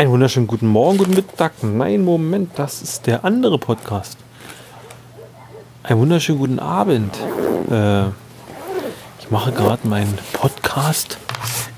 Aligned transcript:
Einen 0.00 0.12
wunderschönen 0.12 0.46
guten 0.46 0.66
Morgen, 0.66 0.96
guten 0.96 1.12
Mittag. 1.12 1.52
Nein, 1.62 2.02
Moment, 2.02 2.52
das 2.56 2.80
ist 2.80 3.06
der 3.06 3.22
andere 3.22 3.58
Podcast. 3.58 4.16
Einen 5.82 6.00
wunderschönen 6.00 6.38
guten 6.38 6.58
Abend. 6.58 7.14
Äh, 7.70 8.06
ich 9.18 9.30
mache 9.30 9.52
gerade 9.52 9.86
meinen 9.86 10.16
Podcast 10.32 11.18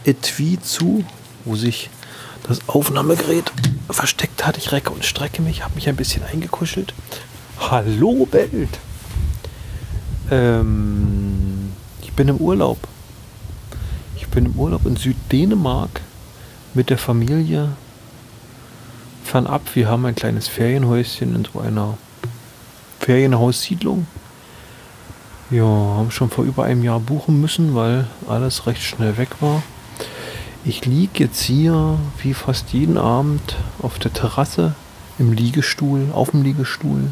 Etui 0.05 0.61
zu, 0.63 1.03
wo 1.45 1.57
sich 1.57 1.91
das 2.46 2.61
Aufnahmegerät 2.69 3.50
versteckt 3.91 4.46
hat. 4.46 4.57
Ich 4.57 4.71
recke 4.71 4.91
und 4.93 5.04
strecke 5.04 5.43
mich, 5.43 5.64
habe 5.64 5.75
mich 5.75 5.89
ein 5.89 5.96
bisschen 5.96 6.23
eingekuschelt. 6.23 6.95
Hallo 7.59 8.29
Welt. 8.31 8.79
Ähm, 10.31 11.73
ich 12.03 12.13
bin 12.13 12.29
im 12.29 12.36
Urlaub. 12.36 12.79
Ich 14.14 14.29
bin 14.29 14.46
im 14.46 14.53
Urlaub 14.53 14.86
in 14.86 14.95
Süddänemark 14.95 16.03
mit 16.73 16.89
der 16.89 16.99
Familie 16.99 17.71
fernab. 19.32 19.63
Wir 19.75 19.89
haben 19.89 20.04
ein 20.04 20.14
kleines 20.14 20.46
Ferienhäuschen 20.46 21.35
in 21.35 21.46
so 21.50 21.61
einer 21.61 21.96
Ferienhaussiedlung. 23.00 24.07
Ja, 25.50 25.64
haben 25.64 26.11
schon 26.11 26.29
vor 26.29 26.45
über 26.45 26.64
einem 26.64 26.85
Jahr 26.85 27.00
buchen 27.00 27.41
müssen, 27.41 27.75
weil 27.75 28.07
alles 28.29 28.67
recht 28.67 28.82
schnell 28.82 29.17
weg 29.17 29.31
war. 29.41 29.63
Ich 30.67 30.85
liege 30.85 31.25
jetzt 31.25 31.41
hier 31.41 31.99
wie 32.22 32.34
fast 32.34 32.75
jeden 32.75 32.98
Abend 32.98 33.56
auf 33.81 33.98
der 33.98 34.12
Terrasse 34.12 34.75
im 35.19 35.33
Liegestuhl, 35.33 36.08
auf 36.12 36.33
dem 36.33 36.42
Liegestuhl. 36.42 37.11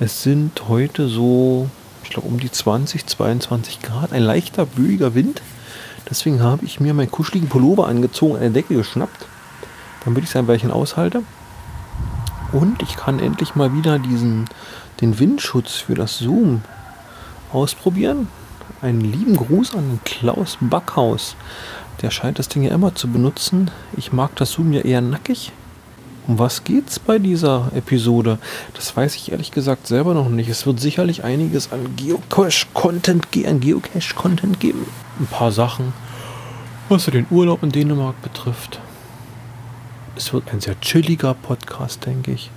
Es 0.00 0.22
sind 0.22 0.68
heute 0.68 1.08
so, 1.08 1.70
ich 2.02 2.10
glaube, 2.10 2.28
um 2.28 2.38
die 2.38 2.50
20, 2.50 3.06
22 3.06 3.80
Grad, 3.80 4.12
ein 4.12 4.22
leichter, 4.22 4.66
böiger 4.66 5.14
Wind. 5.14 5.40
Deswegen 6.10 6.42
habe 6.42 6.66
ich 6.66 6.80
mir 6.80 6.92
meinen 6.92 7.10
kuscheligen 7.10 7.48
Pullover 7.48 7.88
angezogen, 7.88 8.36
eine 8.36 8.50
Decke 8.50 8.74
geschnappt 8.74 9.26
damit 10.04 10.24
ich 10.24 10.30
es 10.30 10.36
ein 10.36 10.48
Weilchen 10.48 10.70
aushalte. 10.70 11.22
Und 12.52 12.82
ich 12.82 12.96
kann 12.96 13.18
endlich 13.18 13.54
mal 13.54 13.72
wieder 13.72 13.98
diesen, 13.98 14.46
den 15.00 15.18
Windschutz 15.18 15.74
für 15.74 15.94
das 15.94 16.18
Zoom 16.18 16.62
ausprobieren. 17.52 18.28
Einen 18.80 19.00
lieben 19.00 19.36
Gruß 19.36 19.74
an 19.74 20.00
Klaus 20.04 20.58
Backhaus. 20.60 21.36
Der 22.02 22.10
scheint 22.10 22.38
das 22.38 22.48
Ding 22.48 22.62
ja 22.62 22.74
immer 22.74 22.94
zu 22.94 23.08
benutzen. 23.08 23.70
Ich 23.96 24.12
mag 24.12 24.36
das 24.36 24.52
Zoom 24.52 24.72
ja 24.72 24.82
eher 24.82 25.00
nackig. 25.00 25.52
Um 26.26 26.38
was 26.38 26.64
geht's 26.64 26.98
bei 26.98 27.18
dieser 27.18 27.70
Episode? 27.74 28.38
Das 28.72 28.96
weiß 28.96 29.14
ich 29.16 29.32
ehrlich 29.32 29.50
gesagt 29.50 29.86
selber 29.86 30.14
noch 30.14 30.30
nicht. 30.30 30.48
Es 30.48 30.64
wird 30.64 30.80
sicherlich 30.80 31.22
einiges 31.22 31.70
an 31.70 31.96
Geocache-Content 31.96 33.30
Geocache 33.30 34.46
geben. 34.58 34.86
Ein 35.20 35.26
paar 35.26 35.52
Sachen, 35.52 35.92
was 36.88 37.04
den 37.06 37.26
Urlaub 37.30 37.62
in 37.62 37.72
Dänemark 37.72 38.20
betrifft. 38.22 38.80
Es 40.16 40.32
wird 40.32 40.52
ein 40.52 40.60
sehr 40.60 40.80
chilliger 40.80 41.34
Podcast, 41.34 42.06
denke 42.06 42.30
ich. 42.30 42.48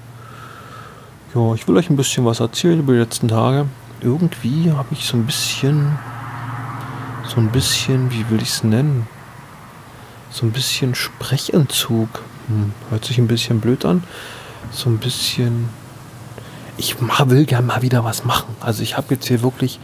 Ja, 1.33 1.55
ich 1.55 1.67
will 1.67 1.75
euch 1.75 1.89
ein 1.89 1.95
bisschen 1.95 2.23
was 2.23 2.39
erzählen 2.39 2.79
über 2.79 2.93
die 2.93 2.99
letzten 2.99 3.27
Tage. 3.29 3.65
Irgendwie 3.99 4.71
habe 4.71 4.89
ich 4.91 5.05
so 5.05 5.17
ein 5.17 5.25
bisschen, 5.25 5.97
so 7.27 7.37
ein 7.37 7.49
bisschen, 7.49 8.11
wie 8.11 8.29
will 8.29 8.43
ich 8.43 8.49
es 8.49 8.63
nennen? 8.63 9.07
So 10.29 10.45
ein 10.45 10.51
bisschen 10.51 10.93
Sprechentzug. 10.93 12.21
Hm, 12.47 12.73
hört 12.91 13.05
sich 13.05 13.17
ein 13.17 13.27
bisschen 13.27 13.59
blöd 13.59 13.85
an. 13.85 14.03
So 14.71 14.91
ein 14.91 14.99
bisschen. 14.99 15.67
Ich 16.77 16.97
will 17.01 17.45
gerne 17.45 17.65
mal 17.65 17.81
wieder 17.81 18.03
was 18.03 18.23
machen. 18.23 18.55
Also 18.59 18.83
ich 18.83 18.97
habe 18.97 19.15
jetzt 19.15 19.27
hier 19.27 19.41
wirklich 19.41 19.79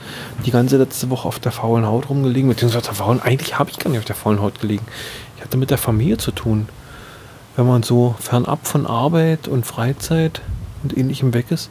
die 0.46 0.52
ganze 0.52 0.78
letzte 0.78 1.10
Woche 1.10 1.28
auf 1.28 1.39
der 1.39 1.52
faulen 1.52 1.88
Haut 1.88 2.08
rumgelegen, 2.08 2.50
beziehungsweise 2.50 2.82
auf 2.82 2.86
der 2.86 2.94
faulen, 2.94 3.20
eigentlich 3.20 3.58
habe 3.58 3.72
ich 3.72 3.80
gar 3.80 3.89
nicht 3.89 3.98
auf 3.98 4.06
der 4.06 4.16
faulen 4.16 4.39
Haut 4.39 4.62
gelegen. 4.62 4.86
Ich 5.36 5.44
hatte 5.44 5.58
mit 5.58 5.72
der 5.72 5.80
Familie 5.80 6.20
zu 6.20 6.30
tun 6.30 6.67
wenn 7.55 7.67
man 7.67 7.83
so 7.83 8.15
fernab 8.19 8.65
von 8.67 8.86
Arbeit 8.86 9.47
und 9.47 9.65
Freizeit 9.65 10.41
und 10.81 10.97
ähnlichem 10.97 11.33
weg 11.33 11.52
ist, 11.52 11.69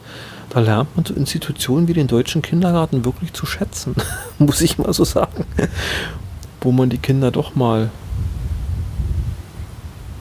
da 0.49 0.59
lernt 0.59 0.95
man 0.95 1.05
so 1.05 1.13
Institutionen 1.13 1.87
wie 1.87 1.93
den 1.93 2.07
deutschen 2.07 2.41
Kindergarten 2.41 3.05
wirklich 3.05 3.33
zu 3.33 3.45
schätzen, 3.45 3.95
muss 4.37 4.61
ich 4.61 4.77
mal 4.77 4.93
so 4.93 5.03
sagen. 5.03 5.45
Wo 6.61 6.71
man 6.71 6.89
die 6.89 6.97
Kinder 6.97 7.31
doch 7.31 7.55
mal. 7.55 7.89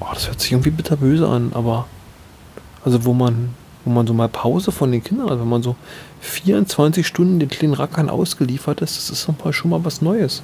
Oh, 0.01 0.07
das 0.13 0.27
hört 0.27 0.41
sich 0.41 0.53
irgendwie 0.53 0.71
bitterböse 0.71 1.29
an, 1.29 1.53
aber. 1.55 1.87
Also 2.85 3.05
wo 3.05 3.13
man, 3.13 3.51
wo 3.85 3.91
man 3.93 4.09
so 4.09 4.15
mal 4.15 4.29
Pause 4.29 4.73
von 4.73 4.91
den 4.91 5.05
Kindern 5.05 5.31
hat, 5.31 5.39
wenn 5.39 5.49
man 5.49 5.63
so 5.63 5.77
24 6.21 7.07
Stunden 7.07 7.39
den 7.39 7.49
kleinen 7.49 7.75
Rackern 7.75 8.11
ausgeliefert 8.11 8.81
ist, 8.81 8.97
das 8.97 9.11
ist 9.11 9.45
mal 9.45 9.53
schon 9.53 9.71
mal 9.71 9.85
was 9.85 10.03
Neues. 10.03 10.43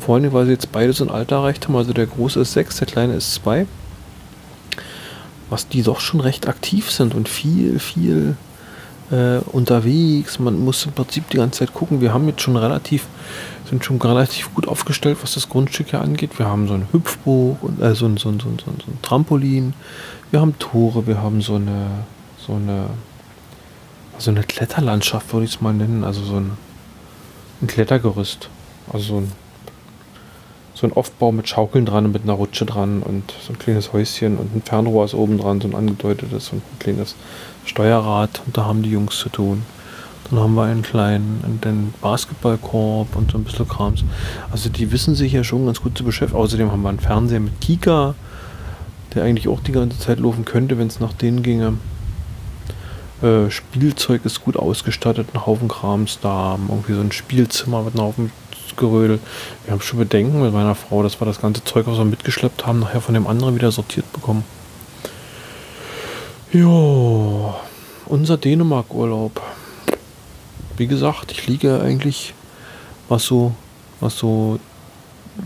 Vor 0.00 0.14
allem, 0.14 0.32
weil 0.32 0.46
sie 0.46 0.52
jetzt 0.52 0.72
beide 0.72 0.94
so 0.94 1.04
ein 1.04 1.10
Alter 1.10 1.36
erreicht 1.36 1.66
haben. 1.66 1.76
Also 1.76 1.92
der 1.92 2.06
Große 2.06 2.40
ist 2.40 2.54
sechs, 2.54 2.78
der 2.78 2.86
Kleine 2.86 3.14
ist 3.14 3.34
zwei 3.34 3.66
was 5.54 5.68
die 5.68 5.84
doch 5.84 6.00
schon 6.00 6.18
recht 6.18 6.48
aktiv 6.48 6.90
sind 6.90 7.14
und 7.14 7.28
viel, 7.28 7.78
viel 7.78 8.34
äh, 9.12 9.38
unterwegs. 9.52 10.40
Man 10.40 10.58
muss 10.58 10.84
im 10.84 10.90
Prinzip 10.90 11.30
die 11.30 11.36
ganze 11.36 11.60
Zeit 11.60 11.72
gucken. 11.72 12.00
Wir 12.00 12.12
haben 12.12 12.26
jetzt 12.26 12.42
schon 12.42 12.56
relativ, 12.56 13.06
sind 13.70 13.84
schon 13.84 14.02
relativ 14.02 14.52
gut 14.52 14.66
aufgestellt, 14.66 15.18
was 15.22 15.34
das 15.34 15.48
Grundstück 15.48 15.90
hier 15.90 16.00
angeht. 16.00 16.40
Wir 16.40 16.46
haben 16.46 16.66
so 16.66 16.74
ein 16.74 16.88
Hüpfburg 16.90 17.62
und 17.62 17.80
äh, 17.80 17.94
so, 17.94 18.06
ein, 18.06 18.16
so, 18.16 18.30
ein, 18.30 18.40
so, 18.40 18.48
ein, 18.48 18.58
so 18.64 18.90
ein 18.90 18.98
Trampolin. 19.00 19.74
Wir 20.32 20.40
haben 20.40 20.58
Tore, 20.58 21.06
wir 21.06 21.22
haben 21.22 21.40
so 21.40 21.54
eine, 21.54 21.86
so 22.44 22.54
eine, 22.54 22.86
so 24.18 24.32
eine 24.32 24.42
Kletterlandschaft, 24.42 25.32
würde 25.32 25.44
ich 25.44 25.54
es 25.54 25.60
mal 25.60 25.72
nennen. 25.72 26.02
Also 26.02 26.24
so 26.24 26.34
ein, 26.34 26.50
ein 27.62 27.68
Klettergerüst. 27.68 28.48
Also 28.92 29.04
so 29.04 29.16
ein 29.18 29.32
so 30.74 30.86
ein 30.86 30.92
Aufbau 30.92 31.32
mit 31.32 31.48
Schaukeln 31.48 31.86
dran 31.86 32.06
und 32.06 32.12
mit 32.12 32.24
einer 32.24 32.32
Rutsche 32.32 32.66
dran 32.66 33.02
und 33.02 33.32
so 33.46 33.52
ein 33.52 33.58
kleines 33.58 33.92
Häuschen 33.92 34.36
und 34.36 34.54
ein 34.54 34.62
Fernrohr 34.62 35.04
ist 35.04 35.14
oben 35.14 35.38
dran, 35.38 35.60
so 35.60 35.68
ein 35.68 35.74
angedeutetes 35.74 36.50
und 36.50 36.58
ein 36.58 36.78
kleines 36.80 37.14
Steuerrad. 37.64 38.42
Und 38.44 38.56
da 38.56 38.64
haben 38.64 38.82
die 38.82 38.90
Jungs 38.90 39.18
zu 39.18 39.28
tun. 39.28 39.62
Dann 40.30 40.40
haben 40.40 40.54
wir 40.54 40.64
einen 40.64 40.82
kleinen 40.82 41.44
einen 41.44 41.94
Basketballkorb 42.00 43.14
und 43.14 43.30
so 43.30 43.38
ein 43.38 43.44
bisschen 43.44 43.68
Krams. 43.68 44.04
Also 44.50 44.68
die 44.68 44.90
wissen 44.90 45.14
sich 45.14 45.32
ja 45.32 45.44
schon 45.44 45.66
ganz 45.66 45.80
gut 45.80 45.96
zu 45.96 46.02
beschäftigen. 46.02 46.40
Außerdem 46.40 46.72
haben 46.72 46.82
wir 46.82 46.88
einen 46.88 46.98
Fernseher 46.98 47.40
mit 47.40 47.60
Kika, 47.60 48.14
der 49.14 49.22
eigentlich 49.22 49.48
auch 49.48 49.60
die 49.60 49.72
ganze 49.72 49.98
Zeit 49.98 50.18
laufen 50.18 50.44
könnte, 50.44 50.78
wenn 50.78 50.88
es 50.88 50.98
nach 50.98 51.12
denen 51.12 51.42
ginge. 51.42 51.74
Äh, 53.22 53.50
Spielzeug 53.50 54.24
ist 54.24 54.42
gut 54.42 54.56
ausgestattet, 54.56 55.28
ein 55.34 55.46
Haufen 55.46 55.68
Krams 55.68 56.18
da, 56.20 56.58
irgendwie 56.68 56.94
so 56.94 57.00
ein 57.00 57.12
Spielzimmer 57.12 57.82
mit 57.82 57.94
einem 57.94 58.04
Haufen 58.04 58.32
Gerödel. 58.76 59.20
Wir 59.64 59.72
haben 59.72 59.80
schon 59.80 59.98
Bedenken 59.98 60.42
mit 60.42 60.52
meiner 60.52 60.74
Frau, 60.74 61.02
dass 61.02 61.20
wir 61.20 61.26
das 61.26 61.40
ganze 61.40 61.64
Zeug, 61.64 61.86
was 61.86 61.98
wir 61.98 62.04
mitgeschleppt 62.04 62.66
haben, 62.66 62.80
nachher 62.80 63.00
von 63.00 63.14
dem 63.14 63.26
anderen 63.26 63.54
wieder 63.54 63.70
sortiert 63.70 64.10
bekommen. 64.12 64.44
Ja, 66.52 67.54
unser 68.06 68.36
Dänemark-Urlaub. 68.36 69.40
Wie 70.76 70.86
gesagt, 70.86 71.32
ich 71.32 71.46
liege 71.46 71.80
eigentlich, 71.80 72.34
was 73.08 73.24
so, 73.24 73.54
was 74.00 74.18
so 74.18 74.58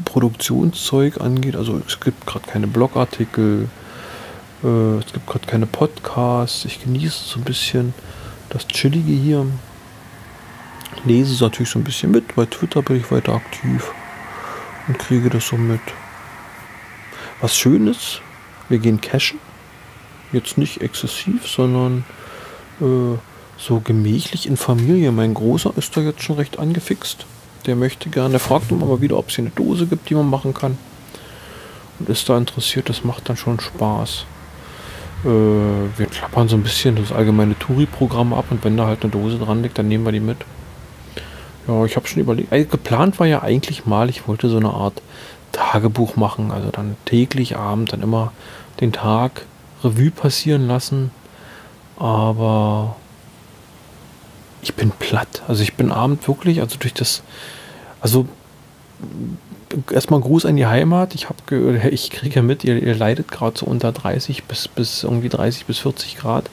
Produktionszeug 0.05 1.21
angeht. 1.21 1.57
Also 1.57 1.81
es 1.87 2.01
gibt 2.01 2.27
gerade 2.27 2.47
keine 2.47 2.67
Blogartikel, 2.67 3.69
äh, 4.63 4.99
es 4.99 5.13
gibt 5.13 5.27
gerade 5.27 5.47
keine 5.47 5.67
Podcasts. 5.67 6.65
Ich 6.65 6.83
genieße 6.83 7.25
so 7.25 7.39
ein 7.39 7.45
bisschen 7.45 7.95
das 8.51 8.67
Chillige 8.69 9.13
hier 9.13 9.47
lese 11.05 11.35
es 11.35 11.41
natürlich 11.41 11.71
so 11.71 11.79
ein 11.79 11.85
bisschen 11.85 12.11
mit. 12.11 12.35
Bei 12.35 12.47
Twitter 12.47 12.83
bin 12.83 12.97
ich 12.97 13.11
weiter 13.11 13.35
aktiv 13.35 13.93
und 14.87 14.99
kriege 14.99 15.31
das 15.31 15.49
so 15.49 15.57
mit. 15.57 15.81
Was 17.41 17.57
schön 17.57 17.87
ist, 17.87 18.21
wir 18.69 18.79
gehen 18.79 19.01
cashen. 19.01 19.39
Jetzt 20.33 20.59
nicht 20.59 20.83
exzessiv, 20.83 21.47
sondern 21.47 22.05
äh, 22.81 23.19
so 23.57 23.81
gemächlich 23.81 24.47
in 24.47 24.57
Familie. 24.57 25.13
Mein 25.13 25.35
Großer 25.35 25.73
ist 25.77 25.97
da 25.97 26.01
jetzt 26.01 26.23
schon 26.23 26.37
recht 26.37 26.59
angefixt. 26.59 27.27
Der 27.67 27.77
möchte 27.77 28.09
gerne, 28.09 28.31
der 28.31 28.41
fragt 28.41 28.71
immer 28.71 28.87
mal 28.87 29.01
wieder, 29.01 29.17
ob 29.17 29.29
es 29.29 29.37
hier 29.37 29.45
eine 29.45 29.55
Dose 29.55 29.87
gibt, 29.87 30.11
die 30.11 30.15
man 30.15 30.29
machen 30.29 30.55
kann. 30.55 30.79
Und 31.99 32.09
ist 32.09 32.29
da 32.29 32.37
interessiert, 32.37 32.89
das 32.89 33.05
macht 33.05 33.29
dann 33.29 33.37
schon 33.37 33.61
Spaß. 33.61 34.27
Äh, 35.25 35.29
wir 35.29 36.07
klappern 36.07 36.49
so 36.49 36.57
ein 36.57 36.63
bisschen 36.63 36.97
das 36.97 37.13
allgemeine 37.13 37.59
Touri-Programm 37.59 38.33
ab 38.33 38.47
und 38.51 38.65
wenn 38.65 38.77
da 38.77 38.87
halt 38.87 39.03
eine 39.03 39.11
Dose 39.11 39.39
dran 39.39 39.63
liegt, 39.63 39.79
dann 39.79 39.89
nehmen 39.89 40.05
wir 40.05 40.13
die 40.13 40.21
mit. 40.21 40.39
Ja, 41.69 41.85
ich 41.85 41.97
habe 41.97 42.09
schon 42.09 42.23
überlegt. 42.23 42.53
Also 42.53 42.67
geplant 42.67 43.21
war 43.21 43.27
ja 43.27 43.43
eigentlich 43.43 43.85
mal, 43.85 44.09
ich 44.09 44.27
wollte 44.27 44.49
so 44.49 44.57
eine 44.57 44.71
Art 44.71 45.03
Tagebuch 45.53 46.17
machen. 46.17 46.51
Also 46.51 46.71
dann 46.71 46.97
täglich 47.05 47.57
Abend, 47.57 47.93
dann 47.93 48.03
immer 48.03 48.33
den 48.81 48.93
Tag 48.93 49.45
Revue 49.85 50.11
passieren 50.11 50.67
lassen. 50.67 51.11
Aber 51.99 52.97
ich 54.63 54.75
bin 54.75 54.91
platt. 54.91 55.43
Also 55.47 55.63
ich 55.63 55.75
bin 55.75 55.93
abend 55.93 56.27
wirklich, 56.27 56.61
also 56.61 56.77
durch 56.79 56.95
das, 56.95 57.23
also 58.01 58.27
erstmal 59.91 60.21
Gruß 60.21 60.47
an 60.47 60.57
die 60.57 60.67
Heimat. 60.67 61.15
Ich 61.15 61.29
habe, 61.29 61.91
ich 61.91 62.11
kriege 62.11 62.37
ja 62.37 62.43
mit, 62.43 62.65
ihr, 62.65 62.83
ihr 62.83 62.95
leidet 62.95 63.31
gerade 63.31 63.59
so 63.59 63.67
unter 63.67 63.93
30 63.93 64.45
bis, 64.45 64.69
bis 64.69 65.05
irgendwie 65.05 65.29
30 65.29 65.67
bis 65.67 65.79
40 65.79 66.17
Grad. 66.17 66.49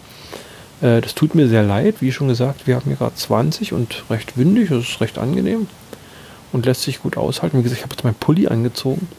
Äh, 0.82 1.02
das 1.02 1.16
tut 1.16 1.36
mir 1.36 1.48
sehr 1.48 1.64
leid. 1.64 1.96
Wie 2.00 2.12
schon 2.12 2.28
gesagt, 2.28 2.68
wir 2.68 2.76
haben 2.76 2.86
hier 2.86 2.96
gerade 2.96 3.16
20 3.16 3.74
und 3.74 4.04
recht 4.10 4.38
windig. 4.38 4.70
Das 4.70 4.84
ist 4.84 5.02
recht 5.02 5.18
angenehm. 5.18 5.68
und 6.52 6.66
lässt 6.66 6.84
sich 6.84 7.02
gut 7.02 7.18
aushalten. 7.18 7.58
Wie 7.58 7.64
gesagt, 7.64 7.80
ich 7.80 7.84
habe 7.84 7.96
jetzt 7.96 8.06
meinen 8.06 8.16
Pulli 8.16 8.48
angezogen. 8.48 9.10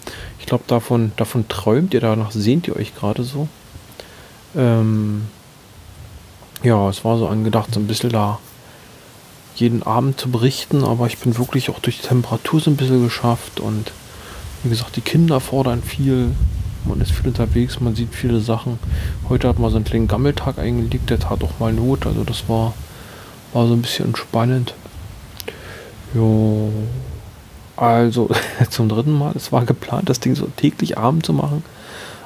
Ich 0.40 0.46
glaube, 0.46 0.64
davon, 0.66 1.12
davon 1.16 1.48
träumt 1.48 1.92
ihr, 1.92 2.00
danach 2.00 2.30
sehnt 2.30 2.66
ihr 2.66 2.76
euch 2.76 2.94
gerade 2.94 3.24
so. 3.24 3.48
Ähm, 4.56 5.26
ja, 6.62 6.88
es 6.88 7.04
war 7.04 7.18
so 7.18 7.28
angedacht, 7.28 7.74
so 7.74 7.80
ein 7.80 7.86
bisschen 7.86 8.10
da 8.10 8.38
jeden 9.54 9.82
Abend 9.82 10.20
zu 10.20 10.30
berichten, 10.30 10.84
aber 10.84 11.06
ich 11.06 11.18
bin 11.18 11.36
wirklich 11.38 11.70
auch 11.70 11.78
durch 11.78 12.00
die 12.00 12.06
Temperatur 12.06 12.60
so 12.60 12.70
ein 12.70 12.76
bisschen 12.76 13.04
geschafft 13.04 13.60
und 13.60 13.92
wie 14.62 14.70
gesagt, 14.70 14.96
die 14.96 15.00
Kinder 15.00 15.40
fordern 15.40 15.82
viel, 15.82 16.32
man 16.86 17.00
ist 17.00 17.12
viel 17.12 17.28
unterwegs, 17.28 17.80
man 17.80 17.94
sieht 17.94 18.14
viele 18.14 18.40
Sachen. 18.40 18.78
Heute 19.28 19.48
hat 19.48 19.58
man 19.58 19.70
so 19.70 19.76
einen 19.76 19.84
kleinen 19.84 20.08
Gammeltag 20.08 20.58
eingelegt, 20.58 21.10
der 21.10 21.18
tat 21.18 21.42
auch 21.42 21.58
mal 21.58 21.72
Not, 21.72 22.06
also 22.06 22.24
das 22.24 22.48
war, 22.48 22.74
war 23.52 23.66
so 23.66 23.74
ein 23.74 23.82
bisschen 23.82 24.06
entspannend. 24.06 24.74
Jo, 26.14 26.70
also 27.76 28.30
zum 28.70 28.88
dritten 28.88 29.12
Mal, 29.12 29.32
es 29.34 29.52
war 29.52 29.64
geplant, 29.64 30.08
das 30.08 30.20
Ding 30.20 30.34
so 30.34 30.46
täglich 30.56 30.96
Abend 30.96 31.26
zu 31.26 31.32
machen, 31.32 31.62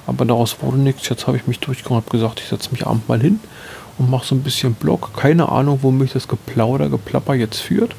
aber 0.06 0.24
daraus 0.24 0.56
wurde 0.62 0.78
nichts. 0.78 1.08
Jetzt 1.08 1.26
habe 1.26 1.36
ich 1.36 1.46
mich 1.46 1.60
durchgekommen 1.60 2.02
und 2.02 2.10
gesagt, 2.10 2.40
ich 2.40 2.48
setze 2.48 2.70
mich 2.72 2.86
abend 2.86 3.08
mal 3.08 3.20
hin 3.20 3.40
und 3.98 4.10
mache 4.10 4.26
so 4.26 4.34
ein 4.34 4.42
bisschen 4.42 4.74
Blog. 4.74 5.10
Keine 5.16 5.48
Ahnung, 5.48 5.80
wo 5.82 5.90
mich 5.90 6.12
das 6.12 6.28
Geplauder, 6.28 6.88
Geplapper 6.88 7.34
jetzt 7.34 7.60
führt. 7.60 7.94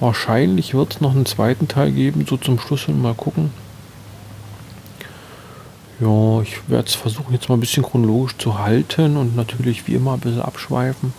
Wahrscheinlich 0.00 0.72
wird 0.72 0.94
es 0.94 1.00
noch 1.00 1.14
einen 1.14 1.26
zweiten 1.26 1.68
Teil 1.68 1.92
geben, 1.92 2.24
so 2.28 2.38
zum 2.38 2.58
Schluss 2.58 2.88
und 2.88 3.02
mal 3.02 3.14
gucken. 3.14 3.50
Ja, 6.00 6.40
ich 6.40 6.68
werde 6.68 6.88
es 6.88 6.94
versuchen, 6.94 7.34
jetzt 7.34 7.50
mal 7.50 7.56
ein 7.56 7.60
bisschen 7.60 7.82
chronologisch 7.82 8.38
zu 8.38 8.58
halten 8.58 9.18
und 9.18 9.36
natürlich 9.36 9.86
wie 9.86 9.94
immer 9.94 10.14
ein 10.14 10.20
bisschen 10.20 10.40
abschweifen. 10.40 11.12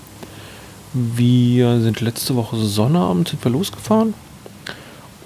Wir 0.94 1.80
sind 1.82 2.02
letzte 2.02 2.36
Woche 2.36 2.58
Sonnabend 2.58 3.30
sind 3.30 3.44
wir 3.46 3.52
losgefahren 3.52 4.16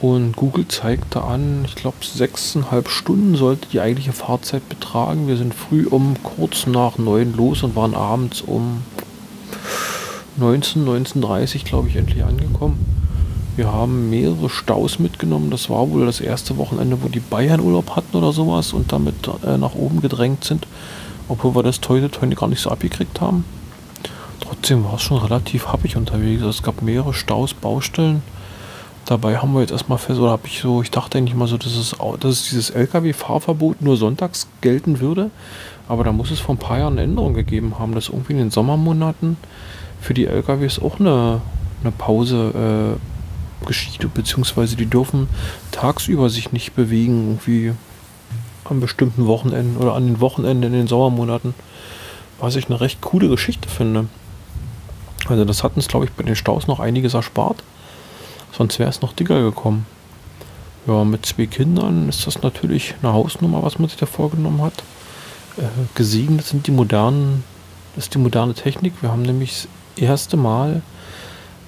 und 0.01 0.35
Google 0.35 0.67
zeigte 0.67 1.21
an, 1.21 1.63
ich 1.65 1.75
glaube, 1.75 1.97
sechseinhalb 2.01 2.89
Stunden 2.89 3.35
sollte 3.35 3.69
die 3.69 3.79
eigentliche 3.79 4.11
Fahrzeit 4.11 4.67
betragen. 4.67 5.27
Wir 5.27 5.37
sind 5.37 5.55
früh 5.55 5.87
um 5.87 6.21
kurz 6.21 6.67
nach 6.67 6.97
neun 6.97 7.33
los 7.35 7.63
und 7.63 7.77
waren 7.77 7.95
abends 7.95 8.41
um 8.41 8.83
19, 10.35 10.85
19.30 10.85 11.63
glaube 11.63 11.87
ich, 11.87 11.95
endlich 11.95 12.25
angekommen. 12.25 12.94
Wir 13.55 13.71
haben 13.71 14.09
mehrere 14.09 14.49
Staus 14.49 14.99
mitgenommen. 14.99 15.49
Das 15.49 15.69
war 15.69 15.89
wohl 15.89 16.05
das 16.05 16.19
erste 16.19 16.57
Wochenende, 16.57 17.01
wo 17.01 17.07
die 17.07 17.21
Bayern 17.21 17.61
Urlaub 17.61 17.95
hatten 17.95 18.17
oder 18.17 18.33
sowas 18.33 18.73
und 18.73 18.91
damit 18.91 19.15
äh, 19.45 19.57
nach 19.57 19.75
oben 19.75 20.01
gedrängt 20.01 20.43
sind. 20.43 20.67
Obwohl 21.29 21.55
wir 21.55 21.63
das 21.63 21.79
heute, 21.87 22.09
gar 22.35 22.47
nicht 22.49 22.61
so 22.61 22.69
abgekriegt 22.69 23.21
haben. 23.21 23.45
Trotzdem 24.41 24.83
war 24.83 24.95
es 24.95 25.03
schon 25.03 25.17
relativ 25.17 25.67
happig 25.67 25.95
unterwegs. 25.95 26.41
Also 26.41 26.49
es 26.49 26.63
gab 26.63 26.81
mehrere 26.81 27.13
Staus, 27.13 27.53
Baustellen. 27.53 28.21
Dabei 29.05 29.37
haben 29.37 29.53
wir 29.53 29.61
jetzt 29.61 29.71
erstmal 29.71 29.99
fest, 29.99 30.19
oder 30.19 30.31
habe 30.31 30.47
ich 30.47 30.59
so, 30.59 30.81
ich 30.81 30.91
dachte 30.91 31.17
eigentlich 31.17 31.35
mal 31.35 31.47
so, 31.47 31.57
dass 31.57 31.75
es, 31.75 31.95
dass 32.19 32.31
es 32.31 32.49
dieses 32.49 32.71
Lkw-Fahrverbot 32.71 33.81
nur 33.81 33.95
sonntags 33.95 34.47
gelten 34.61 34.99
würde. 34.99 35.29
Aber 35.87 36.03
da 36.03 36.11
muss 36.11 36.31
es 36.31 36.39
vor 36.39 36.55
ein 36.55 36.59
paar 36.59 36.79
Jahren 36.79 36.93
eine 36.93 37.03
Änderung 37.03 37.33
gegeben 37.33 37.79
haben, 37.79 37.95
dass 37.95 38.09
irgendwie 38.09 38.33
in 38.33 38.39
den 38.39 38.51
Sommermonaten 38.51 39.37
für 40.01 40.13
die 40.13 40.25
LKWs 40.25 40.79
auch 40.79 40.99
eine, 40.99 41.41
eine 41.83 41.91
Pause 41.91 42.97
äh, 42.97 43.14
geschieht, 43.65 44.13
beziehungsweise 44.13 44.75
die 44.75 44.85
dürfen 44.85 45.27
tagsüber 45.71 46.29
sich 46.29 46.51
nicht 46.51 46.75
bewegen, 46.75 47.31
irgendwie 47.31 47.73
an 48.65 48.79
bestimmten 48.79 49.27
Wochenenden 49.27 49.77
oder 49.77 49.93
an 49.93 50.05
den 50.05 50.21
Wochenenden 50.21 50.63
in 50.63 50.73
den 50.73 50.87
Sommermonaten. 50.87 51.53
Was 52.39 52.55
ich 52.55 52.65
eine 52.65 52.81
recht 52.81 53.01
coole 53.01 53.29
Geschichte 53.29 53.69
finde. 53.69 54.07
Also 55.27 55.45
das 55.45 55.63
hat 55.63 55.75
uns, 55.75 55.87
glaube 55.87 56.05
ich, 56.05 56.11
bei 56.11 56.23
den 56.23 56.35
Staus 56.35 56.67
noch 56.67 56.79
einiges 56.79 57.13
erspart. 57.13 57.63
Sonst 58.51 58.79
wäre 58.79 58.89
es 58.89 59.01
noch 59.01 59.13
dicker 59.13 59.41
gekommen. 59.41 59.85
Ja, 60.87 61.03
mit 61.03 61.25
zwei 61.25 61.47
Kindern 61.47 62.09
ist 62.09 62.27
das 62.27 62.41
natürlich 62.41 62.93
eine 63.01 63.13
Hausnummer, 63.13 63.63
was 63.63 63.79
man 63.79 63.89
sich 63.89 63.97
da 63.97 64.05
vorgenommen 64.05 64.61
hat. 64.61 64.83
Äh, 65.57 65.63
gesegnet 65.95 66.45
sind 66.45 66.67
die 66.67 66.71
modernen, 66.71 67.43
ist 67.95 68.13
die 68.13 68.19
moderne 68.19 68.53
Technik. 68.53 68.93
Wir 69.01 69.11
haben 69.11 69.23
nämlich 69.23 69.67
das 69.95 70.03
erste 70.03 70.37
Mal 70.37 70.83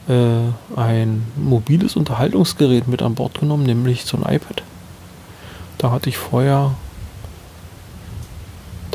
äh, 0.08 0.80
ein 0.80 1.26
mobiles 1.36 1.96
Unterhaltungsgerät 1.96 2.88
mit 2.88 3.02
an 3.02 3.16
Bord 3.16 3.40
genommen, 3.40 3.64
nämlich 3.64 4.06
so 4.06 4.18
ein 4.18 4.24
iPad. 4.24 4.64
Da 5.78 5.92
hatte 5.92 6.10
ich 6.10 6.18
vorher 6.18 6.72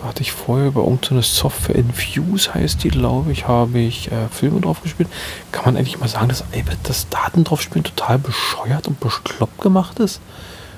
da 0.02 0.08
hatte 0.08 0.22
ich 0.22 0.32
vorher 0.32 0.66
über 0.66 0.82
irgendeine 0.82 1.22
Software 1.22 1.76
Infuse 1.76 2.52
heißt 2.52 2.82
die, 2.82 2.88
glaube 2.88 3.30
ich, 3.30 3.46
habe 3.46 3.78
ich 3.78 4.10
äh, 4.10 4.28
Filme 4.32 4.60
drauf 4.60 4.82
gespielt. 4.82 5.08
Kann 5.52 5.64
man 5.64 5.76
eigentlich 5.76 6.00
mal 6.00 6.08
sagen, 6.08 6.28
dass 6.28 6.42
iPad 6.52 6.78
das 6.82 7.08
Daten 7.08 7.44
drauf 7.44 7.62
spielen 7.62 7.84
total 7.84 8.18
bescheuert 8.18 8.88
und 8.88 8.98
bekloppt 8.98 9.60
gemacht 9.60 10.00
ist? 10.00 10.20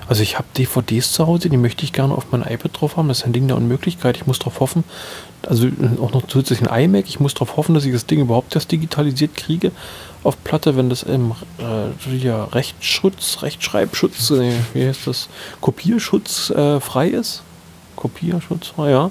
Also 0.07 0.23
ich 0.23 0.37
habe 0.37 0.47
DVDs 0.59 1.13
zu 1.13 1.27
Hause, 1.27 1.49
die 1.49 1.57
möchte 1.57 1.85
ich 1.85 1.95
gerne 1.95 2.15
auf 2.15 2.27
mein 2.31 2.43
iPad 2.43 2.79
drauf 2.79 2.99
haben. 2.99 3.09
Das 3.09 3.21
ist 3.21 3.25
ein 3.25 3.33
Ding 3.33 3.49
der 3.49 3.57
Unmöglichkeit. 3.57 4.19
Ich 4.19 4.27
muss 4.27 4.39
darauf 4.39 4.61
hoffen, 4.61 4.85
also 5.49 5.69
auch 6.03 6.13
noch 6.13 6.27
zusätzlich 6.27 6.61
ein 6.61 6.85
iMac. 6.85 7.09
Ich 7.09 7.21
muss 7.21 7.33
darauf 7.33 7.57
hoffen, 7.57 7.75
dass 7.75 7.87
ich 7.87 7.93
das 7.93 8.05
Ding 8.05 8.21
überhaupt 8.21 8.55
erst 8.55 8.71
digitalisiert 8.71 9.35
kriege 9.35 9.73
auf 10.25 10.43
Platte, 10.43 10.77
wenn 10.77 10.89
das 10.89 11.03
im 11.03 11.33
äh, 11.59 12.29
Rechtsschutz, 12.31 13.43
Rechtschreibschutz, 13.43 14.31
äh, 14.31 14.53
wie 14.73 14.87
heißt 14.87 15.07
das, 15.07 15.29
Kopierschutz 15.61 16.51
äh, 16.51 16.81
frei 16.81 17.09
ist. 17.09 17.43
Kopierschutz 17.95 18.73
war, 18.77 18.91
ja. 18.91 19.11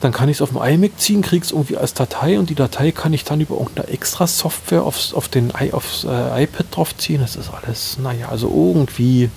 Dann 0.00 0.12
kann 0.12 0.28
ich 0.28 0.36
es 0.38 0.42
auf 0.42 0.50
dem 0.50 0.62
iMac 0.62 0.98
ziehen, 0.98 1.22
kriege 1.22 1.44
es 1.44 1.50
irgendwie 1.50 1.76
als 1.76 1.92
Datei 1.92 2.38
und 2.38 2.50
die 2.50 2.54
Datei 2.54 2.92
kann 2.92 3.12
ich 3.12 3.24
dann 3.24 3.40
über 3.40 3.56
irgendeine 3.56 3.88
extra 3.88 4.26
Software 4.26 4.84
aufs, 4.84 5.12
auf 5.12 5.28
den 5.28 5.52
aufs 5.72 6.04
äh, 6.04 6.44
iPad 6.44 6.66
draufziehen. 6.70 7.20
Das 7.20 7.36
ist 7.36 7.50
alles, 7.50 7.98
naja, 7.98 8.28
also 8.28 8.48
irgendwie, 8.48 9.28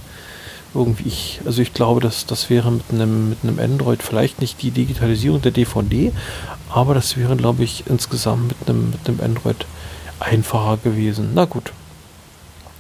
irgendwie 0.73 1.07
ich, 1.07 1.41
also 1.45 1.61
ich 1.61 1.73
glaube, 1.73 1.99
dass 1.99 2.25
das 2.27 2.49
wäre 2.49 2.71
mit 2.71 2.83
einem, 2.91 3.29
mit 3.29 3.39
einem 3.43 3.59
Android 3.59 4.03
vielleicht 4.03 4.39
nicht 4.39 4.61
die 4.61 4.71
Digitalisierung 4.71 5.41
der 5.41 5.51
DVD, 5.51 6.11
aber 6.69 6.93
das 6.93 7.17
wäre, 7.17 7.35
glaube 7.35 7.63
ich, 7.63 7.83
insgesamt 7.87 8.49
mit 8.49 8.69
einem, 8.69 8.91
mit 8.91 9.07
einem 9.07 9.19
Android 9.19 9.65
einfacher 10.21 10.77
gewesen. 10.83 11.31
Na 11.33 11.45
gut. 11.45 11.73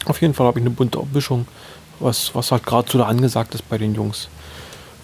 Auf 0.05 0.21
jeden 0.21 0.33
Fall 0.33 0.47
habe 0.47 0.59
ich 0.59 0.65
eine 0.65 0.73
bunte 0.73 0.99
Mischung, 1.13 1.47
was, 1.99 2.33
was 2.33 2.51
halt 2.51 2.65
gerade 2.65 2.89
so 2.91 2.97
da 2.97 3.05
angesagt 3.05 3.53
ist 3.53 3.67
bei 3.69 3.77
den 3.77 3.93
Jungs. 3.93 4.29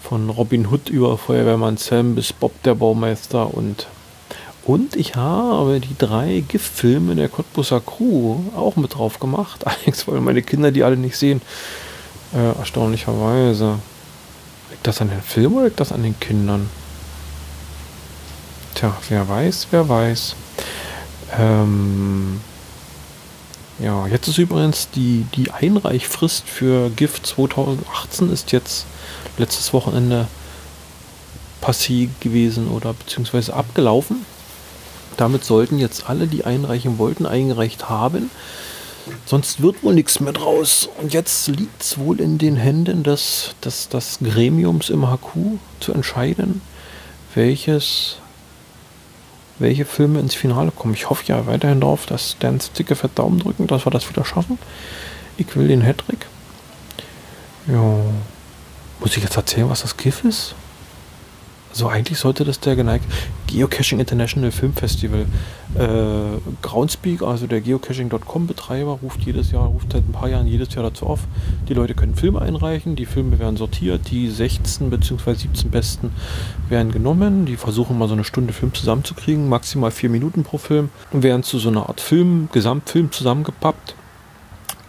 Von 0.02 0.30
Robin 0.30 0.66
Hood 0.66 0.88
über 0.88 1.18
Feuerwehrmann 1.18 1.76
Sam 1.76 2.14
bis 2.14 2.32
Bob 2.32 2.62
der 2.62 2.74
Baumeister 2.74 3.52
und 3.52 3.86
und 4.68 4.96
ich 4.96 5.16
habe 5.16 5.80
die 5.80 5.96
drei 5.96 6.44
GIF-Filme 6.46 7.14
der 7.14 7.30
Cottbusser 7.30 7.80
Crew 7.80 8.36
auch 8.54 8.76
mit 8.76 8.96
drauf 8.96 9.18
gemacht. 9.18 9.66
Allerdings 9.66 10.06
wollen 10.06 10.22
meine 10.22 10.42
Kinder 10.42 10.70
die 10.70 10.84
alle 10.84 10.98
nicht 10.98 11.16
sehen. 11.16 11.40
Äh, 12.34 12.58
erstaunlicherweise. 12.58 13.78
Liegt 14.70 14.86
das 14.86 15.00
an 15.00 15.08
den 15.08 15.22
Filmen 15.22 15.56
oder 15.56 15.64
liegt 15.64 15.80
das 15.80 15.90
an 15.90 16.02
den 16.02 16.20
Kindern? 16.20 16.68
Tja, 18.74 18.94
wer 19.08 19.26
weiß, 19.26 19.68
wer 19.70 19.88
weiß. 19.88 20.36
Ähm 21.36 22.40
ja, 23.78 24.06
jetzt 24.08 24.26
ist 24.26 24.38
übrigens 24.38 24.90
die, 24.90 25.24
die 25.36 25.52
Einreichfrist 25.52 26.48
für 26.48 26.90
GIF 26.90 27.22
2018 27.22 28.32
ist 28.32 28.50
jetzt 28.50 28.86
letztes 29.36 29.72
Wochenende 29.72 30.26
passé 31.62 32.08
gewesen 32.20 32.68
oder 32.68 32.92
beziehungsweise 32.92 33.54
abgelaufen. 33.54 34.24
Damit 35.16 35.44
sollten 35.44 35.78
jetzt 35.78 36.08
alle, 36.08 36.26
die 36.26 36.44
einreichen 36.44 36.98
wollten, 36.98 37.26
eingereicht 37.26 37.88
haben. 37.88 38.30
Sonst 39.26 39.62
wird 39.62 39.82
wohl 39.82 39.94
nichts 39.94 40.20
mehr 40.20 40.32
draus. 40.32 40.88
Und 41.00 41.12
jetzt 41.12 41.48
liegt 41.48 41.82
es 41.82 41.98
wohl 41.98 42.20
in 42.20 42.38
den 42.38 42.56
Händen 42.56 43.02
des, 43.02 43.54
des, 43.64 43.88
des 43.88 44.18
Gremiums 44.22 44.90
im 44.90 45.08
HQ 45.08 45.58
zu 45.80 45.92
entscheiden, 45.92 46.60
welches, 47.34 48.17
welche 49.58 49.84
Filme 49.84 50.20
ins 50.20 50.34
Finale 50.34 50.70
kommen. 50.70 50.94
Ich 50.94 51.10
hoffe 51.10 51.24
ja 51.26 51.46
weiterhin 51.46 51.80
darauf, 51.80 52.06
dass 52.06 52.36
Dance 52.38 52.70
dicke 52.76 52.94
Fett 52.94 53.18
Daumen 53.18 53.38
drücken, 53.38 53.66
dass 53.66 53.86
wir 53.86 53.90
das 53.90 54.08
wieder 54.08 54.24
schaffen. 54.24 54.58
Ich 55.36 55.54
will 55.56 55.68
den 55.68 55.82
Hattrick. 55.82 56.26
Ja. 57.66 57.96
Muss 59.00 59.16
ich 59.16 59.22
jetzt 59.22 59.36
erzählen, 59.36 59.70
was 59.70 59.82
das 59.82 59.96
GIF 59.96 60.24
ist? 60.24 60.54
Also 61.78 61.90
eigentlich 61.90 62.18
sollte 62.18 62.44
das 62.44 62.58
der 62.58 62.74
geneigte 62.74 63.06
Geocaching 63.46 64.00
International 64.00 64.50
Film 64.50 64.72
Festival. 64.72 65.26
Äh, 65.76 65.86
Groundspeak, 66.60 67.22
also 67.22 67.46
der 67.46 67.60
geocaching.com 67.60 68.48
Betreiber, 68.48 68.98
ruft 69.00 69.20
jedes 69.20 69.52
Jahr, 69.52 69.66
ruft 69.66 69.92
seit 69.92 70.02
ein 70.02 70.10
paar 70.10 70.28
Jahren 70.28 70.48
jedes 70.48 70.74
Jahr 70.74 70.82
dazu 70.82 71.06
auf. 71.06 71.20
Die 71.68 71.74
Leute 71.74 71.94
können 71.94 72.16
Filme 72.16 72.42
einreichen, 72.42 72.96
die 72.96 73.06
Filme 73.06 73.38
werden 73.38 73.56
sortiert, 73.56 74.10
die 74.10 74.28
16 74.28 74.90
bzw. 74.90 75.34
17 75.34 75.70
besten 75.70 76.10
werden 76.68 76.90
genommen. 76.90 77.46
Die 77.46 77.54
versuchen 77.54 77.96
mal 77.96 78.08
so 78.08 78.14
eine 78.14 78.24
Stunde 78.24 78.52
Film 78.52 78.74
zusammenzukriegen, 78.74 79.48
maximal 79.48 79.92
vier 79.92 80.10
Minuten 80.10 80.42
pro 80.42 80.58
Film 80.58 80.88
und 81.12 81.22
werden 81.22 81.44
zu 81.44 81.60
so 81.60 81.68
einer 81.68 81.88
Art 81.88 82.00
Film, 82.00 82.48
Gesamtfilm 82.50 83.12
zusammengepappt 83.12 83.94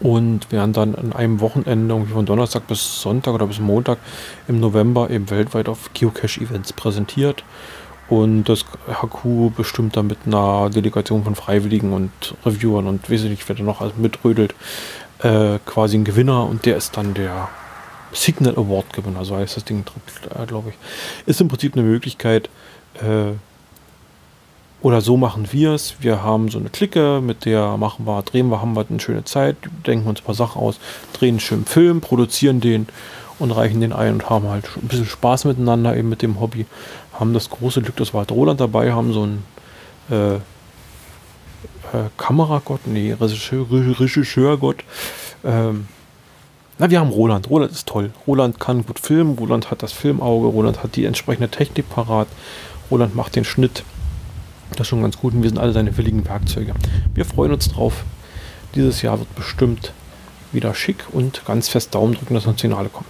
und 0.00 0.50
werden 0.50 0.72
dann 0.72 0.94
an 0.94 1.12
einem 1.12 1.40
Wochenende, 1.40 1.94
irgendwie 1.94 2.12
von 2.12 2.26
Donnerstag 2.26 2.66
bis 2.66 3.02
Sonntag 3.02 3.34
oder 3.34 3.46
bis 3.46 3.60
Montag 3.60 3.98
im 4.48 4.58
November 4.58 5.10
eben 5.10 5.30
weltweit 5.30 5.68
auf 5.68 5.90
Geocache-Events 5.94 6.72
präsentiert. 6.72 7.44
Und 8.08 8.44
das 8.44 8.64
HQ 8.64 9.54
bestimmt 9.56 9.96
dann 9.96 10.08
mit 10.08 10.18
einer 10.26 10.68
Delegation 10.70 11.22
von 11.22 11.36
Freiwilligen 11.36 11.92
und 11.92 12.10
Reviewern 12.44 12.88
und 12.88 13.08
weiß 13.08 13.22
nicht, 13.24 13.48
wer 13.48 13.54
da 13.54 13.62
noch 13.62 13.80
alles 13.80 13.96
mitrödelt, 13.96 14.54
äh, 15.20 15.58
quasi 15.64 15.96
ein 15.96 16.04
Gewinner 16.04 16.44
und 16.46 16.66
der 16.66 16.76
ist 16.76 16.96
dann 16.96 17.14
der 17.14 17.48
Signal 18.12 18.54
Award 18.54 18.92
Gewinner, 18.92 19.24
so 19.24 19.36
heißt 19.36 19.56
das 19.56 19.64
Ding, 19.64 19.84
äh, 20.34 20.46
glaube 20.46 20.70
ich. 20.70 20.74
Ist 21.26 21.40
im 21.40 21.46
Prinzip 21.46 21.74
eine 21.74 21.84
Möglichkeit, 21.84 22.50
äh, 22.94 23.32
oder 24.82 25.00
so 25.00 25.16
machen 25.16 25.48
wir 25.52 25.72
es. 25.72 25.96
Wir 26.00 26.22
haben 26.22 26.48
so 26.48 26.58
eine 26.58 26.70
Clique, 26.70 27.20
mit 27.20 27.44
der 27.44 27.76
machen 27.76 28.06
wir, 28.06 28.22
drehen 28.22 28.48
wir, 28.48 28.60
haben 28.60 28.74
wir 28.74 28.86
eine 28.88 29.00
schöne 29.00 29.24
Zeit, 29.24 29.56
denken 29.86 30.08
uns 30.08 30.20
ein 30.20 30.24
paar 30.24 30.34
Sachen 30.34 30.60
aus, 30.60 30.78
drehen 31.12 31.34
einen 31.34 31.40
schönen 31.40 31.66
Film, 31.66 32.00
produzieren 32.00 32.60
den 32.60 32.86
und 33.38 33.50
reichen 33.50 33.80
den 33.80 33.92
ein 33.92 34.14
und 34.14 34.30
haben 34.30 34.48
halt 34.48 34.64
ein 34.76 34.88
bisschen 34.88 35.06
Spaß 35.06 35.44
miteinander 35.44 35.96
eben 35.96 36.08
mit 36.08 36.22
dem 36.22 36.40
Hobby. 36.40 36.66
Haben 37.18 37.34
das 37.34 37.50
große 37.50 37.82
Glück, 37.82 37.96
dass 37.96 38.14
wir 38.14 38.18
halt 38.18 38.30
Roland 38.30 38.60
dabei 38.60 38.92
haben, 38.92 39.12
so 39.12 39.26
ein 39.26 39.42
äh, 40.10 40.36
äh, 40.36 40.40
Kameragott, 42.16 42.86
nee, 42.86 43.12
Regisseur, 43.12 43.66
Regisseurgott. 43.70 44.84
Ähm, 45.44 45.88
na, 46.78 46.88
wir 46.88 47.00
haben 47.00 47.10
Roland. 47.10 47.50
Roland 47.50 47.72
ist 47.72 47.86
toll. 47.86 48.10
Roland 48.26 48.58
kann 48.58 48.86
gut 48.86 48.98
filmen. 48.98 49.36
Roland 49.36 49.70
hat 49.70 49.82
das 49.82 49.92
Filmauge. 49.92 50.46
Roland 50.46 50.82
hat 50.82 50.96
die 50.96 51.04
entsprechende 51.04 51.50
Technik 51.50 51.90
parat. 51.90 52.26
Roland 52.90 53.14
macht 53.14 53.36
den 53.36 53.44
Schnitt. 53.44 53.84
Das 54.70 54.80
ist 54.80 54.88
schon 54.88 55.02
ganz 55.02 55.18
gut 55.18 55.34
und 55.34 55.42
wir 55.42 55.50
sind 55.50 55.58
alle 55.58 55.72
seine 55.72 55.96
willigen 55.96 56.24
Werkzeuge. 56.26 56.74
Wir 57.14 57.24
freuen 57.24 57.52
uns 57.52 57.68
drauf. 57.68 58.04
Dieses 58.74 59.02
Jahr 59.02 59.18
wird 59.18 59.34
bestimmt 59.34 59.92
wieder 60.52 60.74
schick 60.74 61.04
und 61.12 61.44
ganz 61.44 61.68
fest 61.68 61.94
Daumen 61.94 62.14
drücken, 62.14 62.34
dass 62.34 62.46
uns 62.46 62.60
Finale 62.60 62.88
kommt. 62.88 63.06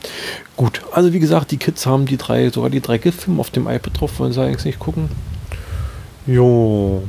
Gut, 0.56 0.82
also 0.92 1.12
wie 1.12 1.20
gesagt, 1.20 1.50
die 1.50 1.56
Kids 1.56 1.86
haben 1.86 2.06
die 2.06 2.16
drei, 2.16 2.50
sogar 2.50 2.70
die 2.70 2.80
drei 2.80 2.98
GIF-Filme 2.98 3.40
auf 3.40 3.50
dem 3.50 3.66
iPad 3.66 4.00
drauf, 4.00 4.18
wollen 4.18 4.32
sie 4.32 4.42
eigentlich 4.42 4.64
nicht 4.64 4.78
gucken. 4.78 5.08
Jo. 6.26 7.02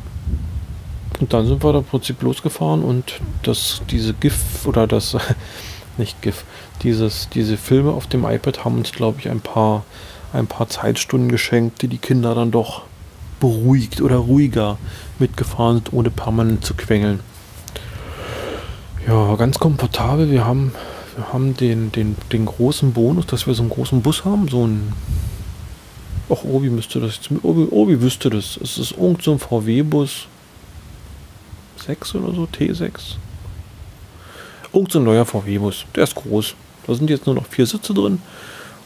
Und 1.19 1.33
dann 1.33 1.45
sind 1.45 1.63
wir 1.63 1.73
da 1.73 1.79
im 1.79 1.85
Prinzip 1.85 2.21
losgefahren 2.21 2.83
und 2.83 3.19
das, 3.43 3.81
diese 3.89 4.13
GIF 4.13 4.65
oder 4.65 4.87
das, 4.87 5.17
nicht 5.97 6.21
GIF, 6.21 6.45
dieses, 6.81 7.29
diese 7.29 7.57
Filme 7.57 7.91
auf 7.91 8.07
dem 8.07 8.25
iPad 8.25 8.65
haben 8.65 8.77
uns, 8.77 8.91
glaube 8.91 9.19
ich, 9.19 9.29
ein 9.29 9.41
paar, 9.41 9.83
ein 10.33 10.47
paar 10.47 10.67
Zeitstunden 10.67 11.29
geschenkt, 11.29 11.81
die 11.81 11.87
die 11.87 11.97
Kinder 11.97 12.33
dann 12.33 12.51
doch 12.51 12.83
beruhigt 13.41 13.99
oder 13.99 14.15
ruhiger 14.15 14.77
mitgefahren 15.19 15.77
sind, 15.77 15.91
ohne 15.91 16.09
permanent 16.09 16.63
zu 16.63 16.73
quengeln. 16.73 17.19
Ja, 19.05 19.35
ganz 19.35 19.59
komfortabel. 19.59 20.31
Wir 20.31 20.45
haben, 20.45 20.73
wir 21.17 21.33
haben 21.33 21.57
den, 21.57 21.91
den, 21.91 22.15
den 22.31 22.45
großen 22.45 22.93
Bonus, 22.93 23.25
dass 23.25 23.47
wir 23.47 23.53
so 23.53 23.63
einen 23.63 23.71
großen 23.71 24.01
Bus 24.01 24.23
haben, 24.23 24.47
so 24.47 24.65
ein 24.65 24.93
Ach, 26.31 26.45
Obi 26.45 26.69
müsste 26.69 27.01
das 27.01 27.17
jetzt. 27.17 27.29
Obi, 27.43 27.67
Obi 27.71 28.01
wüsste 28.01 28.29
das. 28.29 28.57
Es 28.63 28.77
ist 28.77 28.93
irgend 28.93 29.21
so 29.21 29.33
ein 29.33 29.39
VW-Bus. 29.39 30.27
6 31.85 32.15
oder 32.15 32.33
so, 32.33 32.43
T6. 32.43 33.15
Irgend 34.71 34.91
so 34.93 34.99
ein 34.99 35.03
neuer 35.03 35.25
VW-Bus. 35.25 35.85
Der 35.93 36.03
ist 36.03 36.15
groß. 36.15 36.55
Da 36.87 36.95
sind 36.95 37.09
jetzt 37.09 37.25
nur 37.25 37.35
noch 37.35 37.47
vier 37.47 37.65
Sitze 37.65 37.93
drin. 37.93 38.21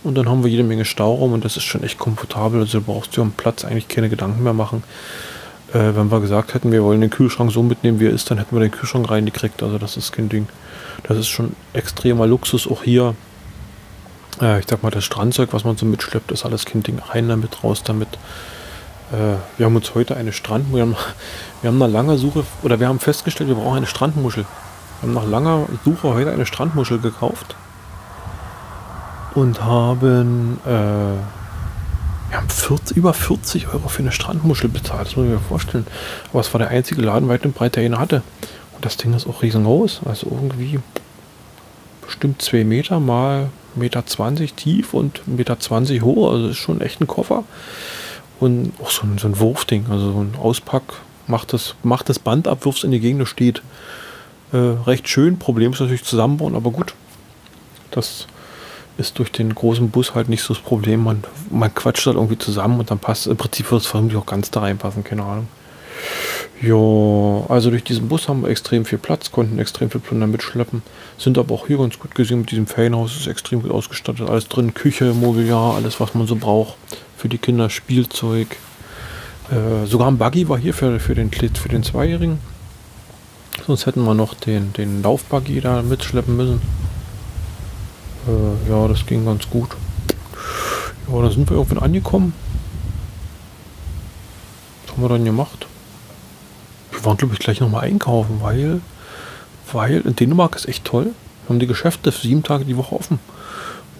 Und 0.05 0.15
dann 0.15 0.29
haben 0.29 0.43
wir 0.43 0.51
jede 0.51 0.63
Menge 0.63 0.85
Stauraum 0.85 1.33
und 1.33 1.43
das 1.43 1.57
ist 1.57 1.63
schon 1.63 1.83
echt 1.83 1.97
komfortabel. 1.97 2.59
Also 2.59 2.79
du 2.79 2.85
brauchst 2.85 3.17
dir 3.17 3.21
am 3.21 3.31
Platz 3.31 3.65
eigentlich 3.65 3.87
keine 3.87 4.07
Gedanken 4.07 4.43
mehr 4.43 4.53
machen. 4.53 4.83
Äh, 5.73 5.95
wenn 5.95 6.11
wir 6.11 6.19
gesagt 6.21 6.53
hätten, 6.53 6.71
wir 6.71 6.83
wollen 6.83 7.01
den 7.01 7.09
Kühlschrank 7.09 7.51
so 7.51 7.63
mitnehmen, 7.63 7.99
wie 7.99 8.05
er 8.05 8.11
ist, 8.11 8.29
dann 8.29 8.37
hätten 8.37 8.55
wir 8.55 8.59
den 8.59 8.69
Kühlschrank 8.69 9.09
reingekriegt. 9.09 9.63
Also 9.63 9.79
das 9.79 9.97
ist 9.97 10.11
kein 10.11 10.29
Ding. 10.29 10.47
Das 11.03 11.17
ist 11.17 11.27
schon 11.27 11.55
extremer 11.73 12.27
Luxus. 12.27 12.67
Auch 12.67 12.83
hier, 12.83 13.15
äh, 14.39 14.59
ich 14.59 14.67
sag 14.69 14.83
mal, 14.83 14.91
das 14.91 15.03
Strandzeug, 15.03 15.53
was 15.53 15.63
man 15.63 15.75
so 15.75 15.87
mitschleppt, 15.87 16.31
ist 16.31 16.45
alles 16.45 16.65
kein 16.65 16.83
Ding. 16.83 16.99
Rein 16.99 17.27
damit, 17.27 17.63
raus 17.63 17.81
damit. 17.83 18.09
Äh, 19.11 19.37
wir 19.57 19.65
haben 19.65 19.75
uns 19.75 19.95
heute 19.95 20.15
eine 20.15 20.33
Strand, 20.33 20.71
wir 20.71 20.83
haben, 20.83 20.95
wir 21.63 21.69
haben 21.69 21.79
nach 21.79 21.89
langer 21.89 22.19
Suche, 22.19 22.43
oder 22.61 22.79
wir 22.79 22.87
haben 22.87 22.99
festgestellt, 22.99 23.49
wir 23.49 23.55
brauchen 23.55 23.77
eine 23.77 23.87
Strandmuschel. 23.87 24.45
Wir 25.01 25.07
haben 25.07 25.15
nach 25.15 25.27
langer 25.27 25.65
Suche 25.83 26.13
heute 26.13 26.31
eine 26.31 26.45
Strandmuschel 26.45 26.99
gekauft 26.99 27.55
und 29.35 29.61
haben, 29.61 30.59
äh, 30.65 30.69
wir 30.69 32.37
haben 32.37 32.49
40, 32.49 32.97
über 32.97 33.13
40 33.13 33.67
Euro 33.67 33.89
für 33.89 34.01
eine 34.01 34.11
Strandmuschel 34.11 34.69
bezahlt. 34.69 35.07
Das 35.07 35.15
muss 35.15 35.25
ich 35.25 35.31
mir 35.31 35.39
vorstellen. 35.39 35.85
Aber 36.31 36.39
es 36.39 36.53
war 36.53 36.59
der 36.59 36.69
einzige 36.69 37.01
Laden 37.01 37.29
weit 37.29 37.45
und 37.45 37.53
breit, 37.53 37.75
der 37.75 37.83
ihn 37.83 37.99
hatte. 37.99 38.23
Und 38.73 38.85
das 38.85 38.97
Ding 38.97 39.13
ist 39.13 39.27
auch 39.27 39.41
riesengroß. 39.41 40.01
Also 40.05 40.27
irgendwie 40.31 40.79
bestimmt 42.01 42.41
2 42.41 42.63
Meter 42.63 42.99
mal 42.99 43.49
1,20 43.75 43.79
Meter 43.79 44.05
20 44.05 44.53
tief 44.53 44.93
und 44.93 45.19
1,20 45.19 45.21
Meter 45.27 45.59
20 45.59 46.01
hoch. 46.01 46.31
Also 46.31 46.47
ist 46.47 46.57
schon 46.57 46.81
echt 46.81 47.01
ein 47.01 47.07
Koffer. 47.07 47.43
Und 48.39 48.73
auch 48.81 48.89
so 48.89 49.03
ein, 49.03 49.17
so 49.17 49.27
ein 49.27 49.39
Wurfding, 49.39 49.85
also 49.89 50.13
so 50.13 50.19
ein 50.21 50.35
Auspack. 50.41 50.83
Macht 51.27 51.53
das, 51.53 51.75
macht 51.83 52.07
das 52.07 52.19
Band 52.19 52.47
ab, 52.47 52.65
wirft 52.65 52.79
es 52.79 52.83
in 52.85 52.91
die 52.91 52.99
Gegend, 52.99 53.27
steht. 53.27 53.61
Äh, 54.53 54.57
recht 54.57 55.09
schön. 55.09 55.39
Problem 55.39 55.73
ist 55.73 55.81
natürlich 55.81 56.03
zusammenbauen, 56.03 56.55
aber 56.55 56.71
gut. 56.71 56.93
Das 57.91 58.27
ist 58.97 59.19
durch 59.19 59.31
den 59.31 59.53
großen 59.53 59.89
Bus 59.89 60.15
halt 60.15 60.29
nicht 60.29 60.41
so 60.41 60.53
das 60.53 60.63
Problem. 60.63 61.03
Man, 61.03 61.23
man 61.49 61.73
quatscht 61.73 62.05
halt 62.05 62.15
irgendwie 62.15 62.37
zusammen 62.37 62.79
und 62.79 62.91
dann 62.91 62.99
passt 62.99 63.27
im 63.27 63.37
Prinzip 63.37 63.71
wird 63.71 63.81
es 63.81 63.87
vermutlich 63.87 64.19
auch 64.19 64.25
ganz 64.25 64.51
da 64.51 64.61
reinpassen, 64.61 65.03
keine 65.03 65.23
Ahnung. 65.23 65.47
Ja, 66.61 67.45
also 67.53 67.69
durch 67.69 67.83
diesen 67.83 68.07
Bus 68.07 68.29
haben 68.29 68.43
wir 68.43 68.49
extrem 68.49 68.85
viel 68.85 68.97
Platz, 68.97 69.31
konnten 69.31 69.59
extrem 69.59 69.89
viel 69.89 69.99
Plunder 69.99 70.27
mitschleppen, 70.27 70.83
sind 71.17 71.37
aber 71.37 71.53
auch 71.53 71.67
hier 71.67 71.77
ganz 71.77 71.99
gut 71.99 72.15
gesehen 72.15 72.39
mit 72.39 72.51
diesem 72.51 72.67
Ferienhaus, 72.67 73.15
ist 73.15 73.27
extrem 73.27 73.61
gut 73.61 73.71
ausgestattet, 73.71 74.29
alles 74.29 74.47
drin, 74.47 74.73
Küche, 74.73 75.13
Mobiliar, 75.13 75.75
alles 75.75 75.99
was 75.99 76.13
man 76.13 76.27
so 76.27 76.35
braucht 76.35 76.75
für 77.17 77.27
die 77.27 77.37
Kinder, 77.37 77.69
Spielzeug. 77.69 78.55
Äh, 79.51 79.85
sogar 79.85 80.07
ein 80.07 80.17
Buggy 80.17 80.47
war 80.47 80.57
hier 80.57 80.73
für, 80.73 80.99
für 80.99 81.13
den 81.13 81.31
für 81.31 81.69
den 81.69 81.83
Zweijährigen. 81.83 82.39
Sonst 83.67 83.85
hätten 83.85 84.03
wir 84.03 84.13
noch 84.13 84.33
den, 84.33 84.73
den 84.73 85.01
Laufbuggy 85.01 85.61
da 85.61 85.81
mitschleppen 85.81 86.35
müssen. 86.35 86.61
Äh, 88.27 88.69
ja, 88.69 88.87
das 88.87 89.05
ging 89.05 89.25
ganz 89.25 89.49
gut. 89.49 89.69
Ja, 91.11 91.21
da 91.21 91.29
sind 91.29 91.49
wir 91.49 91.57
irgendwann 91.57 91.83
angekommen. 91.83 92.33
Was 94.85 94.93
haben 94.93 95.03
wir 95.03 95.09
dann 95.09 95.25
gemacht? 95.25 95.67
Wir 96.91 97.05
waren, 97.05 97.17
glaube 97.17 97.33
ich, 97.33 97.39
gleich 97.39 97.59
nochmal 97.59 97.83
einkaufen, 97.83 98.39
weil, 98.41 98.81
weil 99.71 100.01
in 100.01 100.15
Dänemark 100.15 100.55
ist 100.55 100.67
echt 100.67 100.85
toll. 100.85 101.05
Wir 101.05 101.49
haben 101.49 101.59
die 101.59 101.67
Geschäfte 101.67 102.11
sieben 102.11 102.43
Tage 102.43 102.65
die 102.65 102.77
Woche 102.77 102.95
offen. 102.95 103.19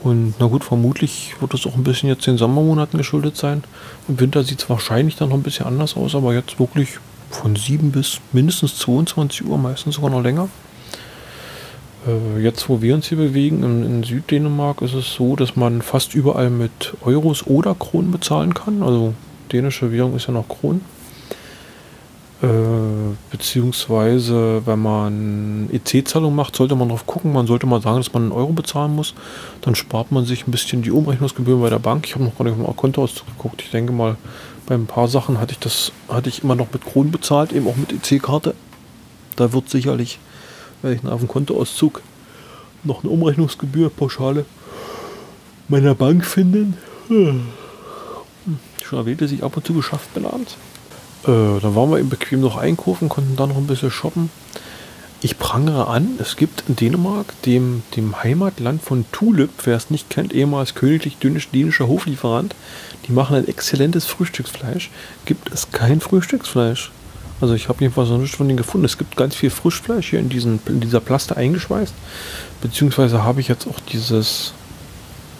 Und 0.01 0.36
na 0.39 0.46
gut, 0.48 0.63
vermutlich 0.63 1.36
wird 1.39 1.53
das 1.53 1.65
auch 1.65 1.75
ein 1.75 1.84
bisschen 1.84 2.10
jetzt 2.10 2.27
den 2.27 2.38
Sommermonaten 2.38 2.98
geschuldet 2.98 3.38
sein. 3.38 3.63
Im 4.08 4.20
Winter 4.20 4.44
sieht 4.44 4.62
es 4.62 4.70
wahrscheinlich 4.70 5.15
dann 5.15 5.29
noch 5.29 5.36
ein 5.36 5.44
bisschen 5.44 5.65
anders 5.65 5.96
aus, 5.96 6.13
aber 6.15 6.34
jetzt 6.34 6.60
wirklich 6.60 7.00
von 7.32 7.55
7 7.55 7.91
bis 7.91 8.20
mindestens 8.32 8.77
22 8.77 9.46
Uhr, 9.46 9.58
meistens 9.58 9.96
sogar 9.96 10.12
noch 10.12 10.22
länger. 10.22 10.48
Äh, 12.05 12.41
jetzt, 12.41 12.69
wo 12.69 12.81
wir 12.81 12.95
uns 12.95 13.07
hier 13.07 13.17
bewegen, 13.17 13.63
in, 13.63 13.83
in, 13.83 14.03
Süddänemark, 14.03 14.81
ist 14.81 14.93
es 14.93 15.13
so, 15.13 15.35
dass 15.35 15.55
man 15.55 15.81
fast 15.81 16.15
überall 16.15 16.50
mit 16.50 16.93
Euros 17.03 17.47
oder 17.47 17.75
Kronen 17.75 18.12
bezahlen 18.12 18.53
kann. 18.53 18.83
Also 18.83 19.13
dänische 19.51 19.91
Währung 19.91 20.15
ist 20.15 20.27
ja 20.27 20.33
noch 20.33 20.47
Kronen. 20.47 20.81
Äh, 22.41 22.47
beziehungsweise, 23.31 24.62
wenn 24.65 24.79
man 24.79 25.69
EC-Zahlung 25.71 26.35
macht, 26.35 26.55
sollte 26.55 26.75
man 26.75 26.89
darauf 26.89 27.07
gucken. 27.07 27.33
Man 27.33 27.47
sollte 27.47 27.65
mal 27.65 27.81
sagen, 27.81 27.97
dass 27.97 28.13
man 28.13 28.24
einen 28.24 28.31
Euro 28.33 28.51
bezahlen 28.51 28.93
muss. 28.93 29.13
Dann 29.62 29.74
spart 29.74 30.12
man 30.12 30.25
sich 30.25 30.47
ein 30.47 30.51
bisschen 30.51 30.81
die 30.81 30.91
Umrechnungsgebühren 30.91 31.62
bei 31.62 31.69
der 31.69 31.79
Bank. 31.79 32.05
Ich 32.05 32.13
habe 32.13 32.25
noch 32.25 32.38
gar 32.38 32.45
nicht 32.45 32.57
mal 32.57 32.71
Kontoauszug 32.74 33.25
geguckt. 33.27 33.62
Ich 33.63 33.71
denke 33.71 33.93
mal, 33.93 34.17
bei 34.67 34.75
ein 34.75 34.85
paar 34.85 35.07
Sachen 35.07 35.39
hatte 35.39 35.53
ich 35.53 35.59
das, 35.59 35.91
hatte 36.09 36.29
ich 36.29 36.43
immer 36.43 36.55
noch 36.55 36.67
mit 36.74 36.85
Kronen 36.85 37.12
bezahlt, 37.12 37.53
eben 37.53 37.67
auch 37.67 37.77
mit 37.77 37.93
EC-Karte. 37.93 38.53
Da 39.38 39.53
wird 39.53 39.69
sicherlich 39.69 40.19
werde 40.82 40.98
ich 40.98 41.05
auf 41.10 41.20
dem 41.20 41.27
Kontoauszug 41.27 42.01
noch 42.84 43.03
eine 43.03 43.12
Umrechnungsgebühr, 43.12 43.89
Pauschale 43.89 44.46
meiner 45.67 45.96
Bank 45.96 46.25
finden. 46.25 46.77
Schon 48.84 49.00
erwähnt, 49.00 49.22
dass 49.22 49.32
ich 49.32 49.44
ab 49.44 49.58
und 49.58 49.65
zu 49.65 49.74
geschafft 49.74 50.13
bin 50.13 50.25
abends. 50.25 50.58
Äh, 51.24 51.60
dann 51.60 51.75
waren 51.75 51.89
wir 51.89 52.00
eben 52.00 52.10
bequem 52.10 52.41
noch 52.41 52.58
einkaufen, 52.58 53.10
konnten 53.10 53.36
dann 53.36 53.50
noch 53.50 53.58
ein 53.58 53.67
bisschen 53.67 53.89
shoppen. 53.91 54.29
Ich 55.22 55.39
prangere 55.39 55.88
an, 55.88 56.20
es 56.20 56.36
gibt 56.36 56.65
in 56.67 56.75
Dänemark, 56.75 57.34
dem, 57.44 57.82
dem 57.96 58.22
Heimatland 58.22 58.84
von 58.84 59.05
Tulip, 59.12 59.50
wer 59.63 59.75
es 59.75 59.89
nicht 59.89 60.12
kennt, 60.12 60.34
ehemals 60.34 60.75
königlich 60.75 61.17
dänischer 61.17 61.88
Hoflieferant, 61.88 62.53
die 63.08 63.12
machen 63.12 63.36
ein 63.36 63.48
exzellentes 63.48 64.05
Frühstücksfleisch, 64.05 64.91
gibt 65.25 65.51
es 65.51 65.72
kein 65.72 66.00
Frühstücksfleisch. 66.00 66.91
Also 67.42 67.54
ich 67.54 67.68
habe 67.68 67.82
jedenfalls 67.82 68.10
noch 68.10 68.18
nichts 68.18 68.38
von 68.38 68.48
denen 68.48 68.58
gefunden. 68.58 68.86
Es 68.86 68.98
gibt 68.98 69.18
ganz 69.18 69.36
viel 69.36 69.50
Frischfleisch 69.50 70.10
hier 70.10 70.20
in, 70.20 70.30
diesen, 70.30 70.60
in 70.68 70.80
dieser 70.80 71.01
Plaste 71.01 71.36
eingeschweißt. 71.36 71.94
Beziehungsweise 72.62 73.24
habe 73.24 73.42
ich 73.42 73.48
jetzt 73.48 73.68
auch 73.68 73.80
dieses, 73.92 74.54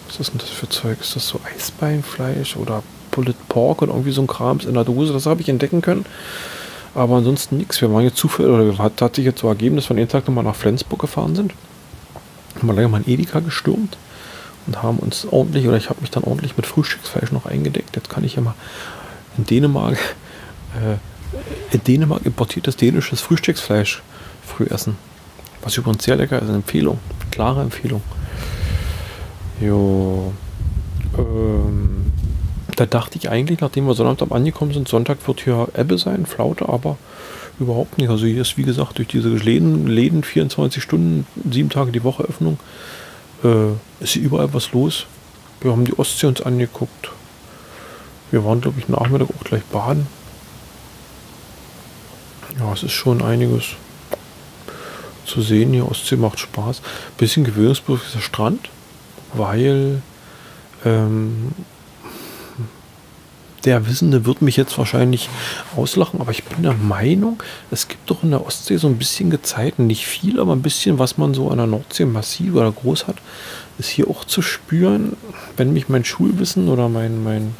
was 0.06 0.20
ist 0.20 0.32
denn 0.32 0.38
das 0.38 0.50
für 0.50 0.68
Zeug? 0.68 0.98
Ist 1.00 1.16
das 1.16 1.26
so 1.26 1.40
Eisbeinfleisch 1.54 2.56
oder 2.56 2.82
Pulled 3.10 3.48
Pork 3.48 3.82
oder 3.82 3.92
irgendwie 3.92 4.12
so 4.12 4.20
ein 4.20 4.26
Krams 4.26 4.66
in 4.66 4.74
der 4.74 4.84
Dose? 4.84 5.12
Das 5.12 5.26
habe 5.26 5.40
ich 5.40 5.48
entdecken 5.48 5.80
können. 5.80 6.04
Aber 6.94 7.16
ansonsten 7.16 7.58
nichts. 7.58 7.80
Wir 7.80 7.92
waren 7.92 8.04
jetzt 8.04 8.16
zufällig, 8.16 8.50
oder 8.50 8.78
hat, 8.78 9.00
hat 9.02 9.16
sich 9.16 9.24
jetzt 9.24 9.40
so 9.40 9.48
ergeben, 9.48 9.76
dass 9.76 9.88
wir 9.90 9.96
den 9.96 10.08
Tag 10.08 10.26
nochmal 10.26 10.44
nach 10.44 10.54
Flensburg 10.54 11.00
gefahren 11.00 11.34
sind. 11.34 11.52
Haben 12.56 12.68
wir 12.68 12.74
leider 12.74 12.88
mal 12.88 13.02
ein 13.02 13.10
Edeka 13.10 13.40
gestürmt 13.40 13.98
und 14.66 14.82
haben 14.82 14.98
uns 14.98 15.26
ordentlich, 15.30 15.68
oder 15.68 15.76
ich 15.76 15.90
habe 15.90 16.00
mich 16.00 16.10
dann 16.10 16.24
ordentlich 16.24 16.56
mit 16.56 16.66
Frühstücksfleisch 16.66 17.32
noch 17.32 17.46
eingedeckt. 17.46 17.96
Jetzt 17.96 18.08
kann 18.08 18.24
ich 18.24 18.36
ja 18.36 18.42
mal 18.42 18.54
in 19.36 19.44
Dänemark 19.44 19.98
äh, 20.74 20.94
in 20.94 21.15
Dänemark 21.86 22.24
importiertes 22.24 22.76
dänisches 22.76 23.20
Frühstücksfleisch 23.20 24.02
früh 24.44 24.64
essen. 24.64 24.96
Was 25.62 25.76
übrigens 25.76 26.04
sehr 26.04 26.16
lecker 26.16 26.40
ist, 26.40 26.48
eine 26.48 26.58
Empfehlung. 26.58 26.98
Klare 27.30 27.62
Empfehlung. 27.62 28.02
Jo. 29.60 30.32
Ähm, 31.18 32.12
da 32.76 32.86
dachte 32.86 33.18
ich 33.18 33.30
eigentlich, 33.30 33.60
nachdem 33.60 33.86
wir 33.86 33.94
Sonnabend 33.94 34.30
angekommen 34.32 34.72
sind, 34.72 34.88
Sonntag 34.88 35.26
wird 35.26 35.40
hier 35.40 35.68
Ebbe 35.74 35.98
sein, 35.98 36.26
Flaute, 36.26 36.68
aber 36.68 36.98
überhaupt 37.58 37.98
nicht. 37.98 38.10
Also 38.10 38.26
hier 38.26 38.42
ist, 38.42 38.58
wie 38.58 38.64
gesagt, 38.64 38.98
durch 38.98 39.08
diese 39.08 39.30
Läden, 39.30 39.86
Läden 39.86 40.22
24 40.22 40.82
Stunden, 40.82 41.26
sieben 41.50 41.70
Tage 41.70 41.90
die 41.90 42.04
Woche 42.04 42.24
Öffnung, 42.24 42.58
äh, 43.44 43.72
ist 44.00 44.12
hier 44.12 44.22
überall 44.22 44.52
was 44.52 44.72
los. 44.72 45.06
Wir 45.60 45.72
haben 45.72 45.84
die 45.84 45.98
Ostsee 45.98 46.26
uns 46.26 46.42
angeguckt. 46.42 47.10
Wir 48.30 48.44
waren, 48.44 48.60
glaube 48.60 48.78
ich, 48.78 48.88
Nachmittag 48.88 49.28
auch 49.30 49.44
gleich 49.44 49.62
baden. 49.64 50.06
Ja, 52.58 52.72
es 52.72 52.82
ist 52.82 52.92
schon 52.92 53.22
einiges 53.22 53.64
zu 55.26 55.42
sehen. 55.42 55.72
Hier 55.72 55.90
Ostsee 55.90 56.16
macht 56.16 56.38
Spaß. 56.38 56.80
Bisschen 57.18 57.44
gewöhnungsbedürftig 57.44 58.08
ist 58.08 58.16
der 58.16 58.20
Strand, 58.20 58.70
weil 59.34 60.00
ähm, 60.84 61.52
der 63.66 63.86
Wissende 63.88 64.24
wird 64.24 64.42
mich 64.42 64.56
jetzt 64.56 64.78
wahrscheinlich 64.78 65.28
auslachen, 65.76 66.20
aber 66.20 66.30
ich 66.30 66.44
bin 66.44 66.62
der 66.62 66.74
Meinung, 66.74 67.42
es 67.72 67.88
gibt 67.88 68.08
doch 68.08 68.22
in 68.22 68.30
der 68.30 68.46
Ostsee 68.46 68.76
so 68.76 68.86
ein 68.86 68.96
bisschen 68.96 69.28
Gezeiten, 69.28 69.88
nicht 69.88 70.06
viel, 70.06 70.38
aber 70.38 70.52
ein 70.52 70.62
bisschen, 70.62 71.00
was 71.00 71.18
man 71.18 71.34
so 71.34 71.50
an 71.50 71.58
der 71.58 71.66
Nordsee 71.66 72.04
massiv 72.04 72.54
oder 72.54 72.70
groß 72.70 73.08
hat, 73.08 73.16
ist 73.78 73.88
hier 73.88 74.08
auch 74.08 74.24
zu 74.24 74.40
spüren. 74.40 75.16
Wenn 75.56 75.72
mich 75.72 75.88
mein 75.88 76.04
Schulwissen 76.04 76.68
oder 76.68 76.88
mein, 76.88 77.24
mein 77.24 77.54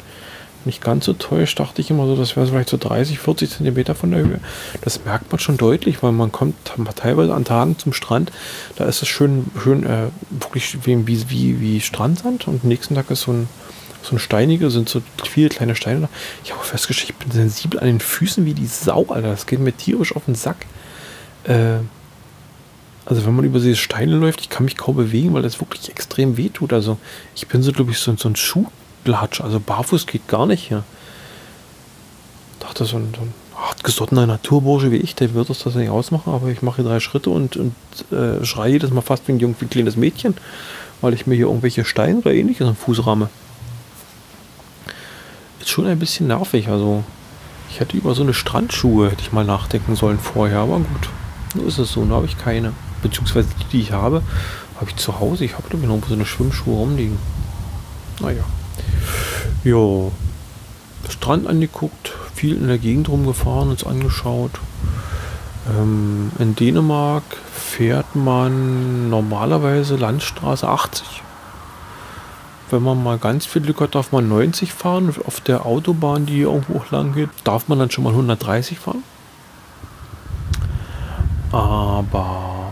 nicht 0.65 0.81
ganz 0.81 1.05
so 1.05 1.13
täuscht, 1.13 1.59
dachte 1.59 1.81
ich 1.81 1.89
immer 1.89 2.05
so, 2.07 2.15
das 2.15 2.35
wäre 2.35 2.47
vielleicht 2.47 2.69
so 2.69 2.77
30, 2.77 3.19
40 3.19 3.49
Zentimeter 3.49 3.95
von 3.95 4.11
der 4.11 4.21
Höhe. 4.21 4.39
Das 4.81 5.03
merkt 5.05 5.31
man 5.31 5.39
schon 5.39 5.57
deutlich, 5.57 6.03
weil 6.03 6.11
man 6.11 6.31
kommt 6.31 6.55
teilweise 6.95 7.33
an 7.33 7.45
Tagen 7.45 7.77
zum 7.77 7.93
Strand, 7.93 8.31
da 8.75 8.85
ist 8.85 9.01
es 9.01 9.07
schön, 9.07 9.45
schön 9.61 9.85
äh, 9.85 10.07
wirklich 10.29 10.85
wie, 10.85 11.29
wie, 11.29 11.59
wie 11.59 11.81
Strandsand 11.81 12.47
und 12.47 12.63
am 12.63 12.69
nächsten 12.69 12.95
Tag 12.95 13.09
ist 13.11 13.21
so 13.21 13.31
ein, 13.31 13.49
so 14.03 14.15
ein 14.15 14.19
steinige, 14.19 14.69
sind 14.69 14.89
so 14.89 15.01
viele 15.23 15.49
kleine 15.49 15.75
Steine. 15.75 16.09
Ich 16.43 16.53
habe 16.53 16.63
festgestellt, 16.63 17.11
ich 17.11 17.15
bin 17.15 17.31
sensibel 17.31 17.79
an 17.79 17.87
den 17.87 17.99
Füßen 17.99 18.45
wie 18.45 18.53
die 18.53 18.67
Sau, 18.67 19.07
Alter. 19.09 19.29
Das 19.29 19.45
geht 19.45 19.59
mir 19.59 19.73
tierisch 19.73 20.15
auf 20.15 20.25
den 20.25 20.35
Sack. 20.35 20.65
Äh, 21.43 21.79
also 23.07 23.25
wenn 23.25 23.35
man 23.35 23.45
über 23.45 23.59
diese 23.59 23.77
Steine 23.77 24.17
läuft, 24.17 24.41
ich 24.41 24.49
kann 24.49 24.65
mich 24.65 24.75
kaum 24.75 24.97
bewegen, 24.97 25.33
weil 25.33 25.41
das 25.41 25.61
wirklich 25.61 25.89
extrem 25.89 26.35
weh 26.35 26.49
tut. 26.49 26.73
Also 26.73 26.97
ich 27.35 27.47
bin 27.47 27.63
so, 27.63 27.71
glaube 27.71 27.91
ich, 27.91 27.99
so, 27.99 28.13
so 28.17 28.27
ein 28.27 28.35
Schuhlatsch. 29.07 29.41
Also 29.41 29.59
barfuß 29.59 30.05
geht 30.05 30.27
gar 30.27 30.45
nicht 30.45 30.67
hier. 30.67 30.83
Ich 32.53 32.65
dachte, 32.65 32.85
so 32.85 32.97
ein, 32.97 33.13
so 33.15 33.21
ein 33.21 33.33
hartgesottener 33.55 34.27
Naturbursche 34.27 34.91
wie 34.91 34.97
ich, 34.97 35.15
der 35.15 35.33
wird 35.33 35.49
das, 35.49 35.65
nicht 35.75 35.89
ausmachen, 35.89 36.33
aber 36.33 36.47
ich 36.49 36.61
mache 36.61 36.83
drei 36.83 36.99
Schritte 36.99 37.29
und, 37.29 37.57
und 37.57 37.73
äh, 38.11 38.43
schreie 38.45 38.73
jedes 38.73 38.91
Mal 38.91 39.01
fast 39.01 39.27
wie 39.27 39.33
ein, 39.33 39.39
irgendwie 39.39 39.65
kleines 39.65 39.95
Mädchen, 39.95 40.35
weil 41.01 41.13
ich 41.13 41.25
mir 41.25 41.35
hier 41.35 41.47
irgendwelche 41.47 41.85
Steine 41.85 42.19
oder 42.19 42.33
ähnliches 42.33 42.67
am 42.67 42.75
Fuß 42.75 43.05
rahme 43.05 43.29
ist 45.59 45.69
schon 45.69 45.87
ein 45.87 45.99
bisschen 45.99 46.27
nervig. 46.27 46.69
Also 46.69 47.03
ich 47.69 47.79
hätte 47.79 47.97
über 47.97 48.15
so 48.15 48.23
eine 48.23 48.33
Strandschuhe 48.33 49.11
hätte 49.11 49.21
ich 49.21 49.33
mal 49.33 49.43
nachdenken 49.43 49.95
sollen 49.95 50.19
vorher, 50.19 50.59
aber 50.59 50.77
gut. 50.77 51.09
Nur 51.55 51.67
ist 51.67 51.77
es 51.77 51.91
so, 51.91 52.05
da 52.05 52.15
habe 52.15 52.25
ich 52.25 52.37
keine. 52.37 52.73
Beziehungsweise 53.01 53.49
die, 53.59 53.65
die 53.77 53.81
ich 53.81 53.91
habe, 53.91 54.21
habe 54.79 54.89
ich 54.89 54.95
zu 54.95 55.19
Hause. 55.19 55.43
Ich 55.45 55.53
habe 55.57 55.67
glaube 55.67 55.85
noch 55.85 56.07
so 56.07 56.13
eine 56.13 56.25
Schwimmschuhe 56.25 56.75
rumliegen. 56.75 57.17
Naja. 58.21 58.43
Jo. 59.63 60.11
Strand 61.09 61.47
angeguckt, 61.47 62.13
viel 62.33 62.57
in 62.57 62.67
der 62.67 62.77
Gegend 62.77 63.09
rumgefahren, 63.09 63.69
uns 63.69 63.85
angeschaut. 63.85 64.51
Ähm, 65.69 66.31
in 66.39 66.55
Dänemark 66.55 67.23
fährt 67.53 68.15
man 68.15 69.09
normalerweise 69.09 69.95
Landstraße 69.95 70.67
80 70.67 71.23
wenn 72.69 72.83
man 72.83 73.01
mal 73.01 73.17
ganz 73.17 73.45
viel 73.45 73.61
Glück 73.61 73.81
hat, 73.81 73.95
darf 73.95 74.11
man 74.11 74.27
90 74.27 74.73
fahren. 74.73 75.13
Auf 75.25 75.39
der 75.41 75.65
Autobahn, 75.65 76.25
die 76.25 76.41
irgendwo 76.41 76.81
lang 76.91 77.13
geht, 77.13 77.29
darf 77.43 77.67
man 77.67 77.79
dann 77.79 77.91
schon 77.91 78.03
mal 78.03 78.11
130 78.11 78.77
fahren. 78.79 79.03
Aber 81.51 82.66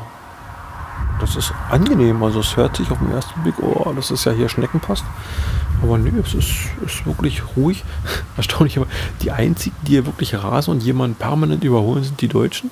das 1.19 1.35
ist 1.35 1.53
angenehm. 1.69 2.21
Also 2.23 2.39
es 2.39 2.55
hört 2.57 2.77
sich 2.77 2.91
auf 2.91 2.99
den 2.99 3.11
ersten 3.11 3.41
Blick, 3.43 3.55
oh, 3.61 3.91
das 3.95 4.11
ist 4.11 4.25
ja 4.25 4.31
hier 4.31 4.49
Schneckenpass. 4.49 5.03
Aber 5.81 5.97
nee, 5.97 6.11
es 6.23 6.33
ist, 6.33 6.51
ist 6.85 7.05
wirklich 7.05 7.43
ruhig. 7.55 7.83
Erstaunlich, 8.37 8.77
aber 8.77 8.87
die 9.21 9.31
einzigen, 9.31 9.75
die 9.83 9.91
hier 9.91 10.05
wirklich 10.05 10.33
rasen 10.33 10.71
und 10.71 10.83
jemanden 10.83 11.15
permanent 11.15 11.63
überholen, 11.63 12.03
sind 12.03 12.21
die 12.21 12.27
Deutschen. 12.27 12.69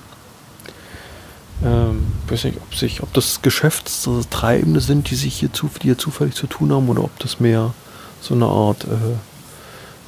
Ähm, 1.63 2.07
weiß 2.27 2.45
nicht, 2.45 2.57
ob, 2.57 2.75
sich, 2.75 3.03
ob 3.03 3.13
das 3.13 3.41
Geschäftstreibende 3.41 4.81
sind, 4.81 5.09
die 5.09 5.15
sich 5.15 5.35
hier, 5.35 5.53
zu, 5.53 5.69
die 5.81 5.87
hier 5.87 5.97
zufällig 5.97 6.35
zu 6.35 6.47
tun 6.47 6.73
haben, 6.73 6.89
oder 6.89 7.03
ob 7.03 7.17
das 7.19 7.39
mehr 7.39 7.73
so 8.19 8.33
eine 8.33 8.45
Art, 8.45 8.83
äh, 8.85 9.15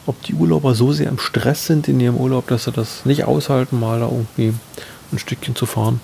ob 0.05 0.21
die 0.23 0.33
Urlauber 0.33 0.75
so 0.75 0.91
sehr 0.91 1.07
im 1.07 1.19
Stress 1.19 1.65
sind 1.65 1.87
in 1.87 1.99
ihrem 1.99 2.17
Urlaub, 2.17 2.47
dass 2.47 2.65
sie 2.65 2.71
das 2.71 3.05
nicht 3.05 3.23
aushalten, 3.23 3.79
mal 3.79 3.99
da 3.99 4.07
irgendwie 4.07 4.53
ein 5.11 5.19
Stückchen 5.19 5.55
zu 5.55 5.65
fahren. 5.65 6.01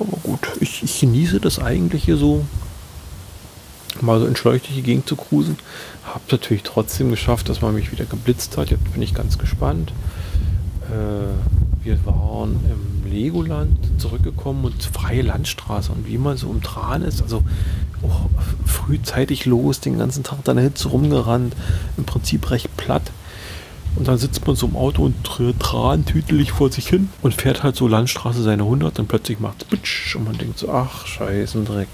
Aber 0.00 0.16
gut, 0.22 0.40
ich, 0.60 0.82
ich 0.82 1.00
genieße 1.00 1.40
das 1.40 1.58
eigentlich 1.58 2.04
hier 2.04 2.16
so, 2.16 2.44
mal 4.00 4.18
so 4.18 4.26
entschleunigt 4.26 4.66
durch 4.66 4.76
die 4.76 4.82
Gegend 4.82 5.08
zu 5.08 5.16
cruisen. 5.16 5.56
Hab 6.04 6.30
natürlich 6.32 6.62
trotzdem 6.62 7.10
geschafft, 7.10 7.48
dass 7.48 7.60
man 7.60 7.74
mich 7.74 7.92
wieder 7.92 8.06
geblitzt 8.06 8.56
hat. 8.56 8.70
Jetzt 8.70 8.92
bin 8.92 9.02
ich 9.02 9.14
ganz 9.14 9.38
gespannt. 9.38 9.92
Äh, 10.90 11.84
wir 11.84 12.04
waren 12.04 12.60
im 12.70 13.10
Legoland 13.10 13.78
zurückgekommen 13.98 14.64
und 14.64 14.82
freie 14.82 15.22
Landstraße 15.22 15.92
und 15.92 16.06
wie 16.06 16.18
man 16.18 16.36
so 16.36 16.50
im 16.50 16.62
Tran 16.62 17.02
ist, 17.02 17.22
also 17.22 17.42
oh, 18.02 18.28
frühzeitig 18.66 19.46
los, 19.46 19.80
den 19.80 19.98
ganzen 19.98 20.22
Tag 20.22 20.44
dann 20.44 20.58
Hitze 20.58 20.88
rumgerannt, 20.88 21.54
im 21.96 22.04
Prinzip 22.04 22.50
recht 22.50 22.76
platt. 22.76 23.10
Und 23.96 24.06
dann 24.06 24.18
sitzt 24.18 24.46
man 24.46 24.56
so 24.56 24.66
im 24.66 24.76
Auto 24.76 25.04
und 25.04 25.16
trantütelig 25.58 26.52
vor 26.52 26.70
sich 26.70 26.88
hin 26.88 27.08
und 27.22 27.34
fährt 27.34 27.62
halt 27.62 27.76
so 27.76 27.88
Landstraße 27.88 28.42
seine 28.42 28.62
100 28.62 28.98
und 29.00 29.08
plötzlich 29.08 29.40
macht 29.40 29.66
es 29.70 30.14
und 30.14 30.24
man 30.24 30.38
denkt 30.38 30.58
so, 30.58 30.70
ach, 30.70 31.06
scheißen 31.06 31.64
Dreck. 31.64 31.88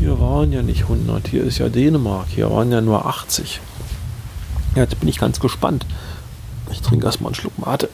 Hier 0.00 0.18
waren 0.18 0.52
ja 0.52 0.62
nicht 0.62 0.82
100, 0.82 1.28
hier 1.28 1.44
ist 1.44 1.58
ja 1.58 1.68
Dänemark, 1.68 2.28
hier 2.28 2.50
waren 2.50 2.72
ja 2.72 2.80
nur 2.80 3.06
80. 3.06 3.60
Ja, 4.74 4.82
jetzt 4.82 4.98
bin 4.98 5.08
ich 5.08 5.18
ganz 5.18 5.40
gespannt. 5.40 5.86
Ich 6.72 6.80
trinke 6.80 7.06
erstmal 7.06 7.28
einen 7.28 7.36
Schluck 7.36 7.58
Mate. 7.58 7.88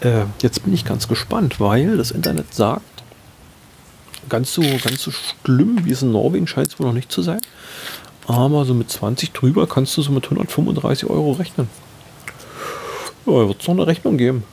Äh, 0.00 0.24
jetzt 0.42 0.62
bin 0.62 0.72
ich 0.74 0.84
ganz 0.84 1.08
gespannt, 1.08 1.58
weil 1.58 1.96
das 1.96 2.10
Internet 2.10 2.54
sagt, 2.54 2.84
ganz 4.28 4.52
so, 4.52 4.62
ganz 4.62 5.02
so 5.02 5.10
schlimm 5.10 5.84
wie 5.84 5.92
es 5.92 6.02
in 6.02 6.12
Norwegen 6.12 6.46
scheint 6.46 6.68
es 6.68 6.78
wohl 6.78 6.86
noch 6.86 6.92
nicht 6.92 7.10
zu 7.10 7.22
sein. 7.22 7.40
Aber 8.26 8.64
so 8.64 8.74
mit 8.74 8.90
20 8.90 9.32
drüber 9.32 9.66
kannst 9.66 9.96
du 9.96 10.02
so 10.02 10.12
mit 10.12 10.24
135 10.24 11.08
Euro 11.08 11.32
rechnen. 11.32 11.68
Ja, 13.26 13.48
wird 13.48 13.60
es 13.60 13.66
noch 13.66 13.74
eine 13.74 13.86
Rechnung 13.86 14.16
geben. 14.16 14.44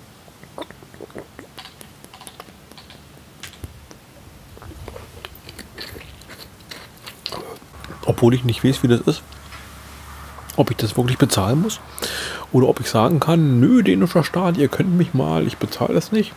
Obwohl 8.06 8.34
ich 8.34 8.44
nicht 8.44 8.64
weiß, 8.64 8.82
wie 8.82 8.88
das 8.88 9.02
ist. 9.02 9.22
Ob 10.56 10.72
ich 10.72 10.78
das 10.78 10.98
wirklich 10.98 11.18
bezahlen 11.18 11.62
muss. 11.62 11.80
Oder 12.52 12.68
ob 12.68 12.80
ich 12.80 12.90
sagen 12.90 13.20
kann, 13.20 13.60
nö, 13.60 13.84
dänischer 13.84 14.24
Staat, 14.24 14.58
ihr 14.58 14.68
könnt 14.68 14.98
mich 14.98 15.14
mal, 15.14 15.46
ich 15.48 15.58
bezahle 15.58 15.94
das 15.94 16.12
nicht. 16.12 16.34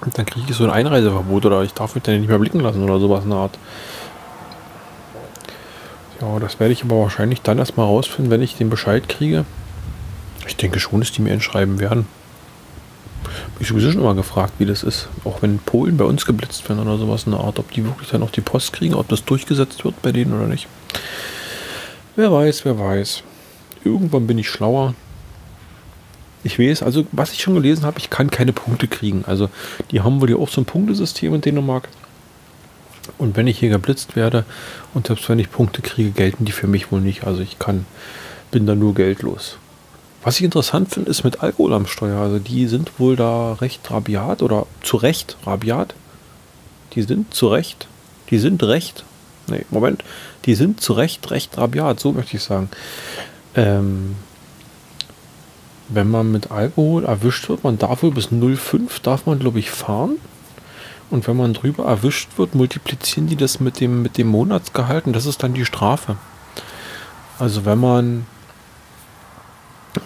Und 0.00 0.18
dann 0.18 0.26
kriege 0.26 0.46
ich 0.50 0.56
so 0.56 0.64
ein 0.64 0.70
Einreiseverbot 0.70 1.46
oder 1.46 1.62
ich 1.62 1.72
darf 1.72 1.94
mich 1.94 2.04
dann 2.04 2.18
nicht 2.18 2.28
mehr 2.28 2.38
blicken 2.38 2.60
lassen 2.60 2.82
oder 2.82 2.98
sowas 2.98 3.24
in 3.24 3.30
der 3.30 3.38
Art. 3.38 3.58
Ja, 6.20 6.38
das 6.38 6.60
werde 6.60 6.72
ich 6.72 6.84
aber 6.84 7.00
wahrscheinlich 7.00 7.42
dann 7.42 7.58
erstmal 7.58 7.86
rausfinden, 7.86 8.30
wenn 8.30 8.42
ich 8.42 8.56
den 8.56 8.70
Bescheid 8.70 9.08
kriege. 9.08 9.44
Ich 10.46 10.56
denke 10.56 10.80
schon, 10.80 11.00
dass 11.00 11.12
die 11.12 11.22
mir 11.22 11.32
entschreiben 11.32 11.80
werden. 11.80 12.06
Ich 13.60 13.68
sowieso 13.68 13.90
schon 13.90 14.00
immer 14.00 14.14
gefragt, 14.14 14.54
wie 14.58 14.66
das 14.66 14.82
ist. 14.82 15.08
Auch 15.24 15.42
wenn 15.42 15.58
Polen 15.58 15.96
bei 15.96 16.04
uns 16.04 16.26
geblitzt 16.26 16.68
werden 16.68 16.80
oder 16.80 16.98
sowas 16.98 17.24
in 17.24 17.32
der 17.32 17.40
Art, 17.40 17.58
ob 17.58 17.70
die 17.72 17.84
wirklich 17.84 18.10
dann 18.10 18.22
auch 18.22 18.30
die 18.30 18.40
Post 18.40 18.72
kriegen, 18.72 18.94
ob 18.94 19.08
das 19.08 19.24
durchgesetzt 19.24 19.84
wird 19.84 20.00
bei 20.02 20.12
denen 20.12 20.34
oder 20.34 20.46
nicht. 20.46 20.66
Wer 22.16 22.32
weiß, 22.32 22.64
wer 22.64 22.78
weiß. 22.78 23.22
Irgendwann 23.84 24.26
bin 24.26 24.38
ich 24.38 24.48
schlauer. 24.48 24.94
Ich 26.42 26.58
weiß, 26.58 26.82
also 26.82 27.06
was 27.12 27.32
ich 27.32 27.40
schon 27.40 27.54
gelesen 27.54 27.84
habe, 27.84 27.98
ich 27.98 28.10
kann 28.10 28.30
keine 28.30 28.52
Punkte 28.52 28.86
kriegen. 28.86 29.24
Also 29.26 29.48
die 29.90 30.02
haben 30.02 30.20
wohl 30.20 30.30
ja 30.30 30.36
auch 30.36 30.48
so 30.48 30.60
ein 30.60 30.66
Punktesystem 30.66 31.34
in 31.34 31.40
Dänemark. 31.40 31.88
Und 33.18 33.36
wenn 33.36 33.46
ich 33.46 33.58
hier 33.58 33.70
geblitzt 33.70 34.16
werde 34.16 34.44
und 34.92 35.06
selbst 35.06 35.28
wenn 35.28 35.38
ich 35.38 35.50
Punkte 35.50 35.82
kriege, 35.82 36.10
gelten 36.10 36.44
die 36.44 36.52
für 36.52 36.66
mich 36.66 36.92
wohl 36.92 37.00
nicht. 37.00 37.24
Also 37.24 37.40
ich 37.40 37.58
kann, 37.58 37.86
bin 38.50 38.66
da 38.66 38.74
nur 38.74 38.94
geldlos. 38.94 39.58
Was 40.24 40.38
ich 40.38 40.44
interessant 40.44 40.90
finde, 40.90 41.10
ist 41.10 41.22
mit 41.22 41.42
Alkohol 41.42 41.74
am 41.74 41.86
Steuer. 41.86 42.18
Also 42.18 42.38
die 42.38 42.66
sind 42.66 42.98
wohl 42.98 43.14
da 43.14 43.52
recht 43.52 43.90
rabiat 43.90 44.42
oder 44.42 44.66
zu 44.82 44.96
Recht 44.96 45.36
rabiat. 45.44 45.94
Die 46.94 47.02
sind 47.02 47.34
zu 47.34 47.48
Recht. 47.48 47.86
Die 48.30 48.38
sind 48.38 48.62
recht. 48.62 49.04
Nee, 49.46 49.66
Moment. 49.70 50.02
Die 50.46 50.54
sind 50.54 50.80
zu 50.80 50.94
Recht 50.94 51.30
recht 51.30 51.56
rabiat, 51.58 52.00
so 52.00 52.12
möchte 52.12 52.36
ich 52.36 52.42
sagen. 52.42 52.70
Ähm, 53.54 54.16
wenn 55.90 56.10
man 56.10 56.32
mit 56.32 56.50
Alkohol 56.50 57.04
erwischt 57.04 57.50
wird, 57.50 57.62
man 57.62 57.78
darf 57.78 58.02
wohl 58.02 58.10
bis 58.10 58.28
0,5 58.28 59.02
darf 59.02 59.26
man, 59.26 59.38
glaube 59.38 59.58
ich, 59.58 59.70
fahren. 59.70 60.16
Und 61.10 61.28
wenn 61.28 61.36
man 61.36 61.52
drüber 61.52 61.84
erwischt 61.84 62.30
wird, 62.38 62.54
multiplizieren 62.54 63.28
die 63.28 63.36
das 63.36 63.60
mit 63.60 63.80
dem, 63.80 64.02
mit 64.02 64.16
dem 64.16 64.28
Monatsgehalt 64.28 65.06
und 65.06 65.14
das 65.14 65.26
ist 65.26 65.42
dann 65.42 65.52
die 65.52 65.66
Strafe. 65.66 66.16
Also 67.38 67.66
wenn 67.66 67.78
man, 67.78 68.26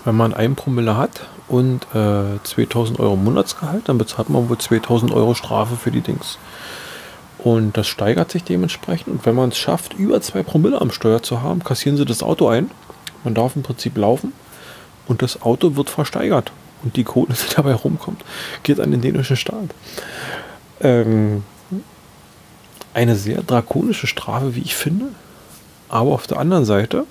wenn 0.09 0.17
man 0.17 0.33
ein 0.33 0.55
Promille 0.55 0.97
hat 0.97 1.27
und 1.49 1.87
äh, 1.95 2.43
2000 2.43 2.99
Euro 2.99 3.15
Monatsgehalt, 3.15 3.91
dann 3.91 3.99
bezahlt 3.99 4.31
man 4.31 4.49
wohl 4.49 4.57
2000 4.57 5.13
Euro 5.13 5.35
Strafe 5.35 5.77
für 5.77 5.91
die 5.91 6.01
Dings. 6.01 6.39
Und 7.37 7.77
das 7.77 7.89
steigert 7.89 8.31
sich 8.31 8.43
dementsprechend. 8.43 9.09
Und 9.09 9.27
wenn 9.27 9.35
man 9.35 9.51
es 9.51 9.59
schafft, 9.59 9.93
über 9.93 10.19
zwei 10.23 10.43
Promille 10.43 10.81
am 10.81 10.93
Steuer 10.93 11.23
zu 11.23 11.43
haben, 11.43 11.63
kassieren 11.63 11.99
sie 11.99 12.07
das 12.07 12.23
Auto 12.23 12.49
ein. 12.49 12.71
Man 13.23 13.35
darf 13.35 13.55
im 13.55 13.63
Prinzip 13.63 13.99
laufen 13.99 14.33
und 15.09 15.21
das 15.21 15.43
Auto 15.43 15.77
wird 15.77 15.91
versteigert. 15.91 16.53
Und 16.83 16.97
die 16.97 17.05
Kohle, 17.05 17.35
die 17.35 17.55
dabei 17.55 17.75
rumkommt, 17.75 18.25
geht 18.63 18.81
an 18.81 18.91
den 18.91 19.03
dänischen 19.03 19.37
Staat. 19.37 19.75
Ähm, 20.81 21.45
eine 22.95 23.15
sehr 23.15 23.43
drakonische 23.43 24.07
Strafe, 24.07 24.55
wie 24.55 24.63
ich 24.63 24.75
finde. 24.75 25.09
Aber 25.91 26.13
auf 26.13 26.27
der 26.27 26.39
anderen 26.39 26.65
Seite, 26.65 27.05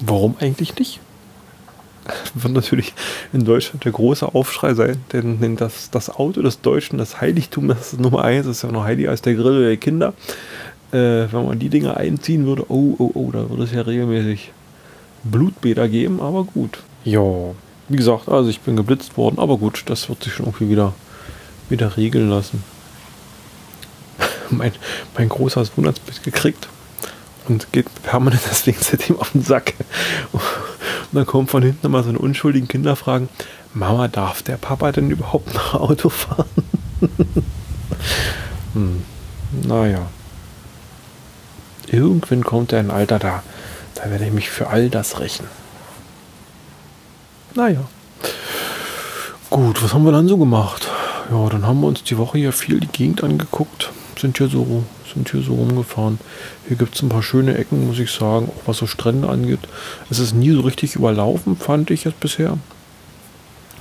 warum 0.00 0.34
eigentlich 0.40 0.74
nicht? 0.76 1.00
wird 2.34 2.54
natürlich 2.54 2.94
in 3.32 3.44
Deutschland 3.44 3.84
der 3.84 3.92
große 3.92 4.34
Aufschrei 4.34 4.74
sein, 4.74 5.02
denn, 5.12 5.40
denn 5.40 5.56
das, 5.56 5.90
das 5.90 6.10
Auto 6.10 6.42
des 6.42 6.60
Deutschen, 6.60 6.98
das 6.98 7.20
Heiligtum, 7.20 7.68
das 7.68 7.92
ist 7.92 8.00
Nummer 8.00 8.24
eins, 8.24 8.46
ist 8.46 8.62
ja 8.62 8.70
noch 8.70 8.84
heiliger 8.84 9.10
als 9.10 9.22
der 9.22 9.34
Grill 9.34 9.64
der 9.64 9.76
Kinder. 9.76 10.14
Äh, 10.90 11.30
wenn 11.30 11.46
man 11.46 11.58
die 11.58 11.68
Dinge 11.68 11.96
einziehen 11.96 12.46
würde, 12.46 12.64
oh, 12.68 12.94
oh, 12.98 13.10
oh, 13.14 13.30
da 13.30 13.50
würde 13.50 13.64
es 13.64 13.72
ja 13.72 13.82
regelmäßig 13.82 14.52
Blutbäder 15.24 15.88
geben, 15.88 16.20
aber 16.20 16.44
gut. 16.44 16.78
Ja, 17.04 17.20
wie 17.88 17.96
gesagt, 17.96 18.28
also 18.28 18.48
ich 18.48 18.60
bin 18.60 18.76
geblitzt 18.76 19.16
worden, 19.16 19.38
aber 19.38 19.58
gut, 19.58 19.82
das 19.86 20.08
wird 20.08 20.24
sich 20.24 20.32
schon 20.32 20.46
irgendwie 20.46 20.70
wieder, 20.70 20.94
wieder 21.68 21.96
regeln 21.96 22.30
lassen. 22.30 22.64
mein, 24.50 24.72
mein 25.16 25.28
Großer 25.28 25.60
hat 25.60 25.76
Monatsbild 25.76 26.22
gekriegt 26.22 26.68
und 27.48 27.72
geht 27.72 27.86
permanent 28.02 28.42
deswegen 28.50 28.78
seitdem 28.80 29.18
auf 29.18 29.30
den 29.32 29.42
Sack. 29.42 29.74
Und 30.32 30.42
dann 31.12 31.26
kommen 31.26 31.48
von 31.48 31.62
hinten 31.62 31.90
mal 31.90 32.02
so 32.02 32.10
eine 32.10 32.18
unschuldigen 32.18 32.68
Kinder 32.68 32.96
fragen, 32.96 33.28
Mama, 33.74 34.08
darf 34.08 34.42
der 34.42 34.56
Papa 34.56 34.92
denn 34.92 35.10
überhaupt 35.10 35.54
noch 35.54 35.74
Auto 35.74 36.08
fahren? 36.08 36.46
hm, 38.74 39.04
naja. 39.62 40.06
Irgendwann 41.86 42.44
kommt 42.44 42.72
er 42.72 42.80
ein 42.80 42.90
Alter 42.90 43.18
da, 43.18 43.42
da 43.94 44.10
werde 44.10 44.26
ich 44.26 44.32
mich 44.32 44.50
für 44.50 44.68
all 44.68 44.90
das 44.90 45.20
rächen. 45.20 45.46
Naja. 47.54 47.80
Gut, 49.50 49.82
was 49.82 49.94
haben 49.94 50.04
wir 50.04 50.12
dann 50.12 50.28
so 50.28 50.36
gemacht? 50.36 50.88
Ja, 51.30 51.48
dann 51.48 51.66
haben 51.66 51.80
wir 51.80 51.86
uns 51.86 52.04
die 52.04 52.18
Woche 52.18 52.38
hier 52.38 52.52
viel 52.52 52.80
die 52.80 52.88
Gegend 52.88 53.24
angeguckt, 53.24 53.90
sind 54.20 54.38
hier 54.38 54.48
so 54.48 54.84
sind 55.12 55.30
hier 55.30 55.42
so 55.42 55.54
rumgefahren. 55.54 56.18
Hier 56.66 56.76
gibt 56.76 56.94
es 56.94 57.02
ein 57.02 57.08
paar 57.08 57.22
schöne 57.22 57.56
Ecken, 57.56 57.86
muss 57.86 57.98
ich 57.98 58.10
sagen, 58.10 58.48
auch 58.48 58.68
was 58.68 58.78
so 58.78 58.86
Strände 58.86 59.28
angeht. 59.28 59.60
Es 60.10 60.18
ist 60.18 60.34
nie 60.34 60.50
so 60.50 60.60
richtig 60.60 60.94
überlaufen, 60.94 61.56
fand 61.56 61.90
ich 61.90 62.04
jetzt 62.04 62.20
bisher. 62.20 62.58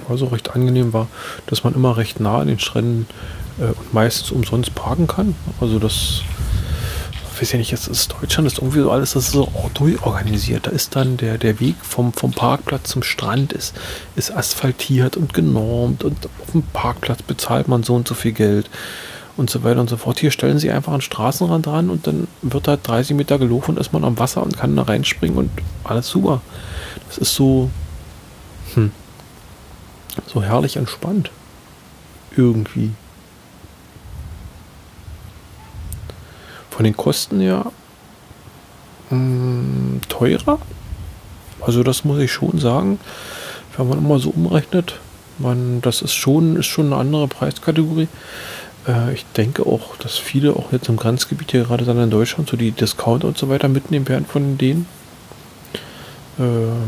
Auch 0.08 0.32
recht 0.32 0.56
angenehm 0.56 0.93
war, 0.93 1.08
dass 1.47 1.63
man 1.63 1.73
immer 1.73 1.97
recht 1.97 2.19
nah 2.19 2.39
an 2.39 2.47
den 2.47 2.60
Stränden 2.60 3.08
äh, 3.60 3.63
und 3.63 3.93
meistens 3.93 4.32
umsonst 4.32 4.73
parken 4.76 5.08
kann. 5.08 5.36
Also 5.60 5.80
das 5.80 6.21
ich 7.38 7.41
weiß 7.41 7.52
ja 7.52 7.60
nicht, 7.60 7.69
jetzt 7.69 7.88
ist 7.88 8.15
Deutschland 8.19 8.47
ist 8.47 8.58
irgendwie 8.58 8.80
so 8.80 8.89
alles 8.89 9.13
das 9.13 9.26
ist 9.26 9.34
so 9.34 9.52
durchorganisiert. 9.76 10.65
Da 10.65 10.71
ist 10.71 10.95
dann 10.95 11.17
der, 11.17 11.38
der 11.38 11.60
Weg 11.60 11.76
vom, 11.84 12.12
vom 12.12 12.32
Parkplatz 12.32 12.89
zum 12.89 13.04
Strand 13.04 13.54
ist, 13.54 13.76
ist 14.15 14.36
asphaltiert 14.36 15.17
und 15.17 15.36
genormt 15.36 16.04
und 16.04 16.26
auf 16.41 16.52
dem 16.52 16.63
Parkplatz 16.63 17.21
bezahlt 17.21 17.67
man 17.67 17.84
so 17.84 17.93
und 17.93 18.08
so 18.08 18.15
viel 18.15 18.32
Geld 18.32 18.71
und 19.38 19.50
so 19.50 19.63
weiter 19.63 19.80
und 19.80 19.89
so 19.89 19.97
fort. 19.97 20.19
Hier 20.19 20.32
stellen 20.32 20.60
sie 20.60 20.71
einfach 20.71 20.91
einen 20.91 21.02
Straßenrand 21.02 21.65
dran 21.65 21.89
und 21.89 22.08
dann 22.08 22.28
wird 22.41 22.67
da 22.67 22.76
30 22.76 23.15
Meter 23.15 23.38
gelaufen 23.38 23.71
und 23.71 23.80
ist 23.80 23.93
man 23.93 24.04
am 24.04 24.17
Wasser 24.19 24.43
und 24.43 24.58
kann 24.58 24.76
da 24.76 24.84
reinspringen 24.84 25.38
und 25.38 25.52
alles 25.84 26.10
super. 26.10 26.41
Das 27.08 27.17
ist 27.17 27.36
so, 27.36 27.69
hm, 28.73 28.91
so 30.26 30.41
herrlich 30.41 30.76
entspannt. 30.76 31.32
Irgendwie. 32.36 32.91
Von 36.69 36.84
den 36.84 36.95
Kosten 36.97 37.39
her 37.39 37.71
mh, 39.10 39.17
hm, 39.17 40.02
teurer. 40.10 40.60
Also 41.62 41.84
das 41.84 42.04
muss 42.04 42.19
ich 42.19 42.32
schon 42.32 42.60
sagen. 42.60 43.00
Wenn 43.76 43.89
man 43.89 44.00
immer 44.00 44.19
so 44.19 44.30
umrechnet, 44.30 45.00
man, 45.39 45.82
das 45.82 46.02
ist 46.02 46.13
schon, 46.13 46.56
ist 46.56 46.65
schon 46.65 46.88
eine 46.88 46.97
andere 46.97 47.28
Preiskategorie. 47.28 48.08
Äh, 48.88 49.13
ich 49.13 49.26
denke 49.36 49.65
auch, 49.65 49.97
dass 49.97 50.17
viele 50.17 50.54
auch 50.54 50.71
jetzt 50.71 50.89
im 50.89 50.97
Grenzgebiet 50.97 51.52
hier 51.52 51.63
gerade 51.63 51.86
dann 51.86 52.02
in 52.02 52.10
Deutschland 52.10 52.50
so 52.50 52.58
die 52.58 52.71
Discounter 52.71 53.28
und 53.28 53.38
so 53.38 53.50
weiter 53.50 53.67
mitnehmen 53.67 54.08
werden 54.08 54.26
von 54.26 54.58
denen. 54.58 54.88
Äh, 56.39 56.43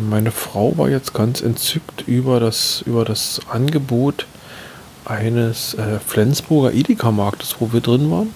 meine 0.09 0.31
Frau 0.31 0.77
war 0.77 0.89
jetzt 0.89 1.13
ganz 1.13 1.41
entzückt 1.41 2.07
über 2.07 2.39
das, 2.39 2.83
über 2.85 3.05
das 3.05 3.41
Angebot 3.49 4.25
eines 5.05 5.73
äh, 5.73 5.99
Flensburger 6.05 6.73
Edeka-Marktes, 6.73 7.55
wo 7.59 7.73
wir 7.73 7.81
drin 7.81 8.11
waren. 8.11 8.33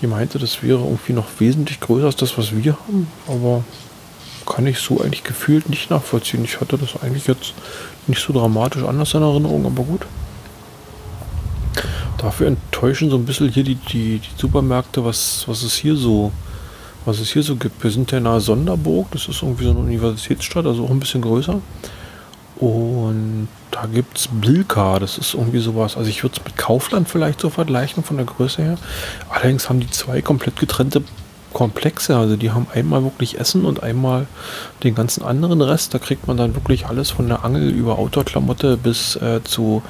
Die 0.00 0.06
meinte, 0.06 0.38
das 0.38 0.62
wäre 0.62 0.80
irgendwie 0.80 1.14
noch 1.14 1.26
wesentlich 1.38 1.80
größer 1.80 2.06
als 2.06 2.16
das, 2.16 2.36
was 2.36 2.54
wir 2.54 2.76
haben, 2.86 3.08
aber 3.26 3.64
kann 4.44 4.66
ich 4.66 4.78
so 4.78 5.00
eigentlich 5.00 5.24
gefühlt 5.24 5.68
nicht 5.68 5.90
nachvollziehen. 5.90 6.44
Ich 6.44 6.60
hatte 6.60 6.78
das 6.78 7.02
eigentlich 7.02 7.26
jetzt 7.26 7.54
nicht 8.06 8.22
so 8.22 8.32
dramatisch 8.32 8.84
anders 8.84 9.14
in 9.14 9.22
Erinnerung, 9.22 9.66
aber 9.66 9.82
gut. 9.82 10.02
Dafür 12.18 12.48
enttäuschen 12.48 13.10
so 13.10 13.16
ein 13.16 13.26
bisschen 13.26 13.50
hier 13.50 13.64
die, 13.64 13.74
die, 13.74 14.18
die 14.18 14.40
Supermärkte, 14.40 15.04
was, 15.04 15.44
was 15.46 15.62
es 15.62 15.74
hier 15.74 15.96
so, 15.96 16.32
was 17.04 17.20
es 17.20 17.32
hier 17.32 17.42
so 17.42 17.56
gibt. 17.56 17.82
Wir 17.82 17.90
sind 17.90 18.10
ja 18.10 18.20
nahe 18.20 18.40
Sonderburg, 18.40 19.10
das 19.10 19.28
ist 19.28 19.42
irgendwie 19.42 19.64
so 19.64 19.70
eine 19.70 19.80
Universitätsstadt, 19.80 20.66
also 20.66 20.84
auch 20.84 20.90
ein 20.90 21.00
bisschen 21.00 21.22
größer. 21.22 21.60
Und 22.56 23.48
da 23.70 23.84
gibt 23.86 24.16
es 24.16 24.28
Bilka, 24.32 24.98
das 24.98 25.18
ist 25.18 25.34
irgendwie 25.34 25.58
sowas. 25.58 25.96
Also 25.96 26.08
ich 26.08 26.22
würde 26.22 26.36
es 26.38 26.44
mit 26.44 26.56
Kaufland 26.56 27.08
vielleicht 27.08 27.40
so 27.40 27.50
vergleichen 27.50 28.02
von 28.02 28.16
der 28.16 28.24
Größe 28.24 28.62
her. 28.62 28.78
Allerdings 29.28 29.68
haben 29.68 29.80
die 29.80 29.90
zwei 29.90 30.22
komplett 30.22 30.58
getrennte 30.58 31.02
Komplexe. 31.56 32.14
Also 32.14 32.36
die 32.36 32.50
haben 32.50 32.66
einmal 32.74 33.02
wirklich 33.02 33.40
Essen 33.40 33.64
und 33.64 33.82
einmal 33.82 34.26
den 34.84 34.94
ganzen 34.94 35.24
anderen 35.24 35.62
Rest. 35.62 35.94
Da 35.94 35.98
kriegt 35.98 36.26
man 36.26 36.36
dann 36.36 36.54
wirklich 36.54 36.84
alles 36.86 37.08
von 37.08 37.28
der 37.28 37.46
Angel 37.46 37.70
über 37.70 37.98
Outdoor-Klamotte 37.98 38.76
bis 38.76 39.16
äh, 39.16 39.42
zu, 39.42 39.82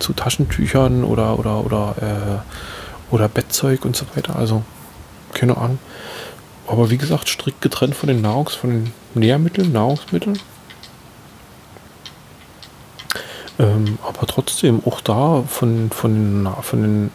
zu 0.00 0.14
Taschentüchern 0.14 1.04
oder 1.04 1.38
oder 1.38 1.64
oder 1.64 1.94
äh, 2.00 3.14
oder 3.14 3.28
Bettzeug 3.28 3.84
und 3.84 3.94
so 3.94 4.04
weiter. 4.16 4.34
Also 4.34 4.64
keine 5.32 5.56
Ahnung. 5.56 5.78
Aber 6.66 6.90
wie 6.90 6.98
gesagt, 6.98 7.28
strikt 7.28 7.60
getrennt 7.60 7.94
von 7.94 8.08
den 8.08 8.20
Nahrungs, 8.20 8.56
von 8.56 8.70
den 8.70 8.92
Nährmitteln, 9.14 9.70
Nahrungsmitteln. 9.70 10.40
Ähm, 13.60 13.96
aber 14.02 14.26
trotzdem 14.26 14.82
auch 14.84 15.00
da 15.00 15.44
von, 15.46 15.90
von, 15.92 16.48
von 16.62 16.82
den 16.82 17.10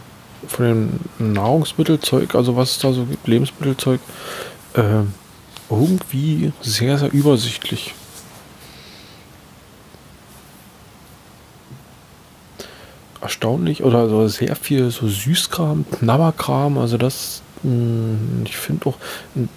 von 0.48 0.66
dem 0.66 1.34
Nahrungsmittelzeug, 1.34 2.36
also 2.36 2.56
was 2.56 2.72
es 2.72 2.80
da 2.80 2.94
so 2.94 3.06
gibt, 3.06 3.28
Lebensmittelzeug, 3.28 4.00
äh, 4.74 5.04
irgendwie 5.70 6.52
sehr, 6.62 6.98
sehr 6.98 7.12
übersichtlich. 7.12 7.94
Erstaunlich 13.22 13.84
oder 13.84 14.08
so 14.08 14.28
sehr 14.28 14.56
viel 14.56 14.90
so 14.92 15.08
Süßkram, 15.08 15.86
Knabberkram, 15.92 16.78
also 16.78 16.98
das, 16.98 17.42
mh, 17.64 17.72
hm, 17.72 18.44
ich 18.46 18.56
finde 18.56 18.86
auch, 18.88 18.98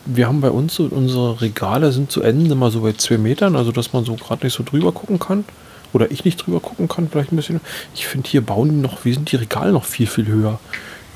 wir 0.06 0.26
haben 0.26 0.40
bei 0.40 0.50
uns 0.50 0.74
so, 0.74 0.84
unsere 0.90 1.40
Regale 1.40 1.92
sind 1.92 2.10
zu 2.10 2.22
Ende 2.22 2.52
immer 2.52 2.70
so 2.70 2.80
bei 2.80 2.94
zwei 2.94 3.18
Metern, 3.18 3.54
also 3.54 3.70
dass 3.70 3.92
man 3.92 4.04
so 4.04 4.16
gerade 4.16 4.44
nicht 4.44 4.54
so 4.56 4.64
drüber 4.64 4.92
gucken 4.92 5.18
kann 5.18 5.44
oder 5.92 6.10
ich 6.10 6.24
nicht 6.24 6.36
drüber 6.36 6.60
gucken 6.60 6.88
kann, 6.88 7.08
vielleicht 7.08 7.32
ein 7.32 7.36
bisschen. 7.36 7.60
Ich 7.94 8.06
finde, 8.06 8.28
hier 8.28 8.40
bauen 8.40 8.70
die 8.70 8.76
noch, 8.76 9.04
wie 9.04 9.12
sind 9.12 9.30
die 9.30 9.36
Regale 9.36 9.72
noch 9.72 9.84
viel, 9.84 10.06
viel 10.06 10.26
höher. 10.26 10.58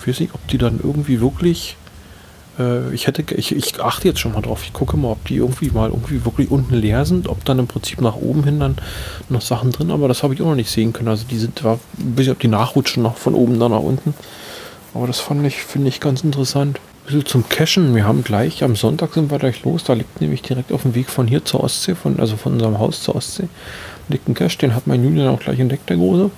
Ich 0.01 0.09
weiß 0.09 0.21
nicht, 0.21 0.35
ob 0.35 0.47
die 0.49 0.59
dann 0.59 0.81
irgendwie 0.83 1.21
wirklich. 1.21 1.77
Äh, 2.59 2.93
ich 2.95 3.07
hätte, 3.07 3.35
ich, 3.35 3.55
ich 3.55 3.81
achte 3.81 4.09
jetzt 4.09 4.21
schon 4.21 4.33
mal 4.33 4.43
drauf. 4.43 4.63
Ich 4.65 4.73
gucke 4.73 4.97
mal, 4.97 5.13
ob 5.13 5.25
die 5.27 5.37
irgendwie 5.37 5.71
mal 5.71 5.91
irgendwie 5.91 6.25
wirklich 6.25 6.51
unten 6.51 6.75
leer 6.75 7.05
sind, 7.05 7.29
ob 7.29 7.45
dann 7.45 7.59
im 7.59 7.67
Prinzip 7.67 8.01
nach 8.01 8.17
oben 8.17 8.45
hin 8.45 8.61
dann 8.61 8.77
noch 9.29 9.41
Sachen 9.41 9.73
drin, 9.73 9.91
aber 9.91 10.09
das 10.09 10.23
habe 10.23 10.35
ich 10.35 10.43
auch 10.43 10.47
noch 10.47 10.55
nicht 10.55 10.71
sehen 10.71 10.93
können. 10.93 11.09
Also 11.09 11.25
die 11.29 11.39
sind, 11.39 11.65
war, 11.65 11.79
ein 11.99 12.15
bisschen, 12.15 12.33
ob 12.33 12.41
die 12.41 12.49
nachrutschen 12.49 13.03
noch 13.03 13.17
von 13.17 13.35
oben 13.35 13.59
dann 13.59 13.71
nach 13.71 13.81
unten. 13.81 14.15
Aber 14.93 15.07
das 15.07 15.21
fand 15.21 15.45
ich, 15.47 15.57
finde 15.57 15.89
ich 15.89 16.01
ganz 16.01 16.23
interessant. 16.23 16.79
Ein 16.79 17.07
bisschen 17.07 17.27
zum 17.27 17.49
Cashen. 17.49 17.95
Wir 17.95 18.05
haben 18.05 18.23
gleich, 18.23 18.63
am 18.63 18.77
Sonntag 18.77 19.15
sind 19.15 19.31
wir 19.31 19.39
gleich 19.39 19.65
los. 19.65 19.85
Da 19.85 19.95
liegt 19.95 20.21
nämlich 20.21 20.43
direkt 20.43 20.73
auf 20.73 20.83
dem 20.83 20.95
Weg 20.95 21.11
von 21.11 21.27
hier 21.27 21.45
zur 21.45 21.65
Ostsee, 21.65 21.95
von, 21.95 22.21
also 22.21 22.37
von 22.37 22.53
unserem 22.53 22.79
Haus 22.79 23.03
zur 23.03 23.17
Ostsee 23.17 23.49
dicken 24.09 24.35
Cache, 24.35 24.59
den 24.59 24.75
hat 24.75 24.87
mein 24.87 25.03
Julian 25.03 25.29
auch 25.29 25.41
gleich 25.41 25.59
entdeckt, 25.59 25.89
der 25.89 25.97
große. 25.97 26.31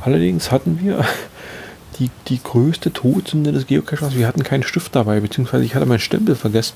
Allerdings 0.00 0.50
hatten 0.50 0.80
wir 0.80 1.04
die, 1.98 2.10
die 2.28 2.40
größte 2.42 2.92
Todsünde 2.92 3.52
des 3.52 3.66
Geocachers, 3.66 4.16
wir 4.16 4.26
hatten 4.26 4.42
keinen 4.42 4.62
Stift 4.62 4.94
dabei, 4.94 5.20
beziehungsweise 5.20 5.64
ich 5.64 5.74
hatte 5.74 5.86
meinen 5.86 5.98
Stempel 5.98 6.34
vergessen. 6.34 6.74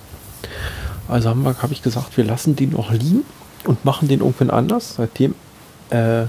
Also 1.08 1.30
habe 1.30 1.56
hab 1.60 1.70
ich 1.70 1.82
gesagt, 1.82 2.16
wir 2.16 2.24
lassen 2.24 2.56
den 2.56 2.76
auch 2.76 2.90
liegen 2.90 3.24
und 3.64 3.84
machen 3.84 4.08
den 4.08 4.20
irgendwann 4.20 4.50
anders. 4.50 4.94
Seitdem, 4.96 5.34
äh, 5.90 6.24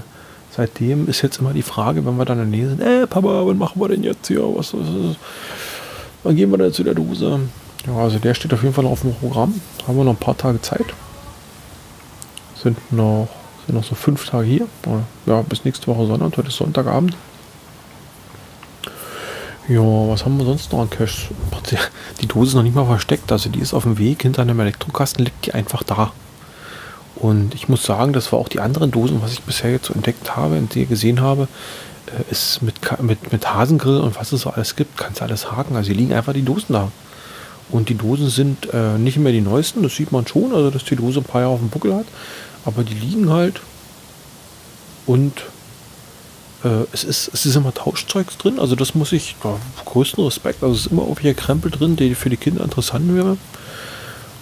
seitdem 0.50 1.08
ist 1.08 1.22
jetzt 1.22 1.38
immer 1.38 1.52
die 1.52 1.62
Frage, 1.62 2.04
wenn 2.06 2.16
wir 2.16 2.24
dann 2.24 2.40
in 2.40 2.50
der 2.50 2.60
Nähe 2.60 2.68
sind, 2.68 2.80
ey 2.80 3.06
Papa, 3.06 3.46
was 3.46 3.56
machen 3.56 3.80
wir 3.80 3.88
denn 3.88 4.02
jetzt 4.02 4.26
hier? 4.28 4.42
Was, 4.42 4.74
was, 4.74 4.86
was? 4.86 5.16
Wann 6.22 6.36
gehen 6.36 6.50
wir 6.50 6.58
denn 6.58 6.72
zu 6.72 6.82
der 6.82 6.94
Dose? 6.94 7.40
Ja, 7.86 7.96
also 7.96 8.18
der 8.18 8.34
steht 8.34 8.52
auf 8.54 8.62
jeden 8.62 8.74
Fall 8.74 8.84
noch 8.84 8.92
auf 8.92 9.02
dem 9.02 9.14
Programm. 9.14 9.60
Haben 9.86 9.96
wir 9.96 10.04
noch 10.04 10.12
ein 10.12 10.16
paar 10.16 10.36
Tage 10.36 10.60
Zeit. 10.62 10.86
Sind 12.64 12.92
noch, 12.92 13.28
sind 13.66 13.74
noch 13.74 13.84
so 13.84 13.94
fünf 13.94 14.26
Tage 14.26 14.46
hier. 14.46 14.66
Ja, 15.26 15.42
bis 15.42 15.66
nächste 15.66 15.86
Woche 15.86 16.06
Sonntag. 16.06 16.38
Heute 16.38 16.48
ist 16.48 16.56
Sonntagabend. 16.56 17.14
Ja, 19.68 19.82
was 19.82 20.24
haben 20.24 20.38
wir 20.38 20.46
sonst 20.46 20.72
noch 20.72 20.80
an 20.80 20.88
Cash? 20.88 21.28
Die 22.22 22.26
Dose 22.26 22.48
ist 22.48 22.54
noch 22.54 22.62
nicht 22.62 22.74
mal 22.74 22.86
versteckt. 22.86 23.30
Also 23.30 23.50
die 23.50 23.58
ist 23.58 23.74
auf 23.74 23.82
dem 23.82 23.98
Weg 23.98 24.22
hinter 24.22 24.40
einem 24.40 24.60
Elektrokasten, 24.60 25.26
liegt 25.26 25.44
die 25.44 25.52
einfach 25.52 25.82
da. 25.82 26.12
Und 27.16 27.54
ich 27.54 27.68
muss 27.68 27.82
sagen, 27.82 28.14
das 28.14 28.32
war 28.32 28.38
auch 28.38 28.48
die 28.48 28.60
anderen 28.60 28.90
Dosen, 28.90 29.20
was 29.22 29.32
ich 29.32 29.42
bisher 29.42 29.70
jetzt 29.70 29.86
so 29.86 29.94
entdeckt 29.94 30.34
habe 30.34 30.56
und 30.56 30.72
gesehen 30.72 31.20
habe, 31.20 31.48
äh, 32.06 32.30
ist 32.30 32.62
mit, 32.62 32.76
mit, 33.02 33.30
mit 33.30 33.54
Hasengrill 33.54 34.00
und 34.00 34.16
was 34.16 34.32
es 34.32 34.40
so 34.40 34.50
alles 34.50 34.74
gibt, 34.74 34.96
kannst 34.96 35.20
du 35.20 35.24
alles 35.24 35.52
haken. 35.52 35.76
Also 35.76 35.88
hier 35.88 35.96
liegen 35.96 36.14
einfach 36.14 36.32
die 36.32 36.42
Dosen 36.42 36.72
da. 36.72 36.90
Und 37.70 37.88
die 37.88 37.96
Dosen 37.96 38.28
sind 38.28 38.72
äh, 38.72 38.98
nicht 38.98 39.18
mehr 39.18 39.32
die 39.32 39.40
neuesten, 39.40 39.82
das 39.82 39.96
sieht 39.96 40.12
man 40.12 40.26
schon, 40.26 40.52
also 40.54 40.70
dass 40.70 40.84
die 40.84 40.96
Dose 40.96 41.20
ein 41.20 41.24
paar 41.24 41.40
Jahre 41.40 41.54
auf 41.54 41.60
dem 41.60 41.70
Buckel 41.70 41.94
hat. 41.94 42.06
Aber 42.64 42.82
die 42.82 42.94
liegen 42.94 43.30
halt 43.30 43.60
und 45.06 45.42
äh, 46.64 46.86
es, 46.92 47.04
ist, 47.04 47.30
es 47.32 47.46
ist 47.46 47.56
immer 47.56 47.74
Tauschzeugs 47.74 48.38
drin, 48.38 48.58
also 48.58 48.74
das 48.74 48.94
muss 48.94 49.12
ich, 49.12 49.36
ja, 49.44 49.56
größten 49.84 50.24
Respekt, 50.24 50.62
also 50.62 50.74
es 50.74 50.86
ist 50.86 50.92
immer 50.92 51.02
auch 51.02 51.20
hier 51.20 51.34
Krempel 51.34 51.70
drin, 51.70 51.96
der 51.96 52.16
für 52.16 52.30
die 52.30 52.36
Kinder 52.36 52.64
interessant 52.64 53.14
wäre. 53.14 53.36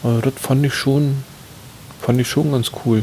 Also 0.02 0.20
das 0.20 0.35
fand 0.37 0.64
ich 0.64 0.74
schon, 0.74 1.24
fand 2.00 2.20
ich 2.20 2.28
schon 2.28 2.52
ganz 2.52 2.70
cool. 2.85 3.02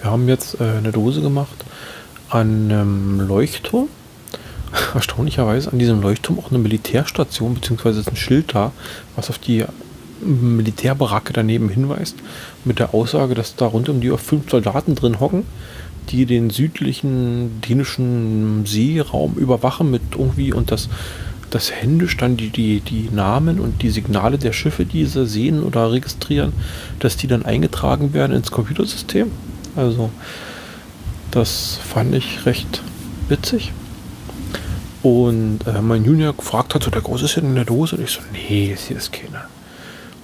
Wir 0.00 0.10
haben 0.10 0.28
jetzt 0.28 0.60
äh, 0.60 0.64
eine 0.78 0.92
Dose 0.92 1.20
gemacht 1.20 1.64
an 2.28 2.70
einem 2.70 3.20
Leuchtturm. 3.20 3.88
Erstaunlicherweise 4.94 5.72
an 5.72 5.78
diesem 5.78 6.02
Leuchtturm 6.02 6.38
auch 6.38 6.50
eine 6.50 6.58
Militärstation, 6.58 7.56
ist 7.56 8.08
ein 8.08 8.16
Schild 8.16 8.54
da, 8.54 8.72
was 9.14 9.30
auf 9.30 9.38
die 9.38 9.64
Militärbaracke 10.20 11.32
daneben 11.32 11.68
hinweist, 11.68 12.16
mit 12.64 12.78
der 12.78 12.94
Aussage, 12.94 13.34
dass 13.34 13.56
da 13.56 13.66
rund 13.66 13.88
um 13.88 14.00
die 14.00 14.10
auf 14.10 14.20
fünf 14.20 14.50
Soldaten 14.50 14.94
drin 14.94 15.20
hocken, 15.20 15.44
die 16.10 16.26
den 16.26 16.50
südlichen 16.50 17.60
dänischen 17.60 18.64
Seeraum 18.64 19.34
überwachen 19.34 19.90
mit 19.90 20.02
irgendwie 20.12 20.52
und 20.52 20.70
das, 20.70 20.88
das 21.50 21.72
händisch 21.72 22.16
dann 22.16 22.36
die, 22.36 22.50
die, 22.50 22.80
die 22.80 23.08
Namen 23.12 23.60
und 23.60 23.82
die 23.82 23.90
Signale 23.90 24.38
der 24.38 24.52
Schiffe, 24.52 24.84
die 24.84 25.04
sie 25.06 25.26
sehen 25.26 25.62
oder 25.62 25.92
registrieren, 25.92 26.52
dass 27.00 27.16
die 27.16 27.26
dann 27.26 27.44
eingetragen 27.44 28.12
werden 28.12 28.36
ins 28.36 28.50
Computersystem. 28.50 29.30
Also 29.74 30.10
das 31.30 31.78
fand 31.84 32.14
ich 32.14 32.46
recht 32.46 32.82
witzig. 33.28 33.72
Und 35.02 35.60
äh, 35.66 35.82
mein 35.82 36.04
Junior 36.04 36.32
gefragt 36.32 36.74
hat, 36.74 36.82
so 36.82 36.90
der 36.90 37.02
Große 37.02 37.26
ist 37.26 37.36
ja 37.36 37.42
in 37.42 37.54
der 37.54 37.64
Dose. 37.64 37.96
Und 37.96 38.02
ich 38.02 38.10
so, 38.10 38.20
nee, 38.32 38.74
hier 38.76 38.96
ist 38.96 39.12
keiner. 39.12 39.48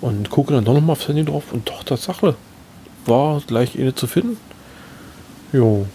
Und 0.03 0.31
gucke 0.31 0.53
dann 0.53 0.65
doch 0.65 0.75
nochmal 0.75 0.93
aufs 0.93 1.07
Handy 1.09 1.25
drauf 1.25 1.45
und 1.53 1.69
doch, 1.69 1.85
Tatsache, 1.85 2.35
war 3.07 3.41
gleich 3.47 3.79
eine 3.79 3.95
zu 3.95 4.07
finden. 4.07 4.37
Jo. 5.53 5.87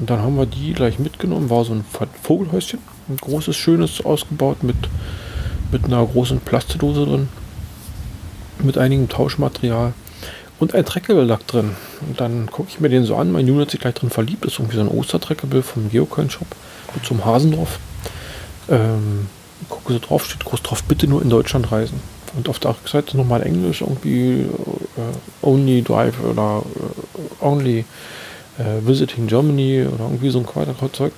Und 0.00 0.10
dann 0.10 0.20
haben 0.20 0.36
wir 0.36 0.46
die 0.46 0.72
gleich 0.72 0.98
mitgenommen. 0.98 1.48
War 1.48 1.64
so 1.64 1.74
ein 1.74 1.84
Vogelhäuschen. 2.22 2.80
Ein 3.08 3.16
großes, 3.16 3.56
schönes, 3.56 4.04
ausgebaut 4.04 4.64
mit, 4.64 4.76
mit 5.70 5.84
einer 5.84 6.04
großen 6.04 6.40
Plastidose 6.40 7.06
drin. 7.06 7.28
Mit 8.58 8.76
einigem 8.76 9.08
Tauschmaterial. 9.08 9.92
Und 10.58 10.74
ein 10.74 10.84
Trackables 10.84 11.38
drin. 11.46 11.76
Und 12.00 12.20
dann 12.20 12.50
gucke 12.50 12.68
ich 12.68 12.80
mir 12.80 12.88
den 12.88 13.04
so 13.04 13.14
an. 13.14 13.30
Mein 13.30 13.46
Junge 13.46 13.62
hat 13.62 13.70
sich 13.70 13.80
gleich 13.80 13.94
drin 13.94 14.10
verliebt. 14.10 14.44
Das 14.44 14.54
ist 14.54 14.58
irgendwie 14.58 14.76
so 14.76 14.82
ein 14.82 14.88
Ostertrackable 14.88 15.62
vom 15.62 15.88
Geocoin-Shop. 15.88 16.48
Mit 16.94 17.06
so 17.06 17.14
einem 17.14 17.24
Hasen 17.24 17.52
drauf. 17.52 17.78
Ähm, 18.68 19.28
gucke 19.68 19.92
so 19.92 20.00
drauf, 20.00 20.24
steht 20.26 20.44
groß 20.44 20.62
drauf, 20.62 20.82
bitte 20.82 21.06
nur 21.06 21.22
in 21.22 21.30
Deutschland 21.30 21.70
reisen. 21.70 22.00
Und 22.36 22.48
auf 22.48 22.58
der 22.58 22.74
Seite 22.84 23.16
nochmal 23.16 23.42
Englisch, 23.42 23.80
irgendwie 23.80 24.42
äh, 24.42 25.46
Only 25.46 25.82
Drive 25.82 26.14
oder 26.22 26.62
äh, 26.62 27.44
Only 27.44 27.84
äh, 28.58 28.86
Visiting 28.86 29.26
Germany 29.26 29.86
oder 29.86 30.04
irgendwie 30.04 30.30
so 30.30 30.38
ein 30.38 30.46
Quadratzeug. 30.46 31.12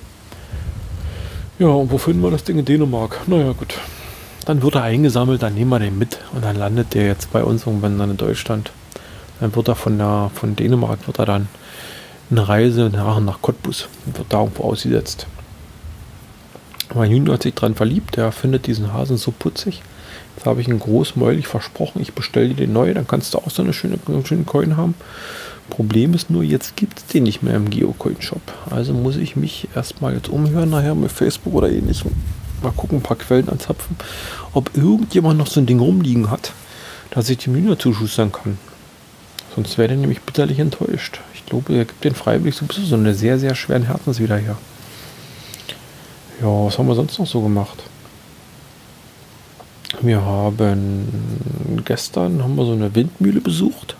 Ja, 1.59 1.67
und 1.67 1.91
wo 1.91 1.97
finden 1.97 2.23
wir 2.23 2.31
das 2.31 2.43
Ding 2.43 2.57
in 2.57 2.65
Dänemark? 2.65 3.27
Naja, 3.27 3.51
gut. 3.51 3.75
Dann 4.45 4.63
wird 4.63 4.75
er 4.75 4.83
eingesammelt, 4.83 5.43
dann 5.43 5.53
nehmen 5.53 5.69
wir 5.69 5.79
den 5.79 5.97
mit 5.97 6.19
und 6.33 6.43
dann 6.43 6.55
landet 6.55 6.93
der 6.93 7.05
jetzt 7.05 7.31
bei 7.31 7.43
uns 7.43 7.67
irgendwann 7.67 7.99
dann 7.99 8.11
in 8.11 8.17
Deutschland. 8.17 8.71
Dann 9.39 9.55
wird 9.55 9.67
er 9.67 9.75
von, 9.75 9.97
der, 9.97 10.31
von 10.33 10.55
Dänemark 10.55 11.05
wird 11.05 11.19
er 11.19 11.25
dann 11.25 11.47
eine 12.31 12.47
Reise 12.47 12.89
nach, 12.91 13.19
nach 13.19 13.41
Cottbus 13.41 13.87
und 14.05 14.17
wird 14.17 14.33
da 14.33 14.39
irgendwo 14.39 14.63
ausgesetzt. 14.63 15.27
Mein 16.95 17.11
Junior 17.11 17.35
hat 17.35 17.43
sich 17.43 17.53
dran 17.53 17.75
verliebt, 17.75 18.17
der 18.17 18.31
findet 18.31 18.67
diesen 18.67 18.93
Hasen 18.93 19.17
so 19.17 19.31
putzig. 19.31 19.81
Jetzt 20.41 20.47
habe 20.47 20.59
ich 20.59 20.67
ihn 20.67 20.79
großmäulig 20.79 21.45
versprochen, 21.45 22.01
ich 22.01 22.13
bestelle 22.13 22.47
dir 22.47 22.55
den 22.55 22.73
neu, 22.73 22.91
dann 22.95 23.05
kannst 23.05 23.35
du 23.35 23.37
auch 23.37 23.51
so 23.51 23.61
eine 23.61 23.73
schöne, 23.73 23.99
einen 24.07 24.25
schönen 24.25 24.47
Coin 24.47 24.75
haben. 24.75 24.95
Problem 25.69 26.15
ist 26.15 26.31
nur, 26.31 26.41
jetzt 26.41 26.75
gibt 26.75 26.97
es 26.97 27.05
den 27.05 27.25
nicht 27.25 27.43
mehr 27.43 27.53
im 27.53 27.69
Geocoin-Shop. 27.69 28.41
Also 28.71 28.91
muss 28.95 29.17
ich 29.17 29.35
mich 29.35 29.67
erstmal 29.75 30.15
jetzt 30.15 30.29
umhören, 30.29 30.71
nachher 30.71 30.95
mit 30.95 31.11
Facebook 31.11 31.53
oder 31.53 31.69
ähnlichem. 31.69 32.13
Mal 32.63 32.71
gucken, 32.71 32.97
ein 32.97 33.03
paar 33.03 33.17
Quellen 33.17 33.49
anzapfen, 33.49 33.95
ob 34.53 34.75
irgendjemand 34.75 35.37
noch 35.37 35.45
so 35.45 35.59
ein 35.59 35.67
Ding 35.67 35.79
rumliegen 35.79 36.31
hat, 36.31 36.53
dass 37.11 37.29
ich 37.29 37.37
dem 37.37 37.53
Junior 37.53 37.77
zuschustern 37.77 38.31
kann. 38.31 38.57
Sonst 39.53 39.77
wäre 39.77 39.91
er 39.91 39.97
nämlich 39.97 40.21
bitterlich 40.21 40.57
enttäuscht. 40.57 41.19
Ich 41.35 41.45
glaube, 41.45 41.71
er 41.73 41.85
gibt 41.85 42.03
den 42.03 42.15
freiwillig 42.15 42.55
so, 42.55 42.65
so 42.67 42.95
eine 42.95 43.13
sehr, 43.13 43.37
sehr 43.37 43.53
schweren 43.53 43.83
Herzens 43.83 44.19
wieder 44.19 44.37
her. 44.37 44.57
Ja, 46.41 46.47
was 46.47 46.79
haben 46.79 46.87
wir 46.87 46.95
sonst 46.95 47.19
noch 47.19 47.27
so 47.27 47.41
gemacht? 47.41 47.90
Wir 50.03 50.21
haben 50.25 51.81
gestern 51.85 52.41
haben 52.41 52.55
wir 52.55 52.65
so 52.65 52.71
eine 52.71 52.95
Windmühle 52.95 53.39
besucht. 53.39 53.95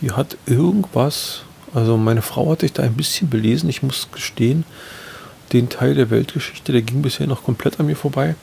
Die 0.00 0.12
hat 0.12 0.38
irgendwas, 0.46 1.42
also 1.74 1.98
meine 1.98 2.22
Frau 2.22 2.50
hat 2.50 2.60
sich 2.60 2.72
da 2.72 2.82
ein 2.82 2.94
bisschen 2.94 3.28
belesen, 3.28 3.68
ich 3.68 3.82
muss 3.82 4.08
gestehen, 4.10 4.64
den 5.52 5.68
Teil 5.68 5.94
der 5.94 6.08
Weltgeschichte, 6.08 6.72
der 6.72 6.82
ging 6.82 7.02
bisher 7.02 7.26
noch 7.26 7.44
komplett 7.44 7.78
an 7.80 7.86
mir 7.86 7.96
vorbei. 7.96 8.34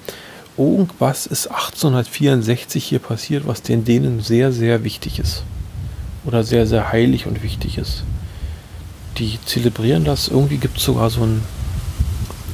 Irgendwas 0.55 1.25
ist 1.25 1.47
1864 1.47 2.83
hier 2.83 2.99
passiert, 2.99 3.47
was 3.47 3.63
den 3.63 3.83
Dänen 3.83 4.21
sehr, 4.21 4.51
sehr 4.51 4.83
wichtig 4.83 5.17
ist. 5.17 5.43
Oder 6.25 6.43
sehr, 6.43 6.67
sehr 6.67 6.91
heilig 6.91 7.25
und 7.25 7.41
wichtig 7.41 7.79
ist. 7.79 8.03
Die 9.17 9.39
zelebrieren 9.45 10.05
das. 10.05 10.27
Irgendwie 10.27 10.57
gibt 10.57 10.77
es 10.77 10.83
sogar 10.83 11.09
so 11.09 11.23
ein 11.23 11.41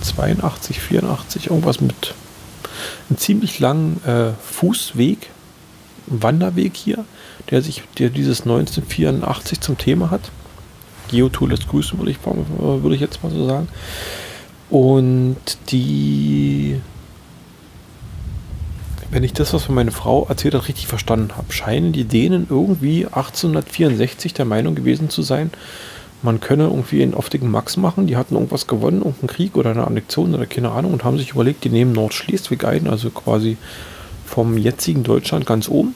82, 0.02 0.80
84, 0.80 1.48
irgendwas 1.48 1.82
mit 1.82 2.16
einem 3.10 3.18
ziemlich 3.18 3.60
langen 3.60 4.02
äh, 4.06 4.32
Fußweg, 4.42 5.30
Wanderweg 6.08 6.76
hier, 6.76 7.06
der 7.50 7.62
sich, 7.62 7.84
der 7.98 8.10
dieses 8.10 8.42
1984 8.42 9.62
zum 9.62 9.78
Thema 9.78 10.12
hat. 10.12 10.32
Geotour 11.10 11.50
lässt 11.50 11.68
grüßen, 11.68 11.98
würde 11.98 12.12
ich, 12.12 12.18
würde 12.26 12.96
ich 12.96 13.02
jetzt 13.02 13.24
mal 13.24 13.32
so 13.32 13.46
sagen. 13.48 13.68
Und 14.70 15.38
die, 15.72 16.80
wenn 19.10 19.24
ich 19.24 19.34
das, 19.34 19.54
was 19.54 19.64
von 19.64 19.76
meiner 19.76 19.92
Frau 19.92 20.28
erzählt 20.30 20.54
hat, 20.54 20.68
richtig 20.68 20.88
verstanden 20.88 21.36
habe, 21.36 21.52
scheinen 21.52 21.92
die 21.92 22.04
Dänen 22.04 22.48
irgendwie 22.50 23.06
1864 23.06 24.34
der 24.36 24.46
Meinung 24.46 24.76
gewesen 24.76 25.10
zu 25.10 25.24
sein, 25.24 25.52
man 26.22 26.40
könne 26.40 26.66
irgendwie 26.66 27.02
einen 27.02 27.14
oftigen 27.14 27.50
Max 27.50 27.78
machen. 27.78 28.08
Die 28.08 28.18
hatten 28.18 28.36
irgendwas 28.36 28.68
gewonnen, 28.68 28.98
irgendeinen 28.98 29.30
Krieg 29.30 29.56
oder 29.56 29.72
eine 29.72 29.88
Annexion 29.88 30.34
oder 30.34 30.46
keine 30.46 30.72
Ahnung 30.72 30.94
und 30.94 31.04
haben 31.04 31.18
sich 31.18 31.32
überlegt, 31.32 31.64
die 31.64 31.70
nehmen 31.70 31.94
Nordschleswig 31.94 32.66
ein, 32.66 32.88
also 32.88 33.10
quasi 33.10 33.58
vom 34.26 34.58
jetzigen 34.58 35.04
Deutschland 35.04 35.46
ganz 35.46 35.70
oben. 35.70 35.96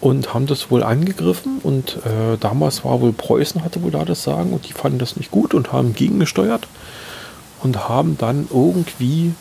Und 0.00 0.34
haben 0.34 0.46
das 0.46 0.70
wohl 0.70 0.82
angegriffen 0.82 1.60
und 1.62 1.96
äh, 2.04 2.36
damals 2.38 2.84
war 2.84 3.00
wohl 3.00 3.12
Preußen 3.12 3.64
hatte 3.64 3.82
wohl 3.82 3.90
da 3.90 4.04
das 4.04 4.22
Sagen 4.22 4.52
und 4.52 4.68
die 4.68 4.74
fanden 4.74 4.98
das 4.98 5.16
nicht 5.16 5.30
gut 5.30 5.54
und 5.54 5.72
haben 5.72 5.94
gegengesteuert 5.94 6.68
und 7.62 7.88
haben 7.88 8.18
dann 8.18 8.46
irgendwie 8.52 9.32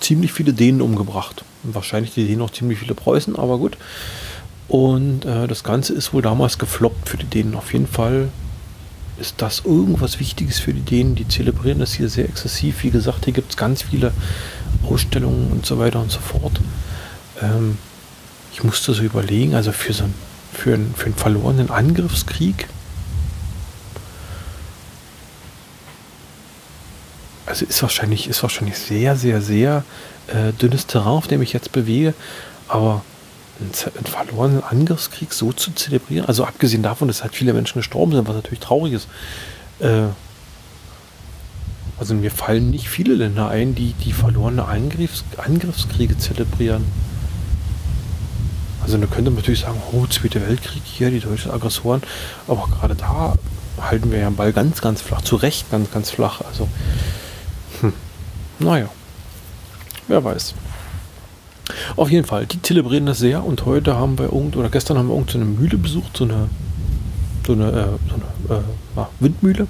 ziemlich 0.00 0.32
viele 0.32 0.52
Dänen 0.52 0.80
umgebracht. 0.80 1.44
Und 1.62 1.74
wahrscheinlich 1.74 2.12
die 2.12 2.26
Dänen 2.26 2.42
auch 2.42 2.50
ziemlich 2.50 2.78
viele 2.78 2.94
Preußen, 2.94 3.36
aber 3.36 3.58
gut. 3.58 3.76
Und 4.68 5.24
äh, 5.24 5.46
das 5.46 5.64
Ganze 5.64 5.94
ist 5.94 6.12
wohl 6.12 6.22
damals 6.22 6.58
gefloppt 6.58 7.08
für 7.08 7.16
die 7.16 7.26
Dänen. 7.26 7.54
Auf 7.54 7.72
jeden 7.72 7.86
Fall 7.86 8.28
ist 9.18 9.36
das 9.38 9.62
irgendwas 9.64 10.20
Wichtiges 10.20 10.60
für 10.60 10.74
die 10.74 10.82
Dänen. 10.82 11.14
Die 11.14 11.26
zelebrieren 11.26 11.78
das 11.78 11.94
hier 11.94 12.08
sehr 12.08 12.26
exzessiv. 12.26 12.82
Wie 12.84 12.90
gesagt, 12.90 13.24
hier 13.24 13.32
gibt 13.32 13.50
es 13.50 13.56
ganz 13.56 13.82
viele 13.82 14.12
Ausstellungen 14.88 15.50
und 15.50 15.64
so 15.66 15.78
weiter 15.78 16.00
und 16.00 16.10
so 16.10 16.20
fort. 16.20 16.60
Ähm, 17.40 17.78
ich 18.52 18.62
musste 18.62 18.92
so 18.92 19.02
überlegen, 19.02 19.54
also 19.54 19.72
für 19.72 19.92
so 19.92 20.04
einen, 20.04 20.14
für 20.52 20.74
einen, 20.74 20.94
für 20.94 21.06
einen 21.06 21.14
verlorenen 21.14 21.70
Angriffskrieg. 21.70 22.68
Also 27.46 27.64
ist 27.64 27.80
wahrscheinlich, 27.80 28.28
ist 28.28 28.42
wahrscheinlich 28.42 28.78
sehr, 28.78 29.16
sehr, 29.16 29.40
sehr 29.40 29.84
äh, 30.26 30.52
dünnes 30.52 30.86
Terrain, 30.86 31.16
auf 31.16 31.26
dem 31.26 31.40
ich 31.40 31.54
jetzt 31.54 31.72
bewege. 31.72 32.12
Aber 32.68 33.02
einen, 33.60 34.06
verlorenen 34.06 34.62
Angriffskrieg 34.62 35.32
so 35.32 35.52
zu 35.52 35.72
zelebrieren. 35.72 36.26
Also 36.26 36.44
abgesehen 36.44 36.82
davon, 36.82 37.08
dass 37.08 37.22
halt 37.22 37.34
viele 37.34 37.52
Menschen 37.52 37.78
gestorben 37.78 38.12
sind, 38.12 38.28
was 38.28 38.36
natürlich 38.36 38.60
traurig 38.60 38.92
ist. 38.92 39.08
Äh, 39.80 40.08
also 41.98 42.14
mir 42.14 42.30
fallen 42.30 42.70
nicht 42.70 42.88
viele 42.88 43.14
Länder 43.14 43.48
ein, 43.48 43.74
die 43.74 43.92
die 43.92 44.12
verlorene 44.12 44.64
Angriffs 44.64 45.24
Angriffskriege 45.36 46.16
zelebrieren. 46.16 46.84
Also 48.82 48.96
da 48.96 49.06
könnte 49.06 49.30
man 49.30 49.40
natürlich 49.40 49.60
sagen, 49.60 49.80
oh, 49.92 50.06
Zweite 50.06 50.46
Weltkrieg 50.46 50.82
hier, 50.84 51.10
die 51.10 51.20
deutschen 51.20 51.50
Aggressoren. 51.50 52.02
Aber 52.46 52.68
gerade 52.68 52.94
da 52.94 53.34
halten 53.80 54.12
wir 54.12 54.20
ja 54.20 54.30
den 54.30 54.36
Ball 54.36 54.52
ganz, 54.52 54.80
ganz 54.80 55.02
flach. 55.02 55.22
Zu 55.22 55.36
Recht 55.36 55.70
ganz, 55.70 55.90
ganz 55.90 56.10
flach. 56.10 56.40
Also, 56.40 56.68
hm. 57.80 57.92
naja, 58.60 58.88
wer 60.06 60.22
weiß. 60.22 60.54
Auf 61.96 62.10
jeden 62.10 62.26
Fall, 62.26 62.46
die 62.46 62.60
zelebrieren 62.62 63.06
das 63.06 63.18
sehr 63.18 63.44
und 63.44 63.64
heute 63.66 63.96
haben 63.96 64.18
wir 64.18 64.26
irgend, 64.26 64.56
oder 64.56 64.68
gestern 64.68 64.98
haben 64.98 65.08
wir 65.08 65.14
irgendeine 65.14 65.44
so 65.44 65.50
Mühle 65.50 65.78
besucht, 65.78 66.16
so 66.16 66.24
eine, 66.24 66.48
so 67.46 67.52
eine, 67.52 67.68
äh, 67.68 67.86
so 68.08 68.54
eine 68.54 68.60
äh, 68.60 69.06
Windmühle. 69.20 69.66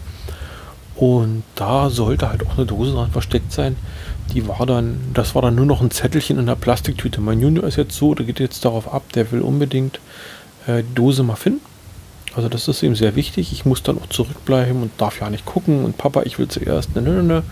Und 0.96 1.44
da 1.54 1.90
sollte 1.90 2.28
halt 2.28 2.44
auch 2.44 2.56
eine 2.56 2.66
Dose 2.66 2.92
dran 2.92 3.12
versteckt 3.12 3.52
sein. 3.52 3.76
Die 4.34 4.48
war 4.48 4.66
dann, 4.66 4.98
das 5.14 5.36
war 5.36 5.42
dann 5.42 5.54
nur 5.54 5.64
noch 5.64 5.80
ein 5.80 5.92
Zettelchen 5.92 6.38
in 6.38 6.46
der 6.46 6.56
Plastiktüte. 6.56 7.20
Mein 7.20 7.40
Junior 7.40 7.64
ist 7.64 7.76
jetzt 7.76 7.96
so, 7.96 8.14
der 8.16 8.26
geht 8.26 8.40
jetzt 8.40 8.64
darauf 8.64 8.92
ab, 8.92 9.04
der 9.14 9.30
will 9.30 9.40
unbedingt 9.40 10.00
äh, 10.66 10.82
die 10.82 10.94
Dose 10.94 11.22
mal 11.22 11.36
finden. 11.36 11.60
Also 12.34 12.48
das 12.48 12.68
ist 12.68 12.82
ihm 12.82 12.96
sehr 12.96 13.14
wichtig. 13.14 13.52
Ich 13.52 13.64
muss 13.64 13.82
dann 13.82 13.98
auch 13.98 14.08
zurückbleiben 14.08 14.82
und 14.82 14.90
darf 14.98 15.20
ja 15.20 15.30
nicht 15.30 15.46
gucken. 15.46 15.84
Und 15.84 15.98
Papa, 15.98 16.22
ich 16.24 16.38
will 16.38 16.48
zuerst. 16.48 16.94
Ne, 16.94 17.02
ne, 17.02 17.22
ne. 17.22 17.42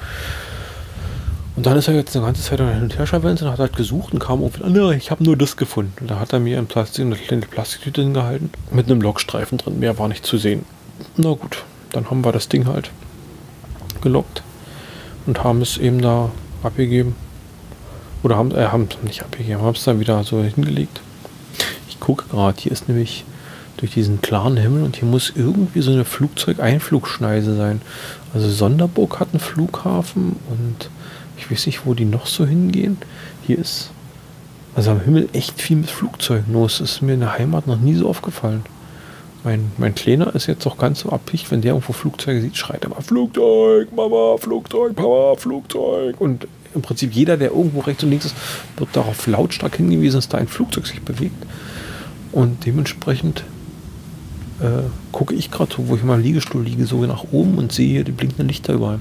Und 1.56 1.64
dann 1.64 1.78
ist 1.78 1.88
er 1.88 1.94
jetzt 1.94 2.14
eine 2.14 2.26
ganze 2.26 2.42
Zeit 2.42 2.60
hin 2.60 2.82
und 2.82 2.98
her 2.98 3.06
und 3.10 3.42
hat 3.42 3.58
halt 3.58 3.76
gesucht 3.76 4.12
und 4.12 4.18
kam 4.18 4.42
irgendwie, 4.42 4.80
ah, 4.80 4.90
ich 4.90 5.10
habe 5.10 5.24
nur 5.24 5.38
das 5.38 5.56
gefunden. 5.56 5.94
Und 6.00 6.10
da 6.10 6.20
hat 6.20 6.34
er 6.34 6.38
mir 6.38 6.58
in 6.58 6.66
Plastik, 6.66 7.06
eine 7.06 7.16
kleine 7.16 7.46
Plastiktüte 7.46 8.02
hingehalten 8.02 8.50
mit 8.70 8.90
einem 8.90 9.00
Lockstreifen 9.00 9.56
drin. 9.56 9.78
Mehr 9.78 9.98
war 9.98 10.08
nicht 10.08 10.26
zu 10.26 10.36
sehen. 10.36 10.66
Na 11.16 11.30
gut, 11.30 11.64
dann 11.92 12.10
haben 12.10 12.22
wir 12.22 12.32
das 12.32 12.50
Ding 12.50 12.66
halt 12.66 12.90
gelockt 14.02 14.42
und 15.26 15.42
haben 15.44 15.62
es 15.62 15.78
eben 15.78 16.02
da 16.02 16.30
abgegeben. 16.62 17.16
Oder 18.22 18.36
haben, 18.36 18.50
äh, 18.50 18.66
es 18.66 19.02
nicht 19.02 19.22
abgegeben, 19.22 19.62
haben 19.62 19.74
es 19.74 19.84
dann 19.84 19.98
wieder 19.98 20.22
so 20.24 20.42
hingelegt. 20.42 21.00
Ich 21.88 22.00
gucke 22.00 22.24
gerade, 22.28 22.60
hier 22.60 22.72
ist 22.72 22.88
nämlich 22.88 23.24
durch 23.78 23.92
diesen 23.92 24.20
klaren 24.20 24.56
Himmel 24.56 24.82
und 24.82 24.96
hier 24.96 25.08
muss 25.08 25.32
irgendwie 25.34 25.80
so 25.80 25.90
eine 25.90 26.04
Flugzeugeinflugschneise 26.04 27.56
sein. 27.56 27.80
Also 28.34 28.50
Sonderburg 28.50 29.20
hat 29.20 29.28
einen 29.32 29.40
Flughafen 29.40 30.36
und 30.50 30.90
ich 31.37 31.51
weiß 31.51 31.66
nicht, 31.66 31.87
wo 31.87 31.94
die 31.94 32.05
noch 32.05 32.27
so 32.27 32.46
hingehen. 32.46 32.99
Hier 33.46 33.59
ist 33.59 33.90
also 34.75 34.90
am 34.90 35.01
Himmel 35.01 35.29
echt 35.33 35.61
viel 35.61 35.77
mit 35.77 35.90
Flugzeugen 35.90 36.53
los. 36.53 36.79
Das 36.79 36.92
ist 36.92 37.03
mir 37.03 37.14
in 37.14 37.20
der 37.20 37.38
Heimat 37.38 37.66
noch 37.66 37.79
nie 37.79 37.94
so 37.94 38.09
aufgefallen. 38.09 38.62
Mein, 39.42 39.70
mein 39.79 39.94
Kleiner 39.94 40.35
ist 40.35 40.49
jetzt 40.49 40.66
auch 40.66 40.77
ganz 40.77 41.01
so 41.01 41.11
abpicht, 41.11 41.51
wenn 41.51 41.62
der 41.62 41.72
irgendwo 41.72 41.92
Flugzeuge 41.92 42.40
sieht, 42.40 42.57
schreit 42.57 42.83
er 42.83 42.90
mal 42.90 43.01
Flugzeug, 43.01 43.88
Mama, 43.94 44.37
Flugzeug, 44.38 44.96
Papa, 44.96 45.35
Flugzeug. 45.37 46.20
Und 46.20 46.49
im 46.75 46.83
Prinzip 46.83 47.12
jeder, 47.14 47.37
der 47.37 47.53
irgendwo 47.53 47.81
rechts 47.81 48.03
und 48.03 48.11
links 48.11 48.27
ist, 48.27 48.35
wird 48.77 48.90
darauf 48.92 49.27
lautstark 49.27 49.77
hingewiesen, 49.77 50.18
dass 50.18 50.29
da 50.29 50.38
ein 50.38 50.49
Flugzeug 50.49 50.87
sich 50.87 51.01
bewegt. 51.01 51.46
Und 52.33 52.66
dementsprechend 52.66 53.44
äh, 54.60 54.82
gucke 55.12 55.34
ich 55.34 55.50
gerade, 55.50 55.74
wo 55.78 55.96
ich 55.96 56.02
meinem 56.02 56.22
Liegestuhl 56.22 56.62
liege, 56.62 56.86
so 56.86 57.04
nach 57.04 57.24
oben 57.32 57.58
und 57.58 57.72
sehe 57.72 57.88
hier 57.88 58.04
die 58.04 58.12
blinkenden 58.12 58.48
Lichter 58.48 58.74
überall. 58.74 59.00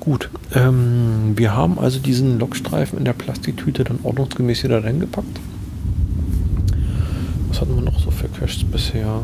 Gut, 0.00 0.28
ähm, 0.54 1.32
wir 1.36 1.56
haben 1.56 1.78
also 1.78 1.98
diesen 1.98 2.38
Lockstreifen 2.38 2.98
in 2.98 3.04
der 3.04 3.12
Plastiktüte 3.12 3.84
dann 3.84 4.00
ordnungsgemäß 4.02 4.64
wieder 4.64 4.84
reingepackt. 4.84 5.40
Was 7.48 7.60
hatten 7.60 7.74
wir 7.74 7.82
noch 7.82 8.00
so 8.00 8.10
für 8.10 8.28
Caches 8.28 8.64
bisher? 8.64 9.20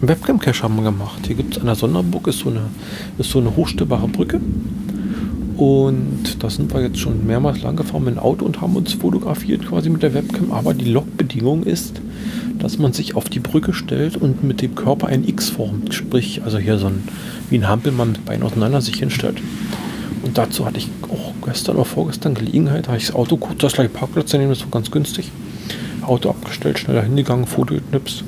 Webcam-Cache 0.00 0.62
haben 0.62 0.76
wir 0.76 0.82
gemacht. 0.82 1.26
Hier 1.26 1.36
gibt 1.36 1.54
es 1.54 1.60
an 1.60 1.66
der 1.66 1.74
Sonderburg, 1.74 2.26
ist 2.26 2.40
so 2.40 2.50
eine, 2.50 2.62
ist 3.18 3.30
so 3.30 3.38
eine 3.38 3.56
hochstellbare 3.56 4.08
Brücke. 4.08 4.40
Und 5.56 6.42
da 6.42 6.50
sind 6.50 6.74
wir 6.74 6.82
jetzt 6.82 6.98
schon 6.98 7.26
mehrmals 7.26 7.62
lang 7.62 7.76
gefahren 7.76 8.04
mit 8.04 8.16
dem 8.16 8.18
Auto 8.18 8.44
und 8.44 8.60
haben 8.60 8.74
uns 8.74 8.92
fotografiert 8.94 9.66
quasi 9.66 9.88
mit 9.88 10.02
der 10.02 10.12
Webcam. 10.12 10.52
Aber 10.52 10.74
die 10.74 10.90
Logbedingung 10.90 11.62
ist, 11.62 12.00
dass 12.58 12.78
man 12.78 12.92
sich 12.92 13.16
auf 13.16 13.28
die 13.28 13.40
Brücke 13.40 13.72
stellt 13.72 14.16
und 14.16 14.44
mit 14.44 14.62
dem 14.62 14.74
Körper 14.74 15.08
ein 15.08 15.26
X 15.26 15.50
formt. 15.50 15.94
Sprich, 15.94 16.42
also 16.44 16.58
hier 16.58 16.78
so 16.78 16.86
ein, 16.86 17.04
wie 17.50 17.58
ein 17.58 17.68
Hampelmann 17.68 18.12
mit 18.12 18.24
Beinen 18.24 18.42
auseinander 18.42 18.80
sich 18.80 18.96
hinstellt. 18.96 19.38
Und 20.22 20.38
dazu 20.38 20.64
hatte 20.64 20.78
ich 20.78 20.88
auch 21.02 21.34
gestern 21.44 21.76
oder 21.76 21.84
vorgestern 21.84 22.34
Gelegenheit, 22.34 22.88
habe 22.88 22.96
ich 22.96 23.06
das 23.06 23.14
Auto 23.14 23.36
kurz 23.36 23.58
das 23.58 23.74
gleiche 23.74 23.90
Parkplatz 23.90 24.32
nehmen, 24.32 24.48
das 24.48 24.60
war 24.60 24.70
ganz 24.70 24.90
günstig. 24.90 25.30
Auto 26.02 26.30
abgestellt, 26.30 26.78
schneller 26.78 27.02
hingegangen, 27.02 27.46
Foto 27.46 27.74
geknipst. 27.74 28.24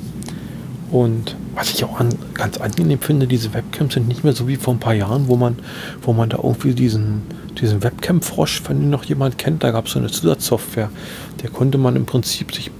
Und 0.91 1.35
was 1.53 1.71
ich 1.71 1.83
auch 1.83 1.99
an, 1.99 2.09
ganz 2.33 2.57
angenehm 2.57 2.99
finde, 2.99 3.27
diese 3.27 3.53
Webcams 3.53 3.95
sind 3.95 4.07
nicht 4.07 4.23
mehr 4.23 4.33
so 4.33 4.47
wie 4.47 4.55
vor 4.55 4.73
ein 4.73 4.79
paar 4.79 4.93
Jahren, 4.93 5.27
wo 5.27 5.35
man, 5.35 5.57
wo 6.01 6.13
man 6.13 6.29
da 6.29 6.37
irgendwie 6.37 6.73
diesen, 6.73 7.23
diesen 7.59 7.83
Webcam-Frosch, 7.83 8.61
wenn 8.67 8.81
ihn 8.81 8.89
noch 8.89 9.03
jemand 9.03 9.37
kennt, 9.37 9.63
da 9.63 9.71
gab 9.71 9.87
es 9.87 9.93
so 9.93 9.99
eine 9.99 10.09
Zusatzsoftware. 10.09 10.89
Der 11.41 11.49
konnte 11.49 11.77
man 11.77 11.95
im 11.95 12.05
Prinzip 12.05 12.53
sich 12.53 12.71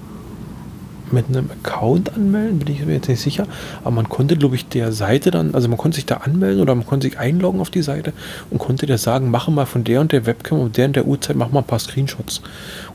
mit 1.11 1.27
einem 1.27 1.49
Account 1.51 2.13
anmelden, 2.13 2.59
bin 2.59 2.73
ich 2.73 2.85
mir 2.85 2.93
jetzt 2.93 3.07
nicht 3.07 3.21
sicher. 3.21 3.47
Aber 3.81 3.91
man 3.91 4.09
konnte, 4.09 4.37
glaube 4.37 4.55
ich, 4.55 4.67
der 4.67 4.91
Seite 4.91 5.31
dann, 5.31 5.53
also 5.53 5.67
man 5.67 5.77
konnte 5.77 5.95
sich 5.95 6.05
da 6.05 6.17
anmelden 6.17 6.61
oder 6.61 6.75
man 6.75 6.85
konnte 6.85 7.07
sich 7.07 7.19
einloggen 7.19 7.61
auf 7.61 7.69
die 7.69 7.81
Seite 7.81 8.13
und 8.49 8.57
konnte 8.57 8.85
der 8.85 8.97
sagen, 8.97 9.31
mache 9.31 9.51
mal 9.51 9.65
von 9.65 9.83
der 9.83 10.01
und 10.01 10.11
der 10.11 10.25
Webcam 10.25 10.59
und 10.59 10.77
der 10.77 10.85
und 10.87 10.95
der 10.95 11.05
Uhrzeit, 11.05 11.35
mach 11.35 11.51
mal 11.51 11.59
ein 11.59 11.65
paar 11.65 11.79
Screenshots. 11.79 12.39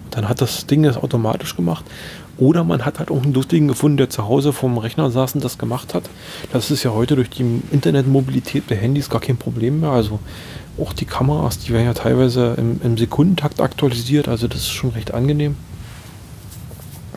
Und 0.05 0.17
dann 0.17 0.29
hat 0.29 0.41
das 0.41 0.67
Ding 0.67 0.83
das 0.83 0.97
automatisch 0.97 1.57
gemacht. 1.57 1.85
Oder 2.39 2.65
man 2.65 2.85
hat 2.85 2.99
halt 2.99 3.11
auch 3.11 3.23
einen 3.23 3.35
lustigen 3.35 3.69
gefunden, 3.69 3.99
der 3.99 4.11
zu 4.11 4.27
Hause 4.27 4.53
vom 4.53 4.79
Rechner 4.79 5.11
saß 5.11 5.35
und 5.35 5.45
das 5.45 5.59
gemacht 5.59 5.95
hat. 5.95 6.05
Das 6.53 6.71
ist 6.71 6.83
ja 6.83 6.93
heute 6.93 7.15
durch 7.15 7.31
die 7.31 7.63
Internetmobilität 7.71 8.71
der 8.71 8.79
Handys 8.79 9.11
gar 9.11 9.21
kein 9.21 9.37
Problem 9.37 9.81
mehr. 9.81 9.91
Also 9.91 10.19
auch 10.79 10.93
die 10.93 11.05
Kameras, 11.05 11.59
die 11.59 11.73
werden 11.73 11.85
ja 11.85 11.95
teilweise 11.95 12.55
im, 12.57 12.81
im 12.83 12.97
Sekundentakt 12.97 13.61
aktualisiert. 13.61 14.29
Also 14.29 14.49
das 14.49 14.61
ist 14.61 14.73
schon 14.73 14.91
recht 14.91 15.13
angenehm, 15.13 15.57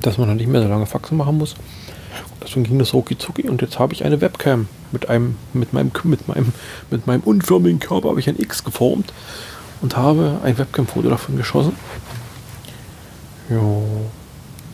dass 0.06 0.18
man 0.18 0.28
dann 0.28 0.38
nicht 0.38 0.48
mehr 0.48 0.62
so 0.62 0.68
lange 0.68 0.86
Faxen 0.86 1.18
machen 1.18 1.38
muss. 1.38 1.56
Deswegen 2.44 2.66
ging 2.66 2.80
das 2.80 2.94
rucki 2.94 3.18
zucki 3.18 3.50
und 3.50 3.62
jetzt 3.62 3.80
habe 3.80 3.94
ich 3.94 4.06
eine 4.06 4.22
Webcam 4.22 4.68
mit 4.92 5.10
einem, 5.10 5.36
mit 5.54 5.74
meinem, 5.74 5.92
mit 6.04 6.28
meinem, 6.28 6.54
mit 6.92 7.08
meinem 7.08 7.22
unförmigen 7.22 7.80
Körper 7.80 8.10
habe 8.10 8.20
ich 8.20 8.30
ein 8.30 8.40
X 8.40 8.64
geformt 8.64 9.14
und 9.82 9.98
habe 9.98 10.40
ein 10.44 10.58
Webcam-Foto 10.58 11.10
davon 11.10 11.38
geschossen. 11.38 11.74
Jo. 13.50 13.84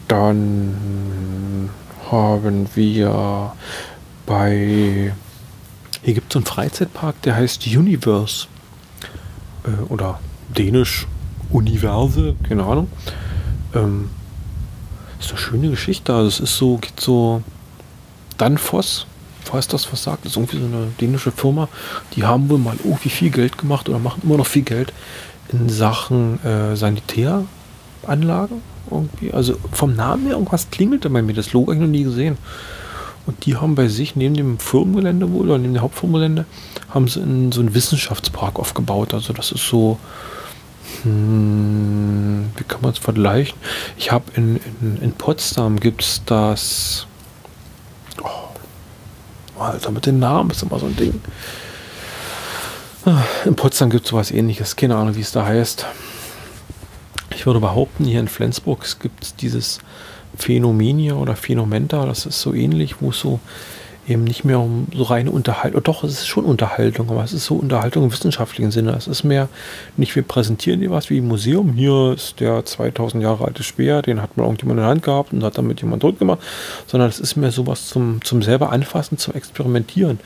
Dann 0.08 1.70
haben 2.12 2.68
wir 2.76 3.54
bei. 4.26 5.14
Hier 6.04 6.14
gibt 6.14 6.32
es 6.32 6.36
einen 6.36 6.46
Freizeitpark, 6.46 7.22
der 7.22 7.36
heißt 7.36 7.66
Universe. 7.68 8.48
Äh, 9.64 9.92
oder 9.92 10.20
Dänisch 10.50 11.08
Universe, 11.52 12.36
keine 12.48 12.64
Ahnung. 12.64 12.90
Ähm, 13.74 14.10
ist 15.26 15.32
eine 15.32 15.40
schöne 15.40 15.70
Geschichte. 15.70 16.14
Also 16.14 16.28
es 16.28 16.40
ist 16.40 16.58
so, 16.58 16.78
geht 16.78 17.00
so. 17.00 17.42
Danfoss, 18.38 19.06
falls 19.44 19.68
das 19.68 19.92
was 19.92 20.04
sagt, 20.04 20.26
ist 20.26 20.36
irgendwie 20.36 20.58
so 20.58 20.66
eine 20.66 20.88
dänische 21.00 21.32
Firma. 21.32 21.68
Die 22.16 22.24
haben 22.24 22.50
wohl 22.50 22.58
mal 22.58 22.76
irgendwie 22.84 23.10
viel 23.10 23.30
Geld 23.30 23.58
gemacht 23.58 23.88
oder 23.88 24.00
machen 24.00 24.22
immer 24.24 24.38
noch 24.38 24.48
viel 24.48 24.64
Geld 24.64 24.94
in 25.52 25.70
Sachen 25.70 26.44
äh, 26.44 26.76
Sanitäranlagen 26.76 28.62
irgendwie. 28.90 29.32
Also 29.32 29.58
vom 29.72 29.96
Namen 29.96 30.26
her 30.26 30.34
irgendwas 30.34 30.70
klingelte 30.72 31.10
bei 31.10 31.22
mir. 31.22 31.34
Das 31.34 31.54
Logo 31.54 31.72
habe 31.72 31.76
ich 31.76 31.82
noch 31.82 31.88
nie 31.88 32.04
gesehen. 32.04 32.38
Und 33.28 33.46
die 33.46 33.56
haben 33.56 33.76
bei 33.76 33.88
sich 33.88 34.16
neben 34.16 34.34
dem 34.34 34.58
Firmengelände 34.58 35.32
wohl 35.32 35.46
oder 35.50 35.60
neben 35.60 35.76
dem 35.76 35.84
Hauptfirmengelände 35.84 36.46
haben 36.90 37.08
sie 37.08 37.20
in 37.22 37.52
so 37.52 37.62
einen 37.62 37.76
Wissenschaftspark 37.76 38.58
aufgebaut. 38.58 39.14
Also 39.14 39.34
das 39.34 39.52
ist 39.52 39.68
so, 39.68 40.00
hm, 41.04 42.52
wie 42.56 42.64
kann 42.64 42.82
man 42.82 42.92
es 42.92 42.98
vergleichen? 42.98 43.58
Ich 43.98 44.12
habe 44.12 44.26
in, 44.36 44.60
in, 44.82 45.02
in 45.02 45.12
Potsdam 45.14 45.80
gibt 45.80 46.02
es 46.02 46.22
das, 46.26 47.08
oh, 48.22 49.62
Alter, 49.62 49.92
mit 49.92 50.06
den 50.06 50.20
Namen 50.20 50.52
ist 50.52 50.64
immer 50.64 50.80
so 50.80 50.86
ein 50.86 50.96
Ding. 50.96 51.22
Ah, 53.06 53.24
in 53.46 53.56
Potsdam 53.56 53.90
gibt 53.90 54.06
es 54.06 54.12
sowas 54.12 54.32
ähnliches, 54.32 54.76
keine 54.76 54.96
Ahnung, 54.96 55.16
wie 55.16 55.22
es 55.22 55.32
da 55.32 55.46
heißt. 55.46 55.86
Ich 57.36 57.46
würde 57.46 57.60
behaupten, 57.60 58.06
hier 58.06 58.20
in 58.20 58.28
Flensburg 58.28 58.86
gibt 59.00 59.24
es 59.24 59.36
dieses 59.36 59.80
Phänomenia 60.38 61.16
oder 61.16 61.36
Phänomenta, 61.36 62.06
das 62.06 62.26
ist 62.26 62.42
so 62.42 62.54
ähnlich, 62.54 63.02
wo 63.02 63.10
es 63.10 63.20
so 63.20 63.40
eben 64.08 64.24
nicht 64.24 64.44
mehr 64.44 64.60
um 64.60 64.88
so 64.94 65.04
reine 65.04 65.32
Unterhaltung, 65.32 65.84
doch, 65.84 66.04
es 66.04 66.14
ist 66.14 66.28
schon 66.28 66.46
Unterhaltung, 66.46 67.10
aber 67.10 67.24
es 67.24 67.34
ist 67.34 67.46
so 67.46 67.56
Unterhaltung 67.56 68.06
im 68.06 68.12
wissenschaftlichen 68.12 68.72
Sinne. 68.72 68.92
Es 68.92 69.08
ist 69.08 69.24
mehr, 69.24 69.48
nicht 69.98 70.16
wir 70.16 70.24
präsentieren 70.24 70.80
dir 70.82 70.92
was 70.92 71.10
wie 71.10 71.20
im 71.20 71.28
Museum. 71.28 71.74
Hier 71.74 72.14
ist 72.14 72.40
der 72.40 72.66
2000 72.66 73.22
Jahre 73.24 73.46
alte 73.46 73.64
Speer, 73.64 74.02
den 74.02 74.22
hat 74.22 74.38
mal 74.38 74.44
irgendjemand 74.44 74.80
in 74.80 74.84
der 74.84 74.90
Hand 74.90 75.04
gehabt 75.04 75.34
und 75.34 75.44
hat 75.44 75.58
damit 75.58 75.82
jemand 75.82 76.02
tot 76.02 76.20
gemacht, 76.20 76.40
sondern 76.88 77.10
es 77.10 77.20
ist 77.20 77.36
mehr 77.36 77.52
sowas 77.52 77.88
zum, 77.88 78.24
zum 78.24 78.42
selber 78.42 78.72
anfassen, 78.72 79.18
zum 79.18 79.36
Experimentieren. 79.36 80.20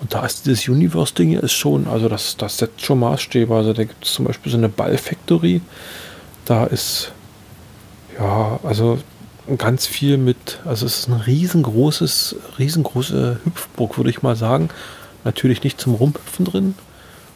Und 0.00 0.12
da 0.12 0.26
ist 0.26 0.44
dieses 0.46 0.68
Universe-Ding 0.68 1.38
ist 1.38 1.52
schon, 1.52 1.88
also 1.88 2.08
das, 2.08 2.36
das 2.36 2.58
setzt 2.58 2.82
schon 2.82 3.00
Maßstäbe. 3.00 3.54
Also 3.54 3.72
da 3.72 3.84
gibt 3.84 4.04
es 4.04 4.12
zum 4.12 4.26
Beispiel 4.26 4.52
so 4.52 4.58
eine 4.58 4.68
Ball-Factory, 4.68 5.62
da 6.44 6.64
ist, 6.64 7.12
Ja, 8.18 8.60
also 8.62 8.98
ganz 9.58 9.86
viel 9.86 10.18
mit, 10.18 10.60
also 10.64 10.86
es 10.86 11.00
ist 11.00 11.08
ein 11.08 11.20
riesengroßes, 11.20 12.36
riesengroße 12.58 13.40
Hüpfburg, 13.44 13.96
würde 13.96 14.10
ich 14.10 14.22
mal 14.22 14.36
sagen. 14.36 14.70
Natürlich 15.24 15.62
nicht 15.62 15.80
zum 15.80 15.94
Rumhüpfen 15.94 16.44
drin, 16.44 16.74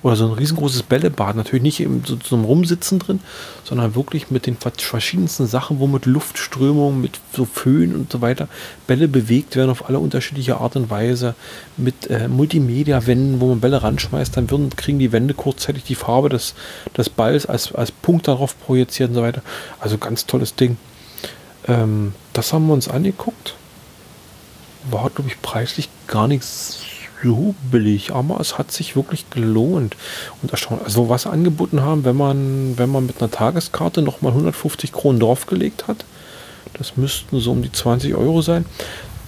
oder 0.02 0.16
so 0.16 0.26
ein 0.26 0.32
riesengroßes 0.32 0.84
Bällebad, 0.84 1.36
natürlich 1.36 1.62
nicht 1.62 1.80
im, 1.80 2.02
so 2.04 2.16
zum 2.16 2.44
Rumsitzen 2.44 2.98
drin, 2.98 3.20
sondern 3.64 3.94
wirklich 3.94 4.30
mit 4.30 4.46
den 4.46 4.56
verschiedensten 4.56 5.46
Sachen, 5.46 5.78
wo 5.78 5.86
mit 5.86 6.06
Luftströmung, 6.06 7.00
mit 7.00 7.20
so 7.34 7.44
Föhn 7.44 7.94
und 7.94 8.10
so 8.10 8.20
weiter 8.20 8.48
Bälle 8.86 9.08
bewegt 9.08 9.56
werden 9.56 9.70
auf 9.70 9.88
alle 9.88 9.98
unterschiedliche 9.98 10.56
Art 10.58 10.76
und 10.76 10.90
Weise, 10.90 11.34
mit 11.76 12.08
äh, 12.08 12.28
Multimedia-Wänden, 12.28 13.40
wo 13.40 13.48
man 13.48 13.60
Bälle 13.60 13.82
ranschmeißt, 13.82 14.36
dann 14.36 14.50
würden, 14.50 14.70
kriegen 14.70 14.98
die 14.98 15.12
Wände 15.12 15.34
kurzzeitig 15.34 15.84
die 15.84 15.94
Farbe 15.94 16.30
des, 16.30 16.54
des 16.96 17.10
Balls 17.10 17.46
als, 17.46 17.74
als 17.74 17.92
Punkt 17.92 18.26
darauf 18.26 18.58
projiziert 18.58 19.10
und 19.10 19.16
so 19.16 19.22
weiter. 19.22 19.42
Also 19.80 19.98
ganz 19.98 20.24
tolles 20.26 20.54
Ding. 20.54 20.78
Ähm, 21.68 22.14
das 22.32 22.52
haben 22.52 22.66
wir 22.66 22.74
uns 22.74 22.88
angeguckt. 22.88 23.54
War, 24.90 25.10
glaube 25.10 25.28
ich, 25.28 25.40
preislich 25.42 25.88
gar 26.06 26.26
nichts 26.26 26.80
so 27.22 27.54
billig, 27.70 28.12
aber 28.12 28.40
es 28.40 28.58
hat 28.58 28.72
sich 28.72 28.96
wirklich 28.96 29.30
gelohnt. 29.30 29.96
Und 30.42 30.50
erstaunlich, 30.50 30.86
also 30.86 31.08
was 31.08 31.22
sie 31.22 31.30
angeboten 31.30 31.82
haben, 31.82 32.04
wenn 32.04 32.16
man, 32.16 32.78
wenn 32.78 32.90
man 32.90 33.06
mit 33.06 33.20
einer 33.20 33.30
Tageskarte 33.30 34.02
nochmal 34.02 34.32
150 34.32 34.92
Kronen 34.92 35.20
draufgelegt 35.20 35.88
hat, 35.88 36.04
das 36.74 36.96
müssten 36.96 37.40
so 37.40 37.52
um 37.52 37.62
die 37.62 37.72
20 37.72 38.14
Euro 38.14 38.42
sein, 38.42 38.64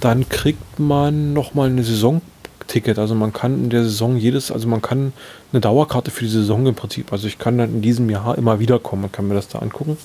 dann 0.00 0.28
kriegt 0.28 0.78
man 0.78 1.32
nochmal 1.32 1.68
eine 1.68 1.84
Saisonticket. 1.84 2.98
Also 2.98 3.14
man 3.14 3.32
kann 3.32 3.64
in 3.64 3.70
der 3.70 3.84
Saison 3.84 4.16
jedes, 4.16 4.50
also 4.50 4.68
man 4.68 4.82
kann 4.82 5.12
eine 5.52 5.60
Dauerkarte 5.60 6.10
für 6.10 6.24
die 6.24 6.30
Saison 6.30 6.66
im 6.66 6.74
Prinzip. 6.74 7.12
Also 7.12 7.26
ich 7.26 7.38
kann 7.38 7.58
dann 7.58 7.74
in 7.74 7.82
diesem 7.82 8.10
Jahr 8.10 8.38
immer 8.38 8.58
wieder 8.58 8.78
kommen 8.78 9.04
und 9.04 9.12
kann 9.12 9.28
mir 9.28 9.34
das 9.34 9.48
da 9.48 9.58
angucken. 9.58 9.96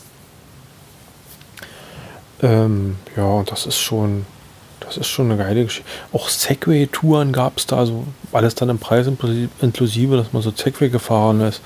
Ähm, 2.41 2.97
ja, 3.15 3.25
und 3.25 3.51
das 3.51 3.65
ist 3.65 3.79
schon, 3.79 4.25
das 4.79 4.97
ist 4.97 5.07
schon 5.07 5.31
eine 5.31 5.41
geile 5.41 5.63
Geschichte. 5.63 5.89
Auch 6.13 6.29
Segway-Touren 6.29 7.33
gab 7.33 7.57
es 7.57 7.65
da, 7.65 7.77
also 7.77 8.05
alles 8.31 8.55
dann 8.55 8.69
im 8.69 8.79
Preis 8.79 9.07
inklusive, 9.07 10.17
dass 10.17 10.33
man 10.33 10.41
so 10.41 10.51
Segway 10.51 10.89
gefahren 10.89 11.41
ist 11.41 11.61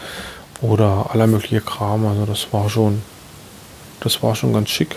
oder 0.62 1.10
aller 1.12 1.28
mögliche 1.28 1.62
Kram. 1.62 2.06
Also 2.06 2.26
das 2.26 2.48
war 2.52 2.70
schon, 2.70 3.02
das 4.00 4.24
war 4.24 4.36
schon 4.36 4.54
ganz 4.54 4.70
schick. 4.70 4.96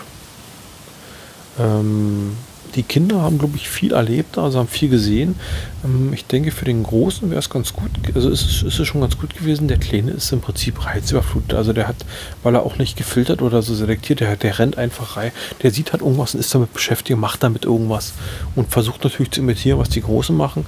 Ähm, 1.59 2.37
die 2.75 2.83
Kinder 2.83 3.23
haben, 3.23 3.39
glaube 3.39 3.57
ich, 3.57 3.69
viel 3.69 3.93
erlebt, 3.93 4.37
also 4.39 4.59
haben 4.59 4.69
viel 4.69 4.89
gesehen. 4.89 5.37
Ähm, 5.85 6.13
ich 6.13 6.27
denke, 6.27 6.51
für 6.51 6.65
den 6.65 6.83
Großen 6.83 7.31
wäre 7.31 7.39
es 7.39 7.51
ganz 7.51 7.73
gut, 7.73 7.91
also 8.15 8.29
ist 8.31 8.43
es, 8.45 8.63
ist 8.63 8.81
es 8.81 8.87
schon 8.87 9.01
ganz 9.01 9.19
gut 9.19 9.35
gewesen. 9.37 9.69
Der 9.69 9.79
Kleine 9.79 10.13
ist 10.13 10.33
im 10.33 10.41
Prinzip 10.41 10.85
reizüberflutet. 10.85 11.55
Also 11.55 11.73
der 11.73 11.89
hat, 11.89 11.97
weil 12.43 12.55
er 12.55 12.65
auch 12.65 12.77
nicht 12.77 12.97
gefiltert 12.97 13.43
oder 13.43 13.63
so 13.63 13.75
selektiert, 13.75 14.21
der, 14.21 14.37
der 14.37 14.59
rennt 14.59 14.79
einfach 14.79 15.17
rein. 15.17 15.33
Der 15.63 15.71
sieht 15.71 15.93
halt 15.93 16.03
irgendwas 16.03 16.35
und 16.35 16.41
ist 16.41 16.55
damit 16.55 16.73
beschäftigt, 16.73 17.19
macht 17.19 17.43
damit 17.43 17.65
irgendwas 17.65 18.13
und 18.55 18.71
versucht 18.71 19.05
natürlich 19.05 19.31
zu 19.31 19.41
imitieren, 19.41 19.79
was 19.79 19.89
die 19.89 20.03
Großen 20.03 20.37
machen. 20.37 20.67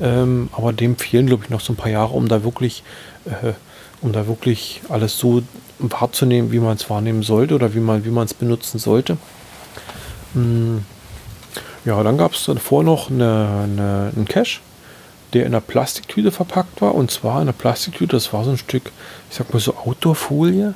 Ähm, 0.00 0.50
aber 0.52 0.72
dem 0.72 0.96
fehlen, 0.96 1.26
glaube 1.26 1.44
ich, 1.44 1.50
noch 1.50 1.60
so 1.60 1.72
ein 1.72 1.76
paar 1.76 1.90
Jahre, 1.90 2.14
um 2.14 2.28
da 2.28 2.44
wirklich, 2.44 2.82
äh, 3.24 3.52
um 4.02 4.12
da 4.12 4.26
wirklich 4.26 4.82
alles 4.88 5.18
so 5.18 5.42
wahrzunehmen, 5.78 6.52
wie 6.52 6.58
man 6.58 6.76
es 6.76 6.88
wahrnehmen 6.90 7.22
sollte 7.22 7.54
oder 7.54 7.74
wie 7.74 7.80
man 7.80 8.24
es 8.24 8.34
benutzen 8.34 8.78
sollte. 8.78 9.16
Hm 10.34 10.84
ja, 11.86 12.02
dann 12.02 12.18
gab 12.18 12.34
es 12.34 12.44
davor 12.44 12.82
noch 12.82 13.10
eine, 13.10 13.48
eine, 13.62 14.12
einen 14.14 14.26
Cache, 14.28 14.60
der 15.32 15.46
in 15.46 15.54
einer 15.54 15.60
Plastiktüte 15.60 16.32
verpackt 16.32 16.82
war. 16.82 16.94
Und 16.94 17.10
zwar 17.12 17.36
in 17.36 17.42
einer 17.42 17.52
Plastiktüte, 17.52 18.16
das 18.16 18.32
war 18.32 18.44
so 18.44 18.50
ein 18.50 18.58
Stück, 18.58 18.90
ich 19.30 19.36
sag 19.36 19.52
mal 19.54 19.60
so 19.60 19.76
Outdoor-Folie, 19.76 20.74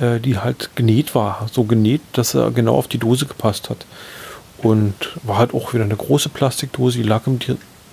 äh, 0.00 0.18
die 0.18 0.38
halt 0.38 0.70
genäht 0.74 1.14
war. 1.14 1.46
So 1.52 1.64
genäht, 1.64 2.00
dass 2.14 2.34
er 2.34 2.50
genau 2.50 2.76
auf 2.76 2.88
die 2.88 2.98
Dose 2.98 3.26
gepasst 3.26 3.68
hat. 3.68 3.84
Und 4.62 4.94
war 5.22 5.36
halt 5.36 5.54
auch 5.54 5.74
wieder 5.74 5.84
eine 5.84 5.96
große 5.96 6.30
Plastikdose, 6.30 6.98
die 6.98 7.04
lag 7.04 7.22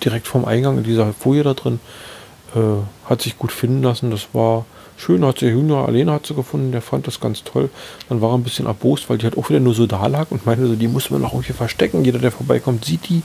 direkt 0.02 0.26
vom 0.26 0.46
Eingang 0.46 0.78
in 0.78 0.84
dieser 0.84 1.12
Folie 1.12 1.44
da 1.44 1.54
drin. 1.54 1.78
Äh, 2.54 2.60
hat 3.08 3.20
sich 3.20 3.38
gut 3.38 3.52
finden 3.52 3.82
lassen. 3.82 4.10
Das 4.10 4.28
war 4.32 4.64
schön, 4.96 5.24
hat 5.24 5.40
der 5.40 5.50
Junior 5.50 5.86
alleine 5.86 6.12
hat 6.12 6.26
sie 6.26 6.34
gefunden, 6.34 6.72
der 6.72 6.82
fand 6.82 7.06
das 7.06 7.20
ganz 7.20 7.44
toll. 7.44 7.70
Dann 8.08 8.20
war 8.20 8.30
er 8.30 8.38
ein 8.38 8.42
bisschen 8.42 8.66
erbost, 8.66 9.08
weil 9.08 9.18
die 9.18 9.24
halt 9.24 9.36
auch 9.36 9.48
wieder 9.48 9.60
nur 9.60 9.74
so 9.74 9.86
da 9.86 10.06
lag 10.06 10.30
und 10.30 10.46
meinte 10.46 10.66
so, 10.66 10.74
die 10.74 10.88
muss 10.88 11.10
man 11.10 11.22
noch 11.22 11.32
irgendwie 11.32 11.52
verstecken. 11.52 12.04
Jeder, 12.04 12.18
der 12.18 12.32
vorbeikommt, 12.32 12.84
sieht 12.84 13.08
die. 13.08 13.22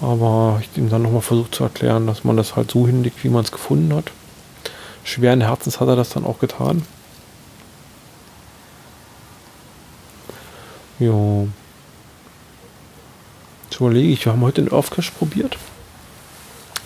Aber 0.00 0.60
ich 0.60 0.76
ihm 0.78 0.90
dann 0.90 1.02
nochmal 1.02 1.22
versucht 1.22 1.54
zu 1.54 1.64
erklären, 1.64 2.06
dass 2.06 2.24
man 2.24 2.36
das 2.36 2.56
halt 2.56 2.70
so 2.70 2.86
hinlegt, 2.86 3.24
wie 3.24 3.28
man 3.28 3.44
es 3.44 3.52
gefunden 3.52 3.94
hat. 3.94 4.10
Schweren 5.04 5.40
Herzens 5.40 5.80
hat 5.80 5.88
er 5.88 5.96
das 5.96 6.10
dann 6.10 6.24
auch 6.24 6.38
getan. 6.38 6.82
Ja. 10.98 11.44
Jetzt 13.70 13.80
überlege 13.80 14.08
ich, 14.12 14.24
wir 14.24 14.32
haben 14.32 14.42
heute 14.42 14.62
den 14.62 14.72
Earthcache 14.72 15.12
probiert 15.18 15.56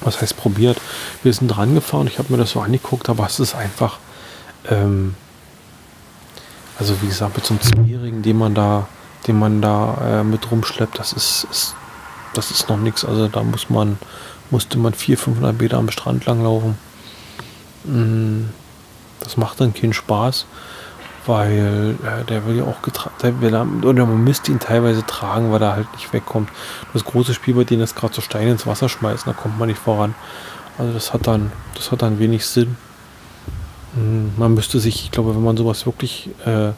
was 0.00 0.20
heißt 0.20 0.36
probiert? 0.36 0.80
Wir 1.22 1.32
sind 1.32 1.48
dran 1.48 1.74
gefahren, 1.74 2.06
ich 2.06 2.18
habe 2.18 2.32
mir 2.32 2.38
das 2.38 2.50
so 2.50 2.60
angeguckt, 2.60 3.08
aber 3.08 3.26
es 3.26 3.40
ist 3.40 3.54
einfach, 3.54 3.98
ähm, 4.68 5.14
also 6.78 7.00
wie 7.02 7.06
gesagt, 7.06 7.36
mit 7.36 7.46
so 7.46 7.54
einem 7.54 7.62
Zweijährigen, 7.62 8.22
den 8.22 8.38
man 8.38 8.54
da, 8.54 8.88
den 9.26 9.38
man 9.38 9.60
da 9.60 10.20
äh, 10.20 10.24
mit 10.24 10.50
rumschleppt, 10.50 10.98
das 10.98 11.12
ist, 11.12 11.46
ist 11.50 11.74
das 12.34 12.50
ist 12.50 12.68
noch 12.68 12.76
nichts. 12.76 13.04
Also 13.04 13.28
da 13.28 13.42
muss 13.42 13.70
man, 13.70 13.98
musste 14.50 14.78
man 14.78 14.94
400, 14.94 15.24
500 15.24 15.60
Meter 15.60 15.78
am 15.78 15.90
Strand 15.90 16.26
lang 16.26 16.42
laufen. 16.42 16.78
Mm, 17.84 18.50
das 19.20 19.36
macht 19.36 19.60
dann 19.60 19.74
keinen 19.74 19.92
Spaß 19.92 20.46
weil 21.28 21.94
äh, 22.02 22.24
der 22.24 22.46
will 22.46 22.56
ja 22.56 22.64
auch 22.64 22.82
getragen, 22.82 23.84
oder 23.84 24.06
man 24.06 24.24
müsste 24.24 24.50
ihn 24.50 24.58
teilweise 24.58 25.04
tragen, 25.04 25.52
weil 25.52 25.62
er 25.62 25.76
halt 25.76 25.92
nicht 25.92 26.12
wegkommt. 26.12 26.48
Das 26.94 27.04
große 27.04 27.34
Spiel 27.34 27.54
bei 27.54 27.64
denen 27.64 27.82
ist 27.82 27.94
gerade 27.94 28.14
so 28.14 28.22
Steine 28.22 28.52
ins 28.52 28.66
Wasser 28.66 28.88
schmeißen, 28.88 29.30
da 29.32 29.38
kommt 29.38 29.58
man 29.58 29.68
nicht 29.68 29.78
voran. 29.78 30.14
Also 30.78 30.92
das 30.94 31.12
hat 31.12 31.26
dann, 31.26 31.52
das 31.74 31.92
hat 31.92 32.02
dann 32.02 32.18
wenig 32.18 32.46
Sinn. 32.46 32.76
Hm, 33.94 34.32
man 34.38 34.54
müsste 34.54 34.80
sich, 34.80 35.04
ich 35.04 35.10
glaube, 35.10 35.34
wenn 35.34 35.44
man 35.44 35.56
sowas 35.56 35.84
wirklich, 35.84 36.30
äh, 36.46 36.70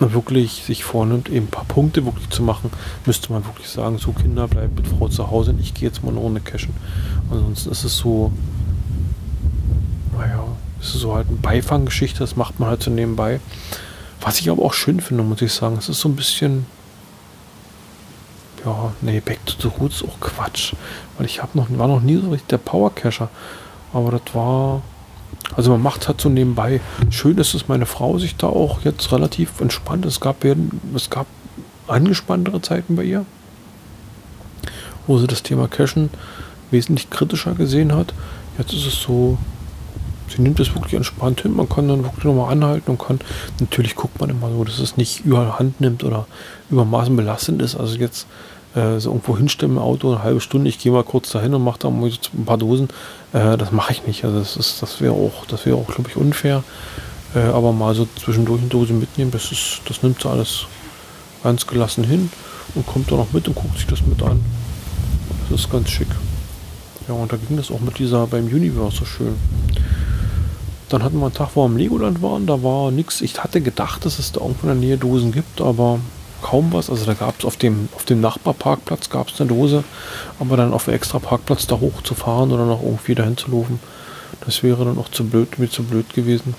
wirklich 0.00 0.64
sich 0.64 0.82
vornimmt, 0.82 1.28
eben 1.28 1.46
ein 1.46 1.50
paar 1.50 1.64
Punkte 1.64 2.04
wirklich 2.04 2.28
zu 2.30 2.42
machen, 2.42 2.72
müsste 3.06 3.32
man 3.32 3.46
wirklich 3.46 3.68
sagen, 3.68 3.98
so 3.98 4.10
Kinder, 4.10 4.48
bleibt 4.48 4.74
mit 4.74 4.88
Frau 4.88 5.06
zu 5.06 5.30
Hause 5.30 5.52
und 5.52 5.60
ich 5.60 5.74
gehe 5.74 5.88
jetzt 5.88 6.02
mal 6.02 6.16
ohne 6.16 6.40
Cashen. 6.40 6.74
Ansonsten 7.30 7.70
ist 7.70 7.84
es 7.84 7.98
so, 7.98 8.32
das 8.32 8.61
ist 10.88 11.00
so 11.00 11.14
halt 11.14 11.28
eine 11.28 11.36
Beifanggeschichte, 11.36 12.20
das 12.20 12.36
macht 12.36 12.60
man 12.60 12.68
halt 12.68 12.82
so 12.82 12.90
nebenbei. 12.90 13.40
Was 14.20 14.40
ich 14.40 14.50
aber 14.50 14.62
auch 14.62 14.72
schön 14.72 15.00
finde, 15.00 15.22
muss 15.22 15.42
ich 15.42 15.52
sagen, 15.52 15.76
es 15.78 15.88
ist 15.88 16.00
so 16.00 16.08
ein 16.08 16.16
bisschen. 16.16 16.66
Ja, 18.64 18.92
nee, 19.00 19.20
Back 19.20 19.44
to 19.46 19.54
the 19.60 19.74
Roots 19.80 20.04
auch 20.04 20.20
Quatsch. 20.20 20.74
Weil 21.18 21.26
ich 21.26 21.40
noch, 21.54 21.66
war 21.70 21.88
noch 21.88 22.00
nie 22.00 22.16
so 22.16 22.30
richtig 22.30 22.48
der 22.48 22.58
Powercacher. 22.58 23.28
Aber 23.92 24.12
das 24.12 24.34
war. 24.34 24.82
Also 25.56 25.72
man 25.72 25.82
macht 25.82 26.06
halt 26.06 26.20
so 26.20 26.28
nebenbei. 26.28 26.80
Schön 27.10 27.36
ist 27.38 27.54
es, 27.54 27.68
meine 27.68 27.86
Frau 27.86 28.18
sich 28.18 28.36
da 28.36 28.46
auch 28.46 28.82
jetzt 28.82 29.10
relativ 29.12 29.60
entspannt. 29.60 30.06
Es 30.06 30.20
gab, 30.20 30.44
es 30.94 31.10
gab 31.10 31.26
angespanntere 31.88 32.62
Zeiten 32.62 32.96
bei 32.96 33.02
ihr, 33.02 33.26
wo 35.06 35.18
sie 35.18 35.26
das 35.26 35.42
Thema 35.42 35.68
Cashen 35.68 36.10
wesentlich 36.70 37.10
kritischer 37.10 37.54
gesehen 37.54 37.94
hat. 37.94 38.14
Jetzt 38.56 38.72
ist 38.72 38.86
es 38.86 39.02
so, 39.02 39.36
sie 40.28 40.42
nimmt 40.42 40.60
es 40.60 40.74
wirklich 40.74 40.94
entspannt 40.94 41.42
hin. 41.42 41.54
Man 41.54 41.68
kann 41.68 41.88
dann 41.88 42.04
wirklich 42.04 42.24
nochmal 42.24 42.52
anhalten 42.52 42.90
und 42.90 42.98
kann, 42.98 43.20
natürlich 43.60 43.94
guckt 43.94 44.20
man 44.20 44.30
immer 44.30 44.50
so, 44.50 44.64
dass 44.64 44.78
es 44.78 44.96
nicht 44.96 45.24
überhand 45.24 45.80
nimmt 45.80 46.04
oder 46.04 46.26
übermaßen 46.70 47.14
belastend 47.16 47.62
ist. 47.62 47.76
Also 47.76 47.96
jetzt 47.96 48.26
äh, 48.74 48.98
so 48.98 49.10
irgendwo 49.10 49.36
hinstellen 49.36 49.72
im 49.72 49.78
Auto, 49.78 50.12
eine 50.12 50.22
halbe 50.22 50.40
Stunde, 50.40 50.68
ich 50.68 50.78
gehe 50.78 50.92
mal 50.92 51.04
kurz 51.04 51.30
dahin 51.30 51.54
und 51.54 51.64
mache 51.64 51.80
da 51.80 51.88
ein 51.88 52.44
paar 52.46 52.58
Dosen. 52.58 52.88
Äh, 53.32 53.56
das 53.56 53.72
mache 53.72 53.92
ich 53.92 54.06
nicht. 54.06 54.24
Also 54.24 54.38
das 54.38 54.56
ist, 54.56 54.82
das 54.82 55.00
wäre 55.00 55.12
auch, 55.12 55.46
das 55.46 55.66
wäre 55.66 55.76
auch, 55.76 55.88
glaube 55.88 56.08
ich, 56.08 56.16
unfair. 56.16 56.64
Äh, 57.34 57.40
aber 57.40 57.72
mal 57.72 57.94
so 57.94 58.06
zwischendurch 58.16 58.60
eine 58.60 58.68
Dose 58.68 58.92
mitnehmen, 58.92 59.30
das 59.30 59.52
ist, 59.52 59.80
das 59.86 60.02
nimmt 60.02 60.20
sie 60.20 60.28
alles 60.28 60.66
ganz 61.42 61.66
gelassen 61.66 62.04
hin 62.04 62.30
und 62.74 62.86
kommt 62.86 63.10
da 63.10 63.16
noch 63.16 63.32
mit 63.32 63.48
und 63.48 63.54
guckt 63.54 63.76
sich 63.76 63.86
das 63.86 64.02
mit 64.06 64.22
an. 64.22 64.40
Das 65.50 65.60
ist 65.60 65.70
ganz 65.70 65.90
schick. 65.90 66.08
Ja, 67.08 67.14
und 67.14 67.32
da 67.32 67.36
ging 67.36 67.56
das 67.56 67.70
auch 67.70 67.80
mit 67.80 67.98
dieser 67.98 68.26
beim 68.26 68.46
Universe 68.46 68.98
so 68.98 69.04
schön. 69.04 69.34
Dann 70.92 71.02
hatten 71.02 71.18
wir 71.18 71.24
einen 71.24 71.34
Tag, 71.34 71.50
wo 71.54 71.62
wir 71.62 71.70
im 71.70 71.78
Legoland 71.78 72.20
waren, 72.20 72.46
da 72.46 72.62
war 72.62 72.90
nichts. 72.90 73.22
Ich 73.22 73.42
hatte 73.42 73.62
gedacht, 73.62 74.04
dass 74.04 74.18
es 74.18 74.32
da 74.32 74.42
irgendwo 74.42 74.68
in 74.68 74.74
der 74.78 74.88
Nähe 74.88 74.98
Dosen 74.98 75.32
gibt, 75.32 75.62
aber 75.62 76.00
kaum 76.42 76.70
was. 76.72 76.90
Also 76.90 77.06
da 77.06 77.14
gab 77.14 77.38
es 77.38 77.46
auf 77.46 77.56
dem, 77.56 77.88
auf 77.96 78.04
dem 78.04 78.20
Nachbarparkplatz 78.20 79.08
gab 79.08 79.28
es 79.28 79.40
eine 79.40 79.48
Dose, 79.48 79.84
aber 80.38 80.58
dann 80.58 80.74
auf 80.74 80.84
dem 80.84 80.94
extra 80.94 81.18
Parkplatz 81.18 81.66
da 81.66 81.80
hochzufahren 81.80 82.52
oder 82.52 82.66
noch 82.66 82.82
irgendwie 82.82 83.14
dahin 83.14 83.38
zu 83.38 83.50
laufen, 83.50 83.80
das 84.44 84.62
wäre 84.62 84.84
dann 84.84 84.98
auch 84.98 85.08
zu 85.08 85.24
blöd, 85.24 85.58
mir 85.58 85.70
zu 85.70 85.82
blöd 85.82 86.12
gewesen. 86.12 86.54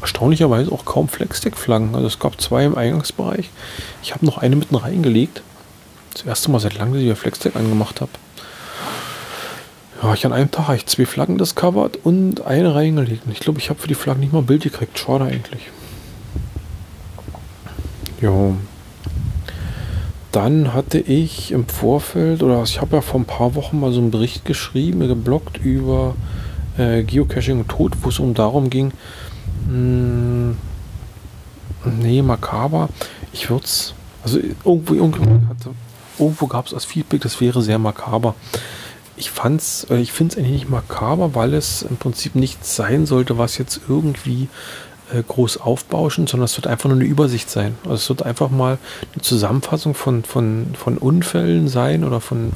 Erstaunlicherweise 0.00 0.72
auch 0.72 0.84
kaum 0.84 1.08
Flexdeck-Flaggen. 1.08 1.94
Also 1.94 2.08
es 2.08 2.18
gab 2.18 2.40
zwei 2.40 2.64
im 2.64 2.76
Eingangsbereich. 2.76 3.50
Ich 4.02 4.12
habe 4.14 4.26
noch 4.26 4.38
eine 4.38 4.56
mitten 4.56 4.74
reingelegt. 4.74 5.42
Das 6.12 6.26
erste 6.26 6.50
Mal 6.50 6.58
seit 6.58 6.74
langem, 6.74 6.94
dass 6.94 7.00
ich 7.00 7.06
wieder 7.06 7.16
Flexdeck 7.16 7.54
angemacht 7.54 8.00
habe. 8.00 8.10
Ja, 10.04 10.12
ich 10.12 10.26
an 10.26 10.34
einem 10.34 10.50
Tag 10.50 10.66
habe 10.66 10.76
ich 10.76 10.84
zwei 10.84 11.06
Flaggen 11.06 11.38
discovered 11.38 11.98
und 12.04 12.44
eine 12.44 12.74
reingelegt. 12.74 13.22
Ich 13.32 13.40
glaube, 13.40 13.58
ich 13.58 13.70
habe 13.70 13.80
für 13.80 13.88
die 13.88 13.94
Flaggen 13.94 14.20
nicht 14.20 14.34
mal 14.34 14.40
ein 14.40 14.46
Bild 14.46 14.62
gekriegt. 14.62 14.98
Schade 14.98 15.24
eigentlich. 15.24 15.62
Ja. 18.20 18.52
Dann 20.30 20.74
hatte 20.74 20.98
ich 20.98 21.52
im 21.52 21.66
Vorfeld, 21.66 22.42
oder 22.42 22.62
ich 22.64 22.82
habe 22.82 22.96
ja 22.96 23.00
vor 23.00 23.18
ein 23.18 23.24
paar 23.24 23.54
Wochen 23.54 23.80
mal 23.80 23.92
so 23.92 24.00
einen 24.00 24.10
Bericht 24.10 24.44
geschrieben, 24.44 25.00
geblockt 25.08 25.56
über 25.56 26.14
äh, 26.76 27.02
Geocaching 27.02 27.60
und 27.60 27.68
Tod, 27.70 27.94
wo 28.02 28.10
es 28.10 28.18
um 28.18 28.34
darum 28.34 28.68
ging, 28.68 28.92
mh, 29.68 30.54
hm, 31.82 31.98
nee, 32.02 32.20
makaber. 32.20 32.90
Ich 33.32 33.48
würde 33.48 33.64
es, 33.64 33.94
also 34.22 34.38
irgendwo, 34.38 34.92
irgendwo, 34.92 35.40
irgendwo 36.18 36.46
gab 36.46 36.66
es 36.66 36.74
als 36.74 36.84
Feedback, 36.84 37.22
das 37.22 37.40
wäre 37.40 37.62
sehr 37.62 37.78
makaber. 37.78 38.34
Ich 39.16 39.30
fand's, 39.30 39.86
äh, 39.90 39.98
ich 39.98 40.12
finde 40.12 40.32
es 40.32 40.38
eigentlich 40.38 40.52
nicht 40.52 40.70
makaber, 40.70 41.34
weil 41.34 41.54
es 41.54 41.82
im 41.82 41.96
Prinzip 41.96 42.34
nichts 42.34 42.76
sein 42.76 43.06
sollte, 43.06 43.38
was 43.38 43.58
jetzt 43.58 43.80
irgendwie 43.88 44.48
äh, 45.12 45.22
groß 45.22 45.58
aufbauschen, 45.58 46.26
sondern 46.26 46.46
es 46.46 46.56
wird 46.56 46.66
einfach 46.66 46.88
nur 46.88 46.98
eine 46.98 47.06
Übersicht 47.06 47.50
sein. 47.50 47.76
Also 47.84 47.94
es 47.94 48.08
wird 48.08 48.22
einfach 48.22 48.50
mal 48.50 48.78
eine 49.12 49.22
Zusammenfassung 49.22 49.94
von, 49.94 50.24
von, 50.24 50.68
von 50.74 50.98
Unfällen 50.98 51.68
sein 51.68 52.04
oder 52.04 52.20
von, 52.20 52.52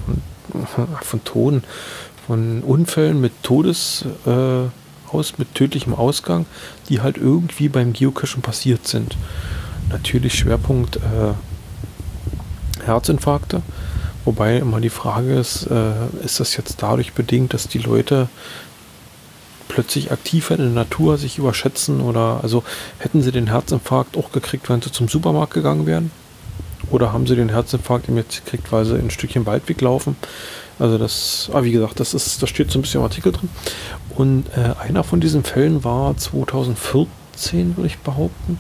von, 0.75 0.89
von 1.01 1.25
Toten, 1.25 1.63
von 2.27 2.63
Unfällen 2.63 3.21
mit 3.21 3.43
Todes 3.43 4.05
äh, 4.27 4.69
aus, 5.13 5.39
mit 5.39 5.55
tödlichem 5.55 5.95
Ausgang, 5.95 6.47
die 6.89 7.01
halt 7.01 7.17
irgendwie 7.17 7.69
beim 7.69 7.93
Geocachen 7.93 8.43
passiert 8.43 8.87
sind. 8.87 9.17
Natürlich 9.91 10.35
Schwerpunkt 10.35 10.97
äh, 10.97 11.35
Herzinfarkte, 12.85 13.63
wobei 14.29 14.59
immer 14.59 14.79
die 14.79 14.91
Frage 14.91 15.39
ist, 15.39 15.67
äh, 15.71 15.93
ist 16.23 16.39
das 16.39 16.55
jetzt 16.55 16.83
dadurch 16.83 17.15
bedingt, 17.15 17.55
dass 17.55 17.67
die 17.67 17.79
Leute 17.79 18.29
plötzlich 19.69 20.13
aktiver 20.13 20.55
in 20.55 20.61
der 20.61 20.85
Natur 20.85 21.17
sich 21.17 21.39
überschätzen 21.39 22.03
oder 22.03 22.41
also 22.43 22.63
hätten 22.99 23.23
sie 23.23 23.33
den 23.33 23.47
Herzinfarkt 23.47 24.19
auch 24.19 24.31
gekriegt, 24.31 24.69
wenn 24.69 24.83
sie 24.83 24.93
zum 24.93 25.09
Supermarkt 25.09 25.55
gegangen 25.55 25.87
wären? 25.87 26.11
Oder 26.91 27.15
haben 27.15 27.27
sie 27.27 27.37
den 27.37 27.49
Herzinfarkt 27.49 28.07
jetzt 28.09 28.45
gekriegt, 28.45 28.71
weil 28.71 28.85
sie 28.85 28.97
ein 28.97 29.11
Stückchen 29.11 29.47
Waldweg 29.47 29.81
laufen? 29.81 30.15
Also 30.79 30.99
das, 30.99 31.49
ah, 31.55 31.63
wie 31.63 31.73
gesagt, 31.73 31.99
das 31.99 32.13
ist, 32.13 32.43
das 32.43 32.51
steht 32.51 32.71
so 32.71 32.79
ein 32.79 32.83
bisschen 32.83 33.01
im 33.01 33.05
Artikel 33.05 33.33
drin. 33.33 33.49
Und 34.15 34.45
äh, 34.57 34.75
einer 34.79 35.05
von 35.05 35.21
diesen 35.21 35.43
Fällen 35.43 35.85
war 35.85 36.15
2014, 36.17 37.79
würde 37.79 37.87
ich 37.87 37.99
behaupten. 37.99 38.59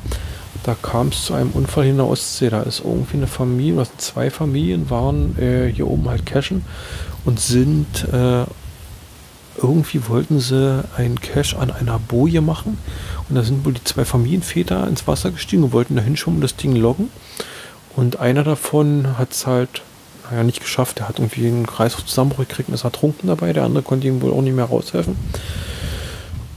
Da 0.68 0.76
kam 0.82 1.08
es 1.08 1.24
zu 1.24 1.32
einem 1.32 1.52
Unfall 1.52 1.86
in 1.86 1.96
der 1.96 2.06
Ostsee. 2.06 2.50
Da 2.50 2.60
ist 2.60 2.80
irgendwie 2.84 3.16
eine 3.16 3.26
Familie, 3.26 3.80
oder 3.80 3.88
zwei 3.96 4.28
Familien 4.28 4.90
waren 4.90 5.34
äh, 5.38 5.72
hier 5.72 5.86
oben 5.86 6.10
halt 6.10 6.26
cashen 6.26 6.62
und 7.24 7.40
sind 7.40 8.06
äh, 8.12 8.44
irgendwie 9.56 10.06
wollten 10.08 10.40
sie 10.40 10.84
einen 10.94 11.18
Cache 11.22 11.56
an 11.58 11.70
einer 11.70 11.98
Boje 11.98 12.42
machen. 12.42 12.76
Und 13.30 13.36
da 13.36 13.44
sind 13.44 13.64
wohl 13.64 13.72
die 13.72 13.84
zwei 13.84 14.04
Familienväter 14.04 14.86
ins 14.86 15.06
Wasser 15.06 15.30
gestiegen 15.30 15.64
und 15.64 15.72
wollten 15.72 15.96
da 15.96 16.02
hinschwimmen 16.02 16.36
und 16.36 16.42
das 16.42 16.56
Ding 16.56 16.76
loggen. 16.76 17.08
Und 17.96 18.20
einer 18.20 18.44
davon 18.44 19.16
hat 19.16 19.32
es 19.32 19.46
halt 19.46 19.80
naja, 20.30 20.44
nicht 20.44 20.60
geschafft. 20.60 20.98
Der 20.98 21.08
hat 21.08 21.18
irgendwie 21.18 21.46
einen 21.46 21.66
Kreislaufzusammenbruch 21.66 22.46
gekriegt 22.46 22.68
und 22.68 22.74
ist 22.74 22.84
ertrunken 22.84 23.28
dabei. 23.28 23.54
Der 23.54 23.64
andere 23.64 23.82
konnte 23.82 24.06
ihm 24.06 24.20
wohl 24.20 24.34
auch 24.34 24.42
nicht 24.42 24.54
mehr 24.54 24.66
raushelfen. 24.66 25.16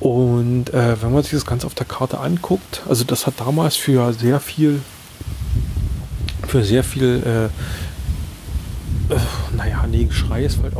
Und 0.01 0.73
äh, 0.73 0.99
wenn 0.99 1.13
man 1.13 1.21
sich 1.21 1.33
das 1.33 1.45
Ganze 1.45 1.67
auf 1.67 1.75
der 1.75 1.85
Karte 1.85 2.19
anguckt, 2.19 2.81
also 2.89 3.03
das 3.03 3.27
hat 3.27 3.35
damals 3.39 3.75
für 3.75 4.11
sehr 4.13 4.39
viel, 4.39 4.81
für 6.47 6.63
sehr 6.63 6.83
viel, 6.83 7.21
äh, 7.23 7.45
äh, 9.13 9.19
naja, 9.55 9.85
nee, 9.87 10.05
Geschrei 10.05 10.43
ist 10.43 10.57
halt, 10.63 10.73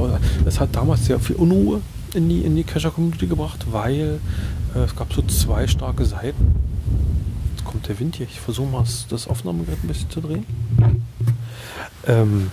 das 0.44 0.60
hat 0.60 0.76
damals 0.76 1.06
sehr 1.06 1.20
viel 1.20 1.36
Unruhe 1.36 1.82
in 2.16 2.30
die, 2.30 2.42
in 2.42 2.56
die 2.56 2.64
Cacher-Community 2.64 3.28
gebracht, 3.28 3.68
weil 3.70 4.20
äh, 4.74 4.80
es 4.80 4.96
gab 4.96 5.14
so 5.14 5.22
zwei 5.22 5.68
starke 5.68 6.04
Seiten. 6.04 6.56
Jetzt 7.52 7.64
kommt 7.64 7.88
der 7.88 8.00
Wind 8.00 8.16
hier. 8.16 8.26
Ich 8.26 8.40
versuche 8.40 8.72
mal 8.72 8.84
das 9.10 9.28
Aufnahmegerät 9.28 9.84
ein 9.84 9.88
bisschen 9.88 10.10
zu 10.10 10.22
drehen. 10.22 10.48
Ähm, 12.08 12.50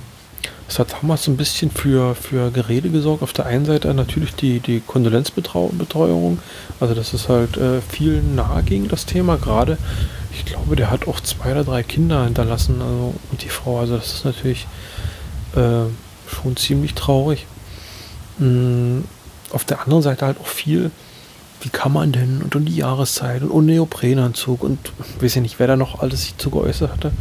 es 0.68 0.78
hat 0.78 0.94
damals 1.00 1.24
so 1.24 1.30
ein 1.30 1.36
bisschen 1.36 1.70
für, 1.70 2.14
für 2.14 2.50
Gerede 2.50 2.90
gesorgt. 2.90 3.22
Auf 3.22 3.32
der 3.32 3.46
einen 3.46 3.64
Seite 3.64 3.92
natürlich 3.94 4.34
die, 4.34 4.60
die 4.60 4.80
Kondolenzbetreuung, 4.80 6.38
also 6.78 6.94
dass 6.94 7.14
es 7.14 7.28
halt 7.28 7.56
äh, 7.56 7.80
viel 7.80 8.22
nahe 8.22 8.62
ging, 8.62 8.86
das 8.86 9.06
Thema. 9.06 9.36
Gerade, 9.36 9.78
ich 10.32 10.44
glaube, 10.44 10.76
der 10.76 10.90
hat 10.90 11.08
auch 11.08 11.20
zwei 11.20 11.52
oder 11.52 11.64
drei 11.64 11.82
Kinder 11.82 12.24
hinterlassen, 12.24 12.82
also 12.82 13.14
und 13.30 13.42
die 13.42 13.48
Frau. 13.48 13.80
Also 13.80 13.96
das 13.96 14.12
ist 14.12 14.24
natürlich 14.26 14.66
äh, 15.56 15.88
schon 16.28 16.56
ziemlich 16.56 16.94
traurig. 16.94 17.46
Mhm. 18.38 19.04
Auf 19.50 19.64
der 19.64 19.80
anderen 19.80 20.02
Seite 20.02 20.26
halt 20.26 20.38
auch 20.38 20.46
viel, 20.46 20.90
wie 21.62 21.70
kann 21.70 21.92
man 21.92 22.12
denn 22.12 22.42
und 22.42 22.54
um 22.54 22.66
die 22.66 22.76
Jahreszeit 22.76 23.40
und 23.40 23.50
ohne 23.50 23.72
Neoprenanzug 23.72 24.62
und 24.62 24.78
weiß 25.20 25.36
ja 25.36 25.40
nicht, 25.40 25.58
wer 25.58 25.66
da 25.66 25.76
noch 25.76 26.00
alles 26.00 26.24
sich 26.24 26.36
zu 26.36 26.50
geäußert 26.50 26.92
hatte. 26.92 27.12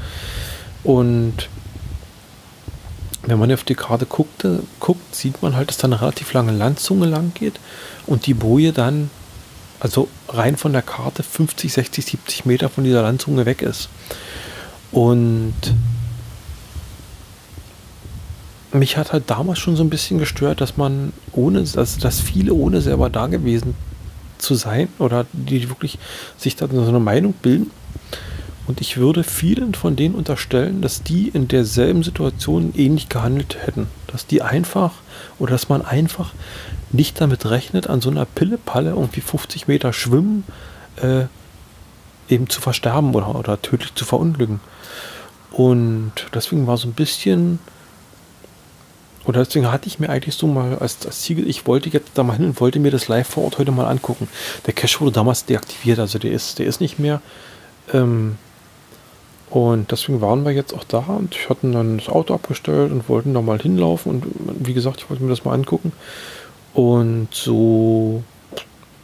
Und 0.83 1.47
wenn 3.27 3.39
man 3.39 3.51
auf 3.51 3.63
die 3.63 3.75
Karte 3.75 4.05
guckte, 4.05 4.63
guckt, 4.79 5.13
sieht 5.15 5.41
man 5.41 5.55
halt, 5.55 5.69
dass 5.69 5.77
da 5.77 5.87
eine 5.87 6.01
relativ 6.01 6.33
lange 6.33 6.53
Landzunge 6.53 7.05
lang 7.05 7.33
geht 7.33 7.59
und 8.05 8.25
die 8.25 8.33
Boje 8.33 8.71
dann, 8.71 9.09
also 9.79 10.07
rein 10.29 10.55
von 10.55 10.71
der 10.73 10.81
Karte, 10.81 11.23
50, 11.23 11.71
60, 11.73 12.05
70 12.05 12.45
Meter 12.45 12.69
von 12.69 12.83
dieser 12.83 13.01
Landzunge 13.01 13.45
weg 13.45 13.61
ist. 13.61 13.89
Und 14.91 15.53
mich 18.71 18.97
hat 18.97 19.11
halt 19.11 19.29
damals 19.29 19.59
schon 19.59 19.75
so 19.75 19.83
ein 19.83 19.89
bisschen 19.89 20.19
gestört, 20.19 20.61
dass 20.61 20.77
man 20.77 21.11
ohne, 21.33 21.59
also 21.59 21.99
dass 21.99 22.21
viele 22.21 22.53
ohne 22.53 22.81
selber 22.81 23.09
da 23.09 23.27
gewesen 23.27 23.75
zu 24.37 24.55
sein 24.55 24.87
oder 24.99 25.25
die 25.33 25.69
wirklich 25.69 25.99
sich 26.37 26.55
da 26.55 26.67
so 26.67 26.87
eine 26.87 26.99
Meinung 26.99 27.33
bilden, 27.33 27.71
und 28.67 28.81
ich 28.81 28.97
würde 28.97 29.23
vielen 29.23 29.73
von 29.73 29.95
denen 29.95 30.13
unterstellen, 30.13 30.81
dass 30.81 31.01
die 31.01 31.29
in 31.29 31.47
derselben 31.47 32.03
Situation 32.03 32.73
ähnlich 32.75 33.07
gehandelt 33.07 33.57
hätten. 33.65 33.87
Dass 34.07 34.27
die 34.27 34.41
einfach 34.41 34.91
oder 35.39 35.51
dass 35.51 35.69
man 35.69 35.81
einfach 35.81 36.33
nicht 36.91 37.21
damit 37.21 37.49
rechnet, 37.49 37.87
an 37.87 38.01
so 38.01 38.09
einer 38.09 38.25
Pillepalle 38.25 38.89
irgendwie 38.89 39.21
50 39.21 39.67
Meter 39.67 39.93
schwimmen, 39.93 40.43
äh, 40.97 41.25
eben 42.27 42.49
zu 42.49 42.59
versterben 42.59 43.15
oder, 43.15 43.35
oder 43.35 43.61
tödlich 43.61 43.95
zu 43.95 44.03
verunglücken. 44.03 44.59
Und 45.51 46.11
deswegen 46.33 46.67
war 46.67 46.75
so 46.75 46.89
ein 46.89 46.93
bisschen, 46.93 47.59
oder 49.23 49.45
deswegen 49.45 49.71
hatte 49.71 49.87
ich 49.87 49.99
mir 49.99 50.09
eigentlich 50.09 50.35
so 50.35 50.45
mal 50.45 50.77
als, 50.77 51.05
als 51.05 51.21
Ziel, 51.21 51.47
ich 51.47 51.67
wollte 51.67 51.89
jetzt 51.89 52.11
da 52.15 52.23
mal 52.23 52.35
hin 52.35 52.45
und 52.45 52.59
wollte 52.59 52.79
mir 52.79 52.91
das 52.91 53.07
live 53.07 53.27
vor 53.27 53.45
Ort 53.45 53.59
heute 53.59 53.71
mal 53.71 53.85
angucken. 53.85 54.27
Der 54.65 54.73
Cache 54.73 54.99
wurde 54.99 55.13
damals 55.13 55.45
deaktiviert, 55.45 55.99
also 55.99 56.19
der 56.19 56.31
ist, 56.31 56.59
der 56.59 56.65
ist 56.65 56.81
nicht 56.81 56.99
mehr. 56.99 57.21
Ähm, 57.93 58.37
und 59.49 59.91
deswegen 59.91 60.19
waren 60.19 60.43
wir 60.43 60.51
jetzt 60.51 60.73
auch 60.73 60.83
da 60.83 60.99
und 60.99 61.35
ich 61.35 61.49
hatten 61.49 61.71
dann 61.71 61.97
das 61.97 62.09
Auto 62.09 62.33
abgestellt 62.33 62.91
und 62.91 63.07
wollten 63.07 63.33
da 63.33 63.41
mal 63.41 63.59
hinlaufen. 63.59 64.11
Und 64.11 64.67
wie 64.67 64.73
gesagt, 64.73 64.99
ich 64.99 65.09
wollte 65.09 65.23
mir 65.23 65.29
das 65.29 65.45
mal 65.45 65.53
angucken. 65.53 65.93
Und 66.73 67.29
so, 67.31 68.23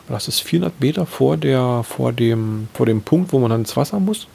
das 0.10 0.28
ist 0.28 0.42
400 0.42 0.82
Meter 0.82 1.06
vor, 1.06 1.38
der, 1.38 1.84
vor, 1.84 2.12
dem, 2.12 2.68
vor 2.74 2.86
dem 2.86 3.02
Punkt, 3.02 3.32
wo 3.32 3.40
man 3.40 3.52
dann 3.52 3.62
ins 3.62 3.78
Wasser 3.78 4.00
muss. 4.00 4.28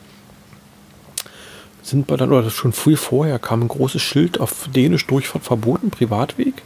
Sind 1.82 2.09
wir 2.09 2.16
dann, 2.16 2.32
oder 2.32 2.50
schon 2.50 2.72
früh 2.72 2.96
vorher, 2.96 3.38
kam 3.38 3.62
ein 3.62 3.68
großes 3.68 4.00
Schild 4.00 4.40
auf 4.40 4.68
Dänisch 4.74 5.06
Durchfahrt 5.06 5.44
verboten, 5.44 5.90
Privatweg. 5.90 6.62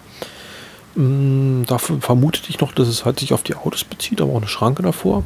Mm, 0.94 1.64
dafür 1.66 2.00
vermutete 2.00 2.48
ich 2.48 2.60
noch, 2.60 2.72
dass 2.72 2.88
es 2.88 3.04
halt 3.04 3.20
sich 3.20 3.32
auf 3.32 3.42
die 3.42 3.54
Autos 3.54 3.84
bezieht, 3.84 4.20
aber 4.20 4.32
auch 4.32 4.38
eine 4.38 4.48
Schranke 4.48 4.82
davor. 4.82 5.24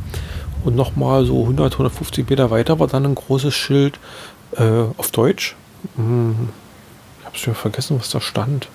Und 0.66 0.74
nochmal 0.74 1.24
so 1.24 1.42
100, 1.42 1.74
150 1.74 2.28
Meter 2.28 2.50
weiter 2.50 2.80
war 2.80 2.88
dann 2.88 3.04
ein 3.04 3.14
großes 3.14 3.54
Schild 3.54 4.00
äh, 4.56 4.82
auf 4.96 5.12
Deutsch. 5.12 5.54
Hm, 5.94 6.48
ich 7.20 7.24
habe 7.26 7.38
schon 7.38 7.54
vergessen, 7.54 8.00
was 8.00 8.10
da 8.10 8.20
stand. 8.20 8.66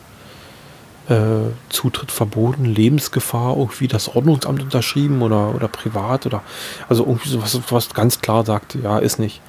Äh, 1.10 1.52
Zutritt 1.68 2.10
verboten, 2.10 2.64
Lebensgefahr, 2.64 3.58
irgendwie 3.58 3.90
das 3.90 4.08
Ordnungsamt 4.08 4.62
unterschrieben 4.62 5.22
oder, 5.22 5.54
oder 5.54 5.68
privat 5.68 6.26
oder 6.26 6.44
also 6.88 7.04
irgendwie 7.04 7.28
sowas, 7.28 7.60
was 7.70 7.94
ganz 7.94 8.22
klar 8.22 8.46
sagt, 8.46 8.76
ja, 8.76 8.98
ist 8.98 9.20
nicht. 9.20 9.42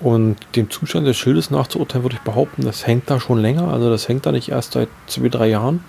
Und 0.00 0.38
dem 0.56 0.70
Zustand 0.70 1.06
des 1.06 1.18
Schildes 1.18 1.50
nachzuurteilen, 1.50 2.02
würde 2.02 2.16
ich 2.16 2.22
behaupten, 2.22 2.64
das 2.64 2.86
hängt 2.86 3.10
da 3.10 3.20
schon 3.20 3.40
länger. 3.40 3.68
Also 3.68 3.90
das 3.90 4.08
hängt 4.08 4.24
da 4.24 4.32
nicht 4.32 4.48
erst 4.48 4.72
seit 4.72 4.88
zwei, 5.06 5.28
drei 5.28 5.48
Jahren. 5.48 5.84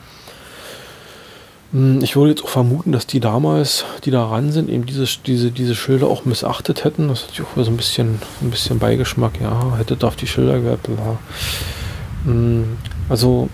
Hm, 1.71 2.01
ich 2.01 2.15
würde 2.15 2.31
jetzt 2.31 2.43
auch 2.43 2.49
vermuten, 2.49 2.91
dass 2.91 3.07
die 3.07 3.19
damals, 3.19 3.85
die 4.03 4.11
da 4.11 4.25
ran 4.25 4.51
sind, 4.51 4.69
eben 4.69 4.85
diese, 4.85 5.05
diese, 5.25 5.51
diese 5.51 5.75
Schilder 5.75 6.07
auch 6.07 6.25
missachtet 6.25 6.83
hätten. 6.83 7.07
Das 7.09 7.23
hat 7.23 7.41
auch 7.41 7.63
so 7.63 7.69
ein 7.69 7.77
bisschen, 7.77 8.19
ein 8.41 8.49
bisschen 8.49 8.79
Beigeschmack. 8.79 9.39
Ja, 9.41 9.77
hätte 9.77 9.95
da 9.95 10.07
auf 10.07 10.15
die 10.15 10.27
Schilder 10.27 10.59
gehabt. 10.59 10.83
Bla. 10.83 11.17
Hm, 12.25 12.77
also, 13.07 13.49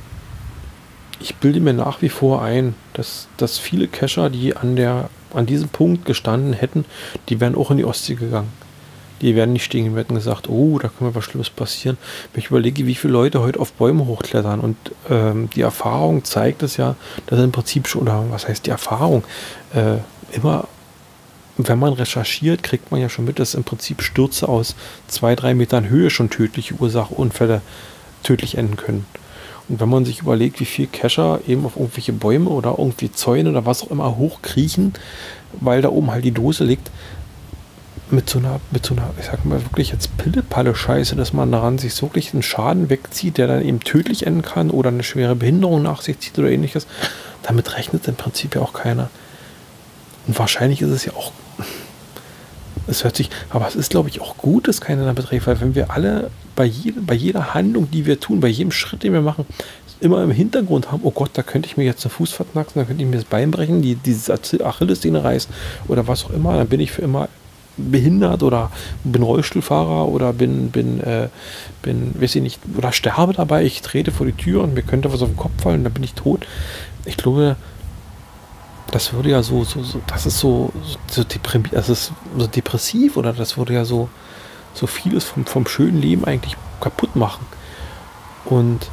ich 1.20 1.36
bilde 1.36 1.60
mir 1.60 1.74
nach 1.74 2.02
wie 2.02 2.10
vor 2.10 2.42
ein, 2.42 2.76
dass, 2.94 3.28
dass 3.38 3.58
viele 3.58 3.88
Cacher, 3.88 4.30
die 4.30 4.56
an, 4.56 4.76
der, 4.76 5.10
an 5.34 5.46
diesem 5.46 5.70
Punkt 5.70 6.06
gestanden 6.06 6.54
hätten, 6.54 6.86
die 7.30 7.40
wären 7.40 7.56
auch 7.56 7.72
in 7.72 7.78
die 7.78 7.86
Ostsee 7.86 8.16
gegangen 8.16 8.65
die 9.22 9.36
werden 9.36 9.54
nicht 9.54 9.64
stehen 9.64 9.98
und 9.98 10.08
gesagt, 10.08 10.50
oh, 10.50 10.78
da 10.80 10.90
kann 10.90 11.08
mir 11.08 11.16
was 11.16 11.24
Schlimmes 11.24 11.50
passieren. 11.50 11.98
Wenn 12.34 12.42
ich 12.42 12.50
überlege, 12.50 12.86
wie 12.86 12.96
viele 12.96 13.14
Leute 13.14 13.42
heute 13.42 13.60
auf 13.60 13.74
Bäume 13.74 14.06
hochklettern 14.06 14.60
und 14.60 14.78
ähm, 15.10 15.50
die 15.56 15.62
Erfahrung 15.62 16.24
zeigt 16.24 16.64
es 16.64 16.78
ja, 16.78 16.96
dass 17.28 17.40
im 17.40 17.52
Prinzip 17.52 17.88
schon, 17.88 18.04
oder 18.04 18.26
was 18.30 18.48
heißt 18.48 18.66
die 18.66 18.72
Erfahrung, 18.72 19.24
äh, 19.74 19.98
immer 20.36 20.68
wenn 21.58 21.80
man 21.80 21.94
recherchiert, 21.94 22.64
kriegt 22.64 22.92
man 22.92 23.00
ja 23.00 23.08
schon 23.08 23.26
mit, 23.26 23.40
dass 23.40 23.54
im 23.54 23.64
Prinzip 23.64 24.02
Stürze 24.02 24.50
aus 24.50 24.76
zwei, 25.08 25.36
drei 25.36 25.54
Metern 25.54 25.88
Höhe 25.88 26.10
schon 26.10 26.30
tödliche 26.30 26.76
Ursachenunfälle 26.76 27.62
tödlich 28.24 28.58
enden 28.58 28.76
können. 28.76 29.06
Und 29.68 29.80
wenn 29.80 29.90
man 29.90 30.06
sich 30.06 30.20
überlegt, 30.20 30.60
wie 30.60 30.66
viel 30.66 30.88
Kescher 30.88 31.40
eben 31.48 31.66
auf 31.66 31.76
irgendwelche 31.76 32.14
Bäume 32.14 32.50
oder 32.50 32.76
irgendwie 32.78 33.12
Zäune 33.12 33.50
oder 33.50 33.66
was 33.66 33.84
auch 33.84 33.92
immer 33.92 34.18
hochkriechen, 34.18 34.94
weil 35.60 35.82
da 35.82 35.90
oben 35.90 36.12
halt 36.12 36.26
die 36.26 36.32
Dose 36.32 36.64
liegt, 36.66 36.92
mit 38.12 38.30
so 38.30 38.40
einer, 38.40 38.60
mit 38.72 38.86
so 38.86 38.94
einer, 38.96 39.10
ich 39.20 39.26
sag 39.26 39.46
mal 39.46 39.64
wirklich 39.64 39.92
jetzt 39.92 40.16
Pillepalle-Scheiße, 40.18 41.16
dass 41.16 41.34
man 41.34 41.52
daran 41.52 41.78
sich 41.78 42.00
wirklich 42.02 42.34
einen 42.34 42.44
Schaden 42.44 42.90
wegzieht, 42.90 43.38
der 43.38 43.48
dann 43.48 43.66
eben 43.66 43.80
tödlich 43.80 44.28
enden 44.28 44.42
kann 44.42 44.70
oder 44.70 44.90
eine 44.90 45.04
schwere 45.04 45.36
Behinderung 45.36 45.82
nach 45.82 46.02
sich 46.02 46.20
zieht 46.20 46.38
oder 46.38 46.50
ähnliches, 46.50 46.88
damit 47.44 47.76
rechnet 47.76 48.08
im 48.08 48.16
Prinzip 48.16 48.56
ja 48.56 48.62
auch 48.62 48.74
keiner. 48.74 49.10
Und 50.28 50.38
wahrscheinlich 50.38 50.82
ist 50.82 50.92
es 50.92 51.06
ja 51.06 51.14
auch 51.14 51.32
es 52.88 53.04
hört 53.04 53.16
sich, 53.16 53.30
aber 53.50 53.68
es 53.68 53.76
ist, 53.76 53.90
glaube 53.90 54.10
ich, 54.10 54.22
auch 54.22 54.38
gut, 54.38 54.68
dass 54.68 54.82
keiner 54.82 55.06
damit 55.06 55.32
redet, 55.32 55.48
weil 55.48 55.62
wenn 55.62 55.76
wir 55.76 55.92
alle 55.92 56.30
bei, 56.56 56.66
jede, 56.66 57.02
bei 57.02 57.16
jeder 57.16 57.54
Handlung, 57.54 57.90
die 57.90 58.06
wir 58.06 58.20
tun, 58.20 58.40
bei 58.40 58.48
jedem 58.48 58.72
Schritt, 58.72 59.04
den 59.04 59.14
wir 59.14 59.22
machen, 59.22 59.46
immer 60.02 60.22
im 60.24 60.32
Hintergrund 60.32 60.92
haben, 60.92 61.02
oh 61.04 61.12
Gott, 61.12 61.32
da 61.34 61.42
könnte 61.42 61.68
ich 61.68 61.78
mir 61.78 61.84
jetzt 61.84 62.04
den 62.04 62.12
Fuß 62.12 62.32
verknacksen, 62.32 62.82
da 62.82 62.86
könnte 62.86 63.02
ich 63.02 63.10
mir 63.10 63.16
das 63.16 63.26
Bein 63.26 63.52
brechen, 63.52 63.82
die, 63.82 63.96
diese 63.96 64.34
Achillessehne 64.64 65.24
reißen 65.24 65.54
oder 65.88 66.08
was 66.08 66.26
auch 66.26 66.32
immer, 66.32 66.58
dann 66.58 66.68
bin 66.68 66.80
ich 66.80 66.92
für 66.92 67.02
immer 67.02 67.30
behindert 67.78 68.44
oder 68.44 68.72
bin 69.04 69.24
Rollstuhlfahrer 69.24 70.08
oder 70.08 70.34
bin, 70.34 70.72
bin, 70.72 71.02
äh, 71.02 71.30
bin, 71.82 72.20
weiß 72.20 72.36
ich 72.36 72.42
nicht, 72.42 72.62
oder 72.78 72.92
sterbe 72.92 73.34
dabei, 73.34 73.64
ich 73.64 73.82
trete 73.82 74.12
vor 74.12 74.26
die 74.26 74.34
Tür 74.34 74.64
und 74.64 74.74
mir 74.74 74.84
könnte 74.84 75.12
was 75.12 75.22
auf 75.22 75.30
den 75.30 75.38
Kopf 75.38 75.62
fallen, 75.62 75.84
dann 75.84 75.94
bin 75.94 76.04
ich 76.04 76.14
tot. 76.14 76.46
Ich 77.06 77.18
glaube, 77.18 77.56
das 78.92 79.14
würde 79.14 79.30
ja 79.30 79.44
so, 79.44 79.64
so, 79.64 79.84
so 79.84 80.00
das 80.08 80.26
ist 80.26 80.40
so, 80.40 80.72
so, 81.10 81.24
das 81.72 81.90
ist 81.90 82.12
so 82.38 82.48
depressiv 82.48 83.18
oder 83.18 83.34
das 83.34 83.58
würde 83.58 83.74
ja 83.74 83.86
so, 83.86 84.10
so 84.74 84.88
vieles 84.88 85.24
vom, 85.24 85.46
vom 85.46 85.68
schönen 85.68 86.02
Leben 86.02 86.26
eigentlich 86.26 86.56
kaputt 86.80 87.16
machen. 87.16 87.46
Und 88.46 88.90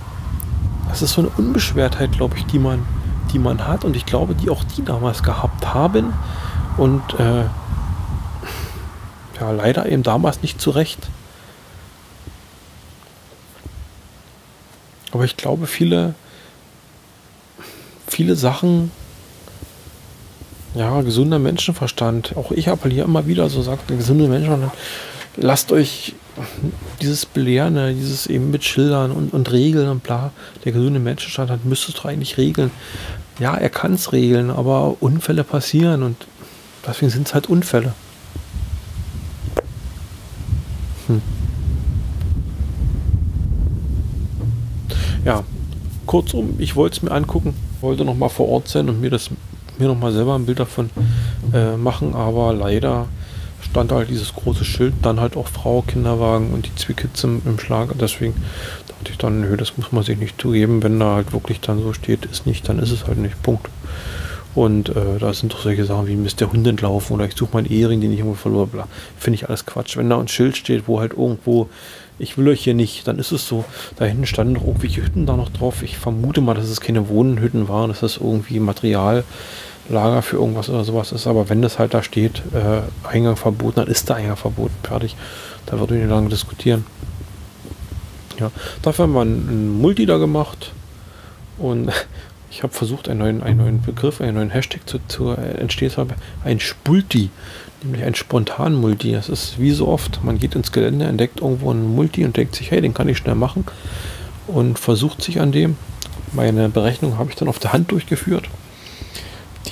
das 0.88 1.02
ist 1.02 1.12
so 1.12 1.22
eine 1.22 1.30
Unbeschwertheit, 1.36 2.12
glaube 2.12 2.36
ich, 2.36 2.46
die 2.46 2.58
man, 2.58 2.84
die 3.32 3.38
man 3.38 3.66
hat 3.66 3.84
und 3.84 3.96
ich 3.96 4.06
glaube, 4.06 4.34
die 4.34 4.50
auch 4.50 4.64
die 4.64 4.84
damals 4.84 5.22
gehabt 5.22 5.72
haben 5.72 6.12
und 6.76 7.02
äh, 7.18 7.44
ja, 9.43 9.51
leider 9.51 9.90
eben 9.90 10.03
damals 10.03 10.43
nicht 10.43 10.61
zurecht. 10.61 11.09
Aber 15.11 15.24
ich 15.24 15.36
glaube, 15.36 15.66
viele, 15.66 16.14
viele 18.07 18.36
Sachen 18.36 18.93
ja, 20.74 21.03
gesunder 21.03 21.38
Menschenverstand. 21.38 22.34
Auch 22.36 22.53
ich 22.53 22.68
appelliere 22.68 23.07
immer 23.07 23.26
wieder, 23.26 23.51
so 23.51 23.62
sagt 23.62 23.90
der 23.90 23.97
gesunde 23.97 24.28
Menschenverstand, 24.28 24.72
lasst 25.36 25.72
euch 25.72 26.14
dieses 27.03 27.26
Belehren, 27.26 27.74
ne, 27.74 27.93
dieses 27.93 28.26
eben 28.26 28.51
mit 28.51 28.64
Schildern 28.64 29.11
und, 29.11 29.34
und 29.34 29.51
Regeln 29.51 29.88
und 29.88 30.03
bla, 30.03 30.30
der 30.64 30.72
gesunde 30.72 31.01
Menschenverstand 31.01 31.51
hat, 31.51 31.64
müsste 31.66 31.90
es 31.90 31.99
doch 31.99 32.07
eigentlich 32.07 32.38
regeln. 32.38 32.70
Ja, 33.38 33.55
er 33.55 33.70
kann 33.70 33.95
es 33.95 34.12
regeln, 34.12 34.51
aber 34.51 34.97
Unfälle 35.01 35.45
passieren 35.45 36.03
und 36.05 36.16
deswegen 36.86 37.11
sind 37.11 37.26
es 37.26 37.34
halt 37.34 37.49
Unfälle. 37.49 37.93
Hm. 41.14 41.22
Ja, 45.24 45.44
kurzum, 46.06 46.54
ich 46.58 46.74
wollte 46.74 46.96
es 46.96 47.02
mir 47.02 47.12
angucken, 47.12 47.54
wollte 47.80 48.04
noch 48.04 48.16
mal 48.16 48.28
vor 48.28 48.48
Ort 48.48 48.68
sein 48.68 48.88
und 48.88 49.00
mir 49.00 49.10
das 49.10 49.30
mir 49.78 49.88
noch 49.88 49.98
mal 49.98 50.12
selber 50.12 50.34
ein 50.34 50.46
Bild 50.46 50.60
davon 50.60 50.90
äh, 51.52 51.76
machen, 51.76 52.14
aber 52.14 52.52
leider 52.52 53.06
stand 53.62 53.92
halt 53.92 54.10
dieses 54.10 54.34
große 54.34 54.64
Schild, 54.64 54.94
dann 55.02 55.20
halt 55.20 55.36
auch 55.36 55.48
Frau, 55.48 55.82
Kinderwagen 55.82 56.52
und 56.52 56.66
die 56.66 56.74
Zwickitze 56.74 57.26
im, 57.26 57.42
im 57.44 57.58
Schlag. 57.58 57.90
Deswegen 57.98 58.34
dachte 58.86 59.10
ich 59.10 59.18
dann, 59.18 59.40
nö, 59.40 59.56
das 59.56 59.76
muss 59.78 59.92
man 59.92 60.02
sich 60.02 60.18
nicht 60.18 60.40
zugeben. 60.40 60.82
Wenn 60.82 61.00
da 61.00 61.14
halt 61.14 61.32
wirklich 61.32 61.60
dann 61.60 61.82
so 61.82 61.92
steht, 61.92 62.26
ist 62.26 62.46
nicht, 62.46 62.68
dann 62.68 62.78
ist 62.78 62.90
es 62.90 63.06
halt 63.06 63.18
nicht. 63.18 63.40
Punkt. 63.42 63.68
Und 64.55 64.90
äh, 64.90 65.18
da 65.18 65.32
sind 65.32 65.53
doch 65.53 65.61
solche 65.61 65.84
Sachen 65.84 66.07
wie 66.07 66.16
Mist 66.16 66.40
der 66.40 66.53
Hund 66.53 66.66
entlaufen 66.66 67.14
oder 67.14 67.24
ich 67.24 67.34
suche 67.34 67.55
meinen 67.55 67.70
Ehering, 67.70 68.00
den 68.00 68.12
ich 68.12 68.18
irgendwo 68.18 68.36
verloren 68.36 68.70
habe. 68.74 68.88
Finde 69.18 69.36
ich 69.36 69.48
alles 69.48 69.64
Quatsch. 69.64 69.96
Wenn 69.96 70.11
da 70.11 70.18
ein 70.18 70.28
Schild 70.28 70.57
steht, 70.57 70.88
wo 70.88 71.00
halt 71.00 71.12
irgendwo, 71.12 71.70
ich 72.18 72.36
will 72.36 72.48
euch 72.48 72.62
hier 72.62 72.74
nicht, 72.74 73.09
dann 73.09 73.18
ist 73.18 73.32
es 73.32 73.48
so. 73.48 73.64
Da 73.96 74.05
hinten 74.05 74.26
standen 74.26 74.53
noch 74.55 74.66
irgendwelche 74.66 75.03
Hütten 75.03 75.24
da 75.24 75.36
noch 75.36 75.48
drauf. 75.48 75.82
Ich 75.82 75.96
vermute 75.96 76.42
mal, 76.42 76.55
dass 76.55 76.68
es 76.68 76.82
keine 76.82 77.09
Wohnhütten 77.09 77.68
waren, 77.68 77.88
dass 77.88 78.00
das 78.00 78.18
irgendwie 78.18 78.61
Material 78.61 79.24
Lager 79.88 80.22
für 80.22 80.36
irgendwas 80.36 80.68
oder 80.68 80.84
sowas 80.84 81.12
ist. 81.12 81.26
Aber 81.26 81.48
wenn 81.48 81.62
das 81.62 81.78
halt 81.78 81.94
da 81.94 82.03
steht, 82.03 82.42
äh, 82.55 82.82
Eingang 83.09 83.36
verboten, 83.36 83.80
dann 83.80 83.88
ist 83.88 84.09
der 84.09 84.16
Eingang 84.16 84.36
verboten. 84.36 84.74
Fertig. 84.82 85.16
Da 85.66 85.80
wird 85.80 85.90
nicht 85.90 86.09
lange 86.09 86.28
diskutieren. 86.28 86.84
Ja, 88.38 88.50
dafür 88.82 89.05
haben 89.05 89.12
wir 89.12 89.20
einen 89.22 89.80
Multi 89.80 90.07
da 90.07 90.18
gemacht 90.18 90.72
und 91.59 91.90
ich 92.53 92.62
habe 92.62 92.72
versucht, 92.72 93.09
einen 93.09 93.20
neuen, 93.20 93.42
einen 93.42 93.59
neuen 93.59 93.82
Begriff, 93.82 94.20
einen 94.20 94.34
neuen 94.34 94.50
Hashtag 94.50 94.82
zu, 94.86 94.98
zu 95.09 95.30
äh, 95.30 95.59
entstehen 95.59 95.90
zu. 95.90 96.07
Ein 96.44 96.61
Spulti, 96.61 97.30
nämlich 97.82 98.05
ein 98.05 98.14
spontan 98.14 98.74
Multi. 98.74 99.12
Das 99.12 99.28
ist 99.28 99.59
wie 99.59 99.70
so 99.70 99.88
oft, 99.88 100.22
man 100.22 100.38
geht 100.38 100.55
ins 100.55 100.70
Gelände, 100.70 101.07
entdeckt 101.07 101.40
irgendwo 101.40 101.70
einen 101.70 101.94
Multi 101.94 102.24
und 102.24 102.36
denkt 102.36 102.55
sich, 102.55 102.70
hey, 102.70 102.80
den 102.80 102.94
kann 102.94 103.09
ich 103.09 103.18
schnell 103.18 103.34
machen 103.34 103.64
und 104.46 104.78
versucht 104.78 105.22
sich 105.22 105.40
an 105.40 105.50
dem. 105.50 105.76
Meine 106.32 106.68
Berechnung 106.68 107.18
habe 107.18 107.30
ich 107.30 107.36
dann 107.36 107.48
auf 107.48 107.59
der 107.59 107.72
Hand 107.72 107.90
durchgeführt 107.90 108.48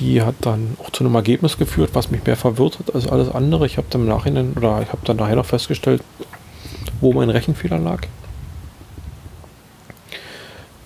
die 0.00 0.22
hat 0.22 0.36
dann 0.40 0.76
auch 0.82 0.90
zu 0.90 1.04
einem 1.04 1.14
Ergebnis 1.14 1.58
geführt, 1.58 1.90
was 1.92 2.10
mich 2.10 2.24
mehr 2.24 2.36
verwirrt 2.36 2.78
hat 2.78 2.94
als 2.94 3.06
alles 3.06 3.28
andere. 3.28 3.66
Ich 3.66 3.76
habe 3.76 3.86
dann 3.90 4.02
im 4.02 4.08
Nachhinein 4.08 4.54
oder 4.56 4.80
ich 4.82 4.88
habe 4.88 5.02
dann 5.04 5.16
nachher 5.16 5.36
noch 5.36 5.46
festgestellt, 5.46 6.02
wo 7.00 7.12
mein 7.12 7.28
Rechenfehler 7.28 7.78
lag. 7.78 8.00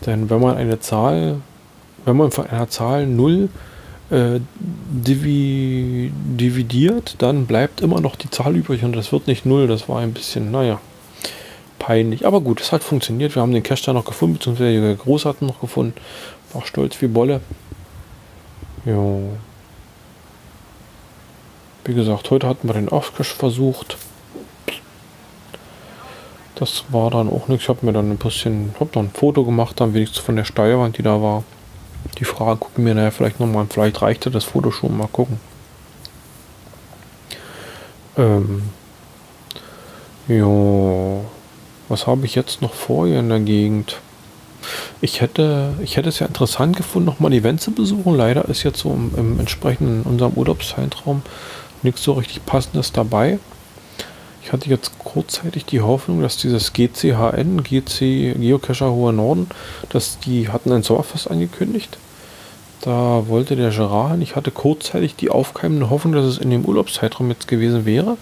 Denn 0.04 0.28
wenn 0.30 0.40
man 0.40 0.56
eine 0.56 0.80
Zahl, 0.80 1.40
wenn 2.04 2.16
man 2.16 2.30
von 2.30 2.46
einer 2.46 2.68
Zahl 2.68 3.06
0 3.06 3.48
äh, 4.10 4.40
divi 4.60 6.12
dividiert, 6.14 7.16
dann 7.18 7.46
bleibt 7.46 7.80
immer 7.80 8.00
noch 8.00 8.16
die 8.16 8.30
Zahl 8.30 8.56
übrig 8.56 8.84
und 8.84 8.94
das 8.94 9.12
wird 9.12 9.26
nicht 9.26 9.46
0. 9.46 9.66
Das 9.66 9.88
war 9.88 10.00
ein 10.00 10.12
bisschen, 10.12 10.50
naja, 10.50 10.80
peinlich. 11.78 12.26
Aber 12.26 12.40
gut, 12.40 12.60
es 12.60 12.72
hat 12.72 12.84
funktioniert. 12.84 13.34
Wir 13.34 13.42
haben 13.42 13.52
den 13.52 13.62
Cache 13.62 13.84
da 13.86 13.92
noch 13.92 14.04
gefunden, 14.04 14.34
beziehungsweise 14.34 14.80
der 14.80 14.94
Groß 14.94 15.24
hat 15.24 15.42
noch 15.42 15.60
gefunden. 15.60 15.94
War 16.52 16.64
stolz 16.66 17.00
wie 17.00 17.08
Bolle. 17.08 17.40
Jo. 18.84 19.30
Wie 21.84 21.94
gesagt, 21.94 22.30
heute 22.30 22.46
hatten 22.46 22.68
wir 22.68 22.74
den 22.74 22.88
Aufcash 22.88 23.32
versucht. 23.34 23.96
Das 26.54 26.84
war 26.90 27.10
dann 27.10 27.28
auch 27.28 27.48
nichts. 27.48 27.64
Ich 27.64 27.68
habe 27.68 27.84
mir 27.84 27.92
dann 27.92 28.10
ein 28.10 28.16
bisschen, 28.16 28.74
habe 28.78 28.90
dann 28.92 29.06
ein 29.06 29.10
Foto 29.10 29.44
gemacht, 29.44 29.80
dann 29.80 29.92
wenigstens 29.92 30.22
von 30.22 30.36
der 30.36 30.44
Steilwand, 30.44 30.96
die 30.98 31.02
da 31.02 31.20
war. 31.20 31.42
Die 32.18 32.24
Frage 32.24 32.60
gucken 32.60 32.86
wir 32.86 32.94
nachher 32.94 33.12
vielleicht 33.12 33.40
nochmal 33.40 33.66
Vielleicht 33.68 34.00
reichte 34.02 34.30
das 34.30 34.44
Foto 34.44 34.70
schon. 34.70 34.96
Mal 34.96 35.08
gucken. 35.08 35.38
Ähm. 38.16 38.62
Jo. 40.28 41.24
Was 41.88 42.06
habe 42.06 42.24
ich 42.24 42.34
jetzt 42.34 42.62
noch 42.62 42.72
vor 42.72 43.06
hier 43.06 43.20
in 43.20 43.28
der 43.28 43.40
Gegend? 43.40 44.00
Ich 45.00 45.20
hätte, 45.20 45.74
ich 45.82 45.96
hätte 45.96 46.08
es 46.08 46.20
ja 46.20 46.26
interessant 46.26 46.76
gefunden, 46.76 47.06
nochmal 47.06 47.30
ein 47.30 47.38
Event 47.38 47.60
zu 47.60 47.72
besuchen. 47.72 48.16
Leider 48.16 48.48
ist 48.48 48.62
jetzt 48.62 48.78
so 48.78 48.92
im, 48.92 49.12
im 49.16 49.40
entsprechenden 49.40 50.02
unserem 50.02 50.32
Urlaubszeitraum 50.32 51.22
nichts 51.82 52.02
so 52.02 52.14
richtig 52.14 52.46
Passendes 52.46 52.92
dabei. 52.92 53.38
Ich 54.42 54.52
hatte 54.52 54.68
jetzt 54.68 54.98
kurzzeitig 54.98 55.64
die 55.64 55.80
Hoffnung, 55.80 56.22
dass 56.22 56.36
dieses 56.36 56.72
GCHN, 56.72 57.62
GC 57.62 58.34
Geocacher 58.38 58.90
Hohe 58.90 59.12
Norden, 59.12 59.48
dass 59.90 60.18
die 60.18 60.48
hatten 60.48 60.72
ein 60.72 60.82
Sommerfest 60.82 61.30
angekündigt. 61.30 61.98
Da 62.84 63.28
wollte 63.28 63.56
der 63.56 63.70
Gerard. 63.70 64.20
Ich 64.20 64.36
hatte 64.36 64.50
kurzzeitig 64.50 65.16
die 65.16 65.30
aufkeimende 65.30 65.88
Hoffnung, 65.88 66.12
dass 66.12 66.26
es 66.26 66.36
in 66.36 66.50
dem 66.50 66.66
Urlaubszeitraum 66.66 67.30
jetzt 67.30 67.48
gewesen 67.48 67.86
wäre. 67.86 68.18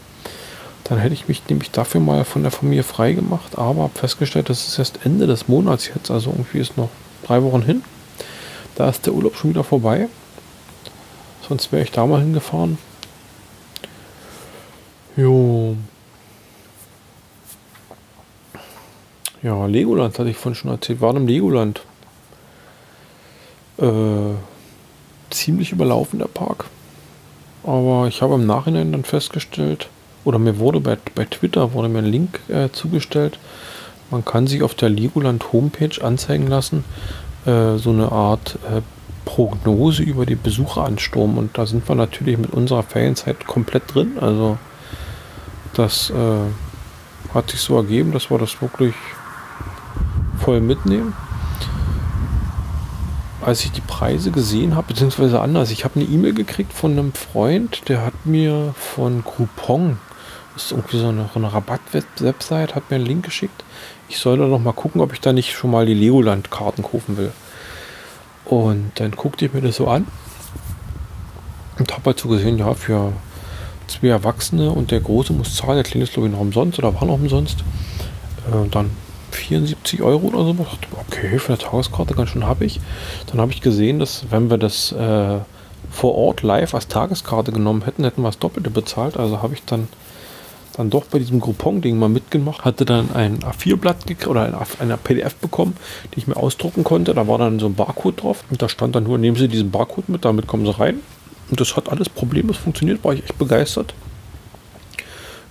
Dann 0.85 0.99
hätte 0.99 1.15
ich 1.15 1.27
mich 1.27 1.43
nämlich 1.49 1.73
dafür 1.73 2.01
mal 2.01 2.25
von 2.25 2.43
der 2.43 2.53
Familie 2.53 2.85
frei 2.85 3.13
gemacht, 3.13 3.59
aber 3.59 3.83
habe 3.83 3.99
festgestellt, 3.99 4.49
das 4.49 4.69
ist 4.69 4.79
erst 4.79 5.05
Ende 5.05 5.27
des 5.27 5.49
Monats 5.49 5.91
jetzt, 5.93 6.13
also 6.13 6.31
irgendwie 6.31 6.61
ist 6.61 6.77
noch 6.77 6.91
drei 7.25 7.43
Wochen 7.43 7.63
hin. 7.63 7.83
Da 8.77 8.89
ist 8.89 9.05
der 9.05 9.15
Urlaub 9.15 9.35
schon 9.35 9.51
wieder 9.51 9.65
vorbei. 9.65 10.07
Sonst 11.49 11.73
wäre 11.73 11.83
ich 11.83 11.91
da 11.91 12.07
mal 12.07 12.21
hingefahren. 12.21 12.79
Jo. 15.17 15.77
Ja, 19.43 19.67
Legoland 19.67 20.17
hatte 20.21 20.31
ich 20.31 20.37
vorhin 20.37 20.55
schon 20.55 20.71
erzählt. 20.71 21.01
War 21.01 21.17
im 21.17 21.27
Legoland. 21.27 21.83
Äh, 23.79 24.35
ziemlich 25.33 25.73
überlaufen 25.73 26.19
der 26.19 26.27
Park. 26.27 26.67
Aber 27.65 28.07
ich 28.09 28.23
habe 28.23 28.35
im 28.35 28.47
Nachhinein 28.47 28.93
dann 28.93 29.05
festgestellt, 29.05 29.89
oder 30.25 30.39
mir 30.39 30.59
wurde 30.59 30.81
bei, 30.81 30.97
bei 31.15 31.25
Twitter 31.25 31.73
wurde 31.73 31.89
mir 31.89 31.99
ein 31.99 32.05
Link 32.05 32.41
äh, 32.49 32.69
zugestellt. 32.71 33.39
Man 34.11 34.25
kann 34.25 34.47
sich 34.47 34.63
auf 34.63 34.75
der 34.75 34.89
Legoland 34.89 35.53
Homepage 35.53 36.03
anzeigen 36.03 36.47
lassen, 36.47 36.85
äh, 37.47 37.77
so 37.77 37.91
eine 37.91 38.13
Art 38.13 38.59
äh, 38.71 38.83
Prognose 39.25 40.03
über 40.03 40.27
die 40.27 40.35
Besucheransturm 40.35 41.39
und 41.39 41.57
da 41.57 41.67
sind 41.67 41.89
wir 41.89 41.95
natürlich 41.95 42.39
mit 42.39 42.53
unserer 42.53 42.83
Ferienzeit 42.83 43.47
komplett 43.47 43.95
drin. 43.95 44.19
Also 44.21 44.59
das 45.75 46.11
äh, 46.11 47.35
hat 47.35 47.51
sich 47.51 47.61
so 47.61 47.77
ergeben, 47.77 48.13
dass 48.13 48.31
wir 48.31 48.39
das 48.39 48.61
wirklich 48.61 48.95
voll 50.39 50.61
mitnehmen. 50.61 51.15
Als 53.45 53.65
ich 53.65 53.73
die 53.73 53.81
Preise 53.81 54.31
gesehen 54.31 54.77
habe, 54.77 54.89
beziehungsweise 54.89 55.41
anders, 55.41 55.71
ich 55.71 55.85
habe 55.85 55.97
eine 55.97 56.05
E-Mail 56.05 56.33
gekriegt 56.33 56.73
von 56.73 56.93
einem 56.93 57.13
Freund, 57.13 57.89
der 57.89 58.05
hat 58.05 58.25
mir 58.25 58.73
von 58.77 59.25
Groupon, 59.25 59.99
das 60.55 60.67
ist 60.67 60.71
irgendwie 60.73 60.99
so 60.99 61.09
eine, 61.09 61.29
so 61.33 61.41
eine 61.41 61.53
Rabatt-Website, 61.53 62.75
hat 62.75 62.91
mir 62.91 62.97
einen 62.97 63.07
Link 63.07 63.25
geschickt. 63.25 63.65
Ich 64.09 64.19
soll 64.19 64.39
da 64.39 64.47
noch 64.47 64.61
mal 64.61 64.73
gucken, 64.73 65.01
ob 65.01 65.13
ich 65.13 65.21
da 65.21 65.33
nicht 65.33 65.53
schon 65.53 65.73
mal 65.73 65.87
die 65.87 65.95
Legoland-Karten 65.95 66.83
kaufen 66.83 67.17
will. 67.17 67.33
Und 68.45 68.93
dann 68.97 69.13
guckte 69.13 69.47
ich 69.47 69.53
mir 69.53 69.61
das 69.61 69.77
so 69.77 69.89
an 69.89 70.07
und 71.79 71.93
habe 71.93 72.07
halt 72.07 72.21
so 72.21 72.29
gesehen, 72.29 72.59
ja, 72.59 72.75
für 72.75 73.13
zwei 73.89 74.09
Erwachsene 74.09 74.71
und 74.71 74.91
der 74.91 75.01
Große 75.01 75.33
muss 75.33 75.57
zahlen, 75.57 75.77
der 75.77 75.85
Kleine 75.85 76.05
ist 76.05 76.13
glaube 76.13 76.29
ich 76.29 76.33
noch 76.35 76.41
umsonst 76.41 76.79
oder 76.79 76.95
war 76.95 77.05
noch 77.05 77.15
umsonst. 77.15 77.61
Äh, 78.47 78.69
dann 78.71 78.91
74 79.35 80.03
Euro 80.03 80.29
oder 80.29 80.45
so. 80.45 80.67
Okay, 81.09 81.39
für 81.39 81.49
eine 81.49 81.59
Tageskarte 81.59 82.15
ganz 82.15 82.31
schön 82.31 82.47
habe 82.47 82.65
ich. 82.65 82.81
Dann 83.27 83.41
habe 83.41 83.53
ich 83.53 83.61
gesehen, 83.61 83.99
dass 83.99 84.31
wenn 84.31 84.51
wir 84.51 84.59
das 84.59 84.93
äh, 84.93 85.39
vor 85.91 86.15
Ort 86.15 86.43
live 86.43 86.75
als 86.75 86.89
Tageskarte 86.89 87.53
genommen 87.53 87.83
hätten, 87.85 88.05
hätten 88.05 88.23
wir 88.23 88.29
das 88.29 88.39
Doppelte 88.39 88.71
bezahlt. 88.71 89.17
Also 89.17 89.43
habe 89.43 89.55
ich 89.55 89.65
dann 89.65 89.89
dann 90.77 90.91
doch 90.91 91.05
bei 91.05 91.19
diesem 91.19 91.41
Groupon-Ding 91.41 91.99
mal 91.99 92.09
mitgemacht, 92.09 92.65
hatte 92.65 92.85
dann 92.85 93.15
ein 93.15 93.41
A4-Blatt 93.41 94.27
oder 94.27 94.45
ein, 94.45 94.55
eine 94.79 94.97
PDF 94.97 95.35
bekommen, 95.37 95.77
die 96.15 96.19
ich 96.21 96.27
mir 96.27 96.37
ausdrucken 96.37 96.85
konnte. 96.85 97.15
Da 97.15 97.29
war 97.29 97.39
dann 97.39 97.59
so 97.59 97.67
ein 97.67 97.75
Barcode 97.75 98.23
drauf 98.23 98.45
und 98.51 98.63
da 98.63 98.69
stand 98.69 98.95
dann 98.95 99.05
nur, 99.05 99.19
nehmen 99.19 99.37
Sie 99.37 99.49
diesen 99.49 99.71
Barcode 99.71 100.09
mit, 100.09 100.25
damit 100.25 100.47
kommen 100.47 100.65
Sie 100.65 100.79
rein. 100.79 101.01
Und 101.51 101.61
das 101.61 101.77
hat 101.77 101.91
alles 101.91 102.09
problemlos 102.09 102.57
funktioniert, 102.57 103.05
war 103.05 103.13
ich 103.13 103.25
echt 103.25 103.39
begeistert. 103.39 103.95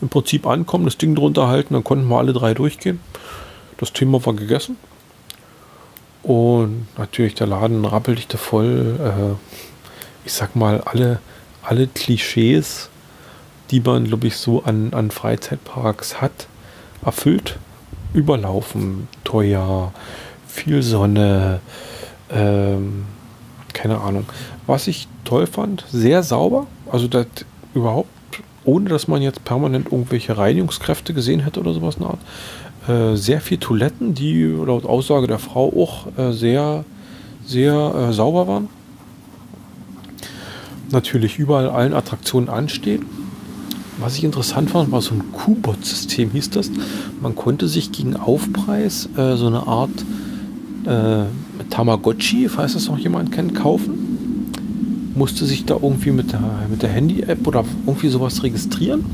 Im 0.01 0.09
Prinzip 0.09 0.47
ankommen, 0.47 0.85
das 0.85 0.97
Ding 0.97 1.13
drunter 1.13 1.47
halten, 1.47 1.75
dann 1.75 1.83
konnten 1.83 2.07
wir 2.07 2.17
alle 2.17 2.33
drei 2.33 2.55
durchgehen. 2.55 2.99
Das 3.81 3.91
Thema 3.91 4.23
war 4.23 4.33
gegessen. 4.33 4.77
Und 6.23 6.85
natürlich 6.97 7.33
der 7.33 7.47
Laden 7.47 7.83
rappelte 7.83 8.37
voll. 8.37 8.99
Äh, 8.99 9.35
ich 10.23 10.33
sag 10.33 10.55
mal, 10.55 10.81
alle, 10.81 11.19
alle 11.63 11.87
Klischees, 11.87 12.89
die 13.71 13.79
man, 13.79 14.05
glaube 14.05 14.27
ich, 14.27 14.37
so 14.37 14.63
an, 14.63 14.93
an 14.93 15.09
Freizeitparks 15.09 16.21
hat, 16.21 16.47
erfüllt. 17.03 17.57
Überlaufen, 18.13 19.07
teuer, 19.23 19.91
viel 20.47 20.83
Sonne, 20.83 21.59
ähm, 22.29 23.05
keine 23.73 23.99
Ahnung. 23.99 24.25
Was 24.67 24.85
ich 24.87 25.07
toll 25.23 25.47
fand, 25.47 25.85
sehr 25.91 26.21
sauber. 26.21 26.67
Also 26.91 27.07
das 27.07 27.25
überhaupt, 27.73 28.09
ohne 28.63 28.89
dass 28.89 29.07
man 29.07 29.23
jetzt 29.23 29.43
permanent 29.43 29.91
irgendwelche 29.91 30.37
Reinigungskräfte 30.37 31.15
gesehen 31.15 31.39
hätte 31.39 31.61
oder 31.61 31.73
sowas 31.73 31.95
in 31.95 32.03
Art. 32.03 32.19
Äh, 32.87 33.15
sehr 33.15 33.41
viel 33.41 33.57
Toiletten, 33.57 34.13
die 34.13 34.43
laut 34.43 34.85
Aussage 34.85 35.27
der 35.27 35.39
Frau 35.39 35.67
auch 35.67 36.07
äh, 36.17 36.31
sehr, 36.31 36.83
sehr 37.45 37.73
äh, 38.09 38.13
sauber 38.13 38.47
waren. 38.47 38.69
Natürlich 40.91 41.37
überall 41.37 41.69
allen 41.69 41.93
Attraktionen 41.93 42.49
anstehen. 42.49 43.05
Was 43.99 44.17
ich 44.17 44.23
interessant 44.23 44.71
fand, 44.71 44.91
war 44.91 45.01
so 45.01 45.13
ein 45.13 45.31
Q-Bot-System, 45.31 46.31
hieß 46.31 46.49
das. 46.49 46.71
Man 47.21 47.35
konnte 47.35 47.67
sich 47.67 47.91
gegen 47.91 48.15
Aufpreis 48.15 49.07
äh, 49.15 49.35
so 49.35 49.45
eine 49.45 49.67
Art 49.67 49.91
äh, 50.85 51.25
Tamagotchi, 51.69 52.49
falls 52.49 52.73
das 52.73 52.87
noch 52.87 52.97
jemand 52.97 53.31
kennt, 53.31 53.53
kaufen. 53.53 54.51
Musste 55.13 55.45
sich 55.45 55.65
da 55.65 55.75
irgendwie 55.75 56.11
mit 56.11 56.31
der, 56.31 56.41
mit 56.69 56.81
der 56.81 56.89
Handy-App 56.89 57.45
oder 57.45 57.63
irgendwie 57.85 58.07
sowas 58.07 58.41
registrieren 58.41 59.05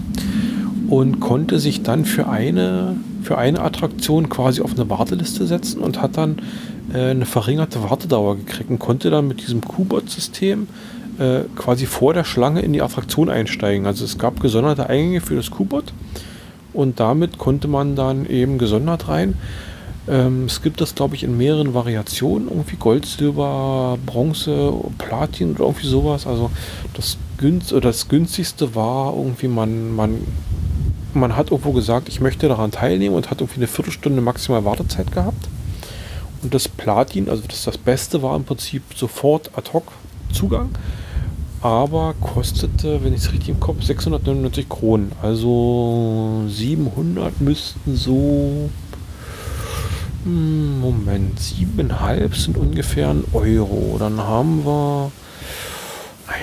und 0.87 1.19
konnte 1.19 1.59
sich 1.59 1.83
dann 1.83 2.05
für 2.05 2.29
eine, 2.29 2.95
für 3.27 3.37
eine 3.37 3.59
Attraktion 3.59 4.29
quasi 4.29 4.61
auf 4.61 4.71
eine 4.71 4.89
Warteliste 4.89 5.45
setzen 5.45 5.81
und 5.81 6.01
hat 6.01 6.15
dann 6.15 6.37
äh, 6.93 7.09
eine 7.09 7.25
verringerte 7.25 7.83
Wartedauer 7.83 8.37
gekriegt 8.37 8.69
und 8.69 8.79
konnte 8.79 9.09
dann 9.09 9.27
mit 9.27 9.41
diesem 9.41 9.59
Q-Bot-System 9.59 10.69
äh, 11.19 11.41
quasi 11.57 11.85
vor 11.87 12.13
der 12.13 12.23
Schlange 12.23 12.61
in 12.61 12.71
die 12.71 12.81
Attraktion 12.81 13.29
einsteigen. 13.29 13.85
Also 13.85 14.05
es 14.05 14.17
gab 14.17 14.39
gesonderte 14.39 14.89
Eingänge 14.89 15.19
für 15.19 15.35
das 15.35 15.51
Q-Bot 15.51 15.91
und 16.71 17.01
damit 17.01 17.37
konnte 17.37 17.67
man 17.67 17.97
dann 17.97 18.25
eben 18.25 18.57
gesondert 18.57 19.09
rein. 19.09 19.35
Ähm, 20.07 20.45
es 20.45 20.61
gibt 20.61 20.79
das, 20.79 20.95
glaube 20.95 21.15
ich, 21.15 21.23
in 21.25 21.35
mehreren 21.35 21.73
Variationen. 21.73 22.47
Irgendwie 22.47 22.77
Gold, 22.77 23.05
Silber, 23.05 23.97
Bronze, 24.05 24.73
Platin 24.97 25.51
oder 25.55 25.65
irgendwie 25.65 25.87
sowas. 25.87 26.25
Also 26.25 26.49
das, 26.93 27.17
günst, 27.37 27.73
oder 27.73 27.89
das 27.89 28.07
günstigste 28.07 28.73
war 28.73 29.13
irgendwie, 29.13 29.49
man, 29.49 29.93
man, 29.93 30.21
man 31.19 31.35
hat 31.35 31.51
irgendwo 31.51 31.71
gesagt, 31.71 32.09
ich 32.09 32.21
möchte 32.21 32.47
daran 32.47 32.71
teilnehmen 32.71 33.15
und 33.15 33.29
hat 33.29 33.41
irgendwie 33.41 33.59
eine 33.59 33.67
Viertelstunde 33.67 34.21
maximal 34.21 34.65
Wartezeit 34.65 35.11
gehabt. 35.11 35.47
Und 36.43 36.53
das 36.53 36.67
Platin, 36.67 37.29
also 37.29 37.43
das, 37.47 37.63
das 37.63 37.77
Beste 37.77 38.21
war 38.21 38.35
im 38.35 38.43
Prinzip 38.43 38.83
sofort 38.95 39.51
ad 39.55 39.71
hoc 39.73 39.91
Zugang. 40.31 40.69
Aber 41.61 42.13
kostete, 42.21 43.03
wenn 43.03 43.13
ich 43.13 43.21
es 43.21 43.31
richtig 43.31 43.49
im 43.49 43.59
Kopf, 43.59 43.83
699 43.83 44.69
Kronen. 44.69 45.11
Also 45.21 46.43
700 46.47 47.41
müssten 47.41 47.95
so 47.95 48.69
hm, 50.23 50.81
Moment, 50.81 51.39
siebeneinhalb 51.39 52.35
sind 52.35 52.57
ungefähr 52.57 53.09
ein 53.09 53.23
Euro. 53.33 53.95
Dann 53.97 54.19
haben 54.19 54.65
wir, 54.65 55.11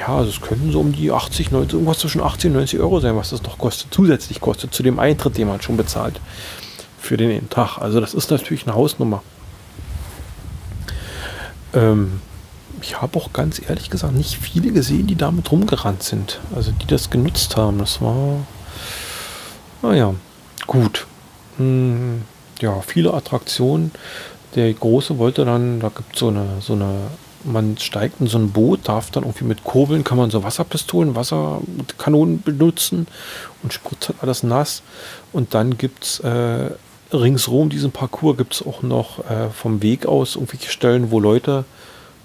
naja, 0.07 0.19
also 0.19 0.31
es 0.31 0.41
könnten 0.41 0.71
so 0.73 0.81
um 0.81 0.93
die 0.93 1.11
80, 1.11 1.51
90, 1.51 1.75
irgendwas 1.75 1.99
zwischen 1.99 2.21
80 2.21 2.51
und 2.51 2.57
90 2.57 2.81
Euro 2.81 3.01
sein, 3.01 3.17
was 3.17 3.31
das 3.31 3.43
noch 3.43 3.59
kostet, 3.59 3.93
zusätzlich 3.93 4.41
kostet 4.41 4.75
zu 4.75 4.83
dem 4.83 4.99
Eintritt, 4.99 5.37
den 5.37 5.49
man 5.49 5.61
schon 5.61 5.77
bezahlt 5.77 6.21
für 7.01 7.17
den 7.17 7.49
Tag. 7.51 7.79
Also 7.79 8.01
das 8.01 8.15
ist 8.15 8.31
natürlich 8.31 8.67
eine 8.67 8.75
Hausnummer. 8.75 9.23
Ähm, 11.73 12.21
ich 12.81 13.01
habe 13.01 13.19
auch 13.19 13.33
ganz 13.33 13.61
ehrlich 13.67 13.91
gesagt 13.91 14.15
nicht 14.15 14.37
viele 14.37 14.71
gesehen, 14.73 15.07
die 15.07 15.17
damit 15.17 15.51
rumgerannt 15.51 16.03
sind. 16.03 16.41
Also 16.55 16.73
die 16.73 16.87
das 16.87 17.11
genutzt 17.11 17.57
haben. 17.57 17.79
Das 17.79 18.01
war, 18.01 18.39
naja, 19.83 20.15
gut. 20.67 21.07
Hm, 21.57 22.23
ja, 22.61 22.81
viele 22.83 23.15
Attraktionen. 23.15 23.91
Der 24.55 24.73
Große 24.73 25.19
wollte 25.19 25.45
dann, 25.45 25.81
da 25.81 25.89
gibt 25.89 26.15
es 26.15 26.21
so 26.21 26.29
eine, 26.29 26.47
so 26.61 26.75
eine, 26.75 26.95
man 27.45 27.79
steigt 27.79 28.21
in 28.21 28.27
so 28.27 28.39
ein 28.39 28.51
Boot, 28.51 28.81
darf 28.89 29.11
dann 29.11 29.25
irgendwie 29.25 29.45
mit 29.45 29.65
Kurbeln, 29.65 30.05
kann 30.05 30.19
man 30.19 30.31
so 30.31 30.43
Wasserpistolen, 30.43 31.15
Wasserkanonen 31.15 32.43
benutzen 32.43 33.07
und 33.63 33.73
spritzt 33.73 34.09
halt 34.09 34.23
alles 34.23 34.43
nass. 34.43 34.83
Und 35.33 35.55
dann 35.55 35.77
gibt 35.79 36.05
es 36.05 36.21
äh, 36.21 36.71
ringsrum 37.13 37.71
diesen 37.71 37.93
Parcours 37.93 38.37
gibt 38.37 38.55
es 38.55 38.67
auch 38.67 38.83
noch 38.83 39.19
äh, 39.31 39.51
vom 39.51 39.83
Weg 39.83 40.07
aus 40.07 40.37
irgendwelche 40.37 40.71
Stellen, 40.71 41.11
wo 41.11 41.21
Leute, 41.21 41.65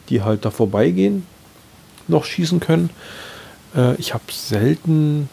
die 0.09 0.21
halt 0.21 0.45
da 0.45 0.51
vorbeigehen, 0.51 1.25
noch 2.07 2.25
schießen 2.25 2.59
können. 2.59 2.89
Äh, 3.75 3.95
ich 3.95 4.13
habe 4.13 4.23
selten 4.31 5.29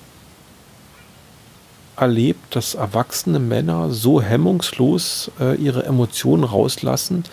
erlebt, 1.96 2.54
dass 2.54 2.74
erwachsene 2.74 3.38
Männer 3.38 3.90
so 3.90 4.20
hemmungslos 4.20 5.30
äh, 5.40 5.56
ihre 5.56 5.84
Emotionen 5.84 6.44
rauslassen 6.44 7.24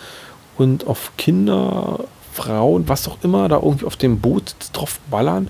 und 0.56 0.86
auf 0.86 1.12
Kinder, 1.18 2.04
Frauen, 2.34 2.88
was 2.88 3.08
auch 3.08 3.18
immer, 3.22 3.48
da 3.48 3.56
irgendwie 3.56 3.86
auf 3.86 3.96
dem 3.96 4.20
Boot 4.20 4.54
drauf 4.72 4.98
ballern. 5.10 5.48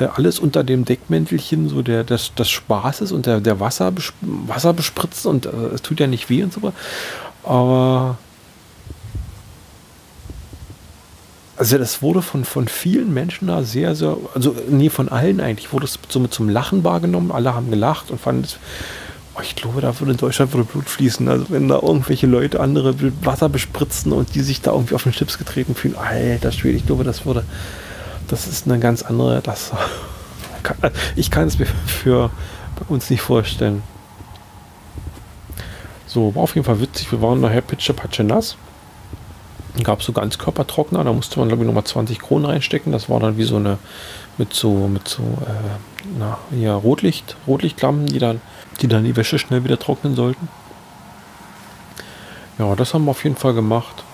Äh, 0.00 0.06
alles 0.06 0.38
unter 0.38 0.64
dem 0.64 0.84
Deckmäntelchen 0.84 1.68
so 1.68 1.82
der, 1.82 2.02
des, 2.02 2.34
des 2.34 2.50
Spaßes 2.50 3.12
und 3.12 3.26
der, 3.26 3.40
der 3.40 3.60
Wasser, 3.60 3.92
Wasser 4.22 4.72
bespritzen 4.72 5.30
und 5.30 5.46
äh, 5.46 5.50
es 5.74 5.82
tut 5.82 6.00
ja 6.00 6.06
nicht 6.06 6.28
weh 6.30 6.42
und 6.42 6.52
so. 6.52 6.72
Aber 7.44 8.18
also 11.56 11.78
das 11.78 12.02
wurde 12.02 12.22
von, 12.22 12.44
von 12.44 12.66
vielen 12.66 13.14
Menschen 13.14 13.46
da 13.46 13.62
sehr, 13.62 13.94
sehr, 13.94 14.16
also 14.34 14.56
nee, 14.68 14.90
von 14.90 15.08
allen 15.08 15.40
eigentlich, 15.40 15.72
wurde 15.72 15.84
es 15.84 15.98
so 16.08 16.18
mit 16.18 16.34
zum 16.34 16.48
Lachen 16.48 16.82
wahrgenommen. 16.82 17.30
Alle 17.30 17.54
haben 17.54 17.70
gelacht 17.70 18.10
und 18.10 18.20
fanden 18.20 18.44
es, 18.44 18.58
ich 19.42 19.56
glaube, 19.56 19.80
da 19.80 19.98
würde 19.98 20.12
in 20.12 20.18
Deutschland 20.18 20.52
würde 20.52 20.64
Blut 20.64 20.88
fließen. 20.88 21.28
Also 21.28 21.46
wenn 21.48 21.68
da 21.68 21.80
irgendwelche 21.80 22.26
Leute 22.26 22.60
andere 22.60 22.94
Wasser 23.24 23.48
bespritzen 23.48 24.12
und 24.12 24.34
die 24.34 24.40
sich 24.40 24.60
da 24.60 24.72
irgendwie 24.72 24.94
auf 24.94 25.02
den 25.02 25.12
Chips 25.12 25.38
getreten 25.38 25.74
fühlen, 25.74 25.96
alter 25.96 26.52
Schwede, 26.52 26.76
ich 26.76 26.86
glaube, 26.86 27.04
das 27.04 27.26
würde, 27.26 27.44
das 28.28 28.46
ist 28.46 28.66
eine 28.66 28.78
ganz 28.78 29.02
andere, 29.02 29.40
das, 29.40 29.72
ich 31.16 31.30
kann 31.30 31.48
es 31.48 31.58
mir 31.58 31.66
für 31.86 32.30
uns 32.88 33.10
nicht 33.10 33.22
vorstellen. 33.22 33.82
So, 36.06 36.34
war 36.34 36.44
auf 36.44 36.54
jeden 36.54 36.64
Fall 36.64 36.80
witzig. 36.80 37.10
Wir 37.10 37.20
waren 37.20 37.40
nachher 37.40 37.60
pitche 37.60 37.92
patsche 37.92 38.22
nass 38.22 38.56
gab 39.82 40.02
so 40.02 40.12
Ganzkörpertrockner, 40.12 41.02
da 41.02 41.12
musste 41.12 41.40
man 41.40 41.48
glaube 41.48 41.64
ich 41.64 41.66
nochmal 41.66 41.84
20 41.84 42.20
Kronen 42.20 42.46
reinstecken. 42.46 42.92
Das 42.92 43.08
war 43.08 43.18
dann 43.18 43.36
wie 43.36 43.42
so 43.42 43.56
eine 43.56 43.78
mit 44.38 44.52
so 44.54 44.86
mit 44.86 45.08
so 45.08 45.22
äh, 45.22 46.16
na, 46.18 46.38
ja, 46.52 46.76
Rotlicht, 46.76 47.36
Rotlichtlampen, 47.46 48.06
die 48.06 48.18
dann, 48.18 48.40
die 48.80 48.88
dann 48.88 49.04
die 49.04 49.16
Wäsche 49.16 49.38
schnell 49.38 49.64
wieder 49.64 49.78
trocknen 49.78 50.14
sollten. 50.14 50.48
Ja, 52.58 52.74
das 52.76 52.94
haben 52.94 53.04
wir 53.04 53.10
auf 53.10 53.24
jeden 53.24 53.36
Fall 53.36 53.54
gemacht. 53.54 54.04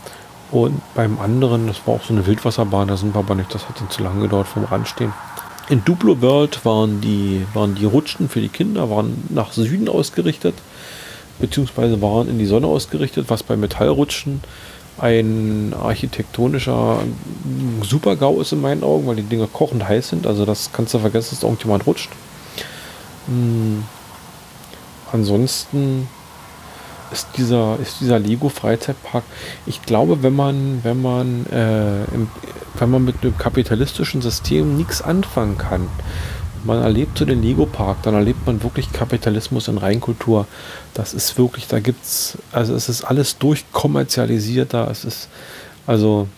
Und 0.51 0.81
beim 0.95 1.21
anderen, 1.21 1.69
das 1.69 1.87
war 1.87 1.95
auch 1.95 2.03
so 2.03 2.13
eine 2.13 2.27
Wildwasserbahn, 2.27 2.89
da 2.89 2.97
sind 2.97 3.15
wir 3.15 3.21
aber 3.21 3.35
nicht, 3.35 3.55
das 3.55 3.69
hat 3.69 3.81
dann 3.81 3.91
zu 3.91 4.03
lange 4.03 4.23
gedauert 4.23 4.49
vom 4.49 4.65
Rand 4.65 4.89
stehen. 4.89 5.13
In 5.69 5.85
Duplo 5.85 6.21
World 6.21 6.65
waren 6.65 7.01
die, 7.01 7.47
waren 7.55 7.77
die 7.77 7.85
Rutschen 7.85 8.29
für 8.29 8.41
die 8.41 8.49
Kinder, 8.49 8.91
waren 8.91 9.23
nach 9.29 9.53
Süden 9.53 9.89
ausgerichtet, 9.89 10.55
beziehungsweise 11.39 12.03
waren 12.03 12.29
in 12.29 12.39
die 12.39 12.47
Sonne 12.47 12.67
ausgerichtet, 12.67 13.27
was 13.29 13.45
bei 13.45 13.57
Metallrutschen 13.57 14.41
ein 14.99 15.73
architektonischer 15.81 16.99
Super-GAU 17.83 18.41
ist 18.41 18.53
in 18.53 18.61
meinen 18.61 18.83
Augen, 18.83 19.07
weil 19.07 19.17
die 19.17 19.23
Dinge 19.23 19.47
kochend 19.47 19.87
heiß 19.87 20.09
sind. 20.09 20.27
Also 20.27 20.45
das 20.45 20.71
kannst 20.73 20.93
du 20.93 20.99
vergessen, 20.99 21.37
dass 21.37 21.45
irgendjemand 21.45 21.87
rutscht. 21.87 22.11
Hm. 23.27 23.85
Ansonsten 25.13 26.09
ist 27.13 27.27
dieser, 27.37 27.79
ist 27.83 28.01
dieser 28.01 28.19
Lego 28.19 28.49
Freizeitpark. 28.49 29.25
Ich 29.67 29.83
glaube, 29.83 30.23
wenn 30.23 30.35
man, 30.35 30.81
wenn 30.85 31.03
man, 31.03 31.47
äh, 31.47 32.05
im, 32.15 32.29
wenn 32.79 32.91
man 32.91 33.05
mit 33.05 33.23
dem 33.25 33.37
kapitalistischen 33.37 34.23
System 34.23 34.77
nichts 34.77 35.03
anfangen 35.03 35.59
kann, 35.59 35.89
man 36.65 36.83
erlebt 36.83 37.19
so 37.19 37.25
den 37.25 37.43
Lego 37.43 37.67
Park, 37.67 38.03
dann 38.03 38.15
erlebt 38.15 38.47
man 38.47 38.63
wirklich 38.63 38.93
Kapitalismus 38.93 39.69
in 39.69 39.79
Reinkultur. 39.79 40.47
Das 40.95 41.15
ist 41.15 41.39
wirklich, 41.39 41.67
da 41.69 41.81
gibt's, 41.81 42.37
also 42.53 42.75
es 42.75 42.89
ist 42.89 43.03
alles 43.03 43.39
durchkommerzialisiert 43.39 44.75
da. 44.75 44.91
Es 44.91 45.05
ist, 45.05 45.29
also 45.87 46.29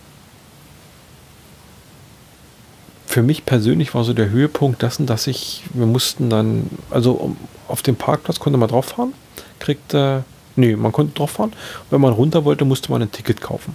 für 3.13 3.23
mich 3.23 3.45
persönlich 3.45 3.95
war 3.95 4.05
so 4.05 4.15
der 4.15 4.31
Höhepunkt 4.31 4.81
dessen, 4.81 5.05
dass 5.05 5.27
ich, 5.27 5.65
wir 5.75 5.85
mussten 5.85 6.31
dann, 6.31 6.71
also 6.91 7.37
auf 7.69 7.83
dem 7.83 7.97
Parkplatz 7.97 8.41
konnte 8.41 8.59
man 8.59 8.71
drauf 8.71 8.87
fahren, 8.87 9.13
kriegte 9.59 10.25
Nee, 10.57 10.77
man 10.77 10.93
konnte 10.93 11.15
drauf 11.15 11.33
fahren. 11.33 11.53
Wenn 11.91 12.01
man 12.01 12.13
runter 12.13 12.45
wollte, 12.45 12.65
musste 12.65 12.91
man 12.91 13.03
ein 13.03 13.13
Ticket 13.13 13.41
kaufen. 13.41 13.75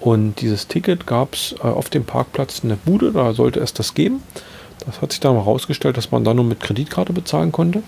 Und 0.00 0.40
dieses 0.40 0.68
Ticket 0.68 1.06
gab 1.06 1.34
es 1.34 1.54
äh, 1.58 1.66
auf 1.66 1.88
dem 1.90 2.04
Parkplatz 2.04 2.60
in 2.60 2.68
der 2.68 2.76
Bude, 2.76 3.12
da 3.12 3.32
sollte 3.32 3.60
es 3.60 3.72
das 3.72 3.94
geben. 3.94 4.22
Das 4.86 5.00
hat 5.02 5.12
sich 5.12 5.20
dann 5.20 5.34
herausgestellt, 5.34 5.96
dass 5.96 6.10
man 6.10 6.24
da 6.24 6.34
nur 6.34 6.44
mit 6.44 6.60
Kreditkarte 6.60 7.12
bezahlen 7.12 7.52
konnte. 7.52 7.82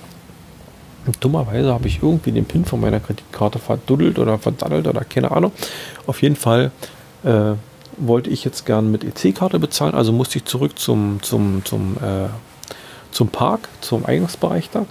Und 1.06 1.16
dummerweise 1.20 1.72
habe 1.72 1.88
ich 1.88 2.02
irgendwie 2.02 2.32
den 2.32 2.44
PIN 2.44 2.64
von 2.64 2.80
meiner 2.80 3.00
Kreditkarte 3.00 3.58
verduddelt 3.58 4.18
oder 4.18 4.38
verdaddelt 4.38 4.86
oder 4.86 5.04
keine 5.04 5.30
Ahnung. 5.30 5.52
Auf 6.06 6.20
jeden 6.20 6.36
Fall 6.36 6.72
äh, 7.22 7.52
wollte 8.00 8.30
ich 8.30 8.44
jetzt 8.44 8.66
gern 8.66 8.90
mit 8.90 9.04
EC-Karte 9.04 9.58
bezahlen, 9.58 9.94
also 9.94 10.12
musste 10.12 10.38
ich 10.38 10.44
zurück 10.44 10.78
zum, 10.78 11.22
zum, 11.22 11.64
zum, 11.64 11.96
äh, 11.96 12.28
zum 13.12 13.28
Park, 13.28 13.68
zum 13.80 14.04
Eingangsbereich 14.06 14.70
da. 14.70 14.86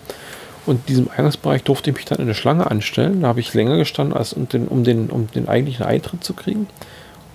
Und 0.65 0.81
in 0.81 0.85
diesem 0.85 1.09
Eingangsbereich 1.09 1.63
durfte 1.63 1.89
ich 1.89 1.95
mich 1.95 2.05
dann 2.05 2.19
in 2.19 2.25
eine 2.25 2.35
Schlange 2.35 2.69
anstellen. 2.69 3.21
Da 3.21 3.29
habe 3.29 3.39
ich 3.39 3.53
länger 3.53 3.77
gestanden, 3.77 4.15
als 4.15 4.33
um 4.33 4.47
den, 4.47 4.67
um 4.67 4.83
den, 4.83 5.09
um 5.09 5.27
den 5.31 5.47
eigentlichen 5.47 5.85
Eintritt 5.85 6.23
zu 6.23 6.33
kriegen. 6.33 6.67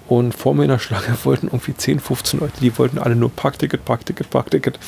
Und 0.07 0.33
vor 0.33 0.55
mir 0.55 0.65
in 0.65 0.69
der 0.69 0.79
Schlange 0.79 1.17
wollten 1.25 1.49
irgendwie 1.49 1.75
10, 1.75 2.01
15 2.01 2.41
Leute, 2.41 2.61
die 2.61 2.77
wollten 2.79 2.99
alle 2.99 3.17
nur 3.17 3.31
Parkticket, 3.31 3.85
Parkticket, 3.85 4.31
Parkticket. 4.31 4.79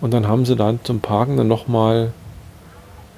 Und 0.00 0.12
dann 0.12 0.26
haben 0.26 0.44
sie 0.44 0.56
dann 0.56 0.80
zum 0.82 1.00
Parken 1.00 1.36
dann 1.36 1.48
nochmal 1.48 2.12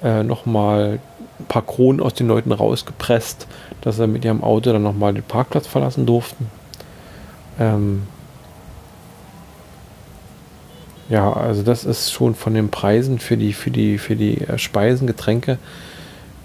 äh, 0.03 0.23
noch 0.23 0.45
ein 0.45 0.99
paar 1.47 1.61
Kronen 1.61 2.01
aus 2.01 2.13
den 2.13 2.27
Leuten 2.27 2.51
rausgepresst, 2.51 3.47
dass 3.81 3.97
sie 3.97 4.07
mit 4.07 4.25
ihrem 4.25 4.43
Auto 4.43 4.71
dann 4.71 4.83
nochmal 4.83 5.13
den 5.13 5.23
Parkplatz 5.23 5.67
verlassen 5.67 6.05
durften. 6.05 6.47
Ähm, 7.59 8.03
ja, 11.09 11.31
also 11.31 11.63
das 11.63 11.85
ist 11.85 12.11
schon 12.11 12.33
von 12.33 12.53
den 12.53 12.69
Preisen 12.69 13.19
für 13.19 13.37
die, 13.37 13.53
für 13.53 13.71
die, 13.71 13.97
für 13.97 14.15
die 14.15 14.41
äh, 14.41 14.57
Speisen, 14.57 15.05
Getränke. 15.07 15.57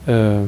Äh, 0.07 0.41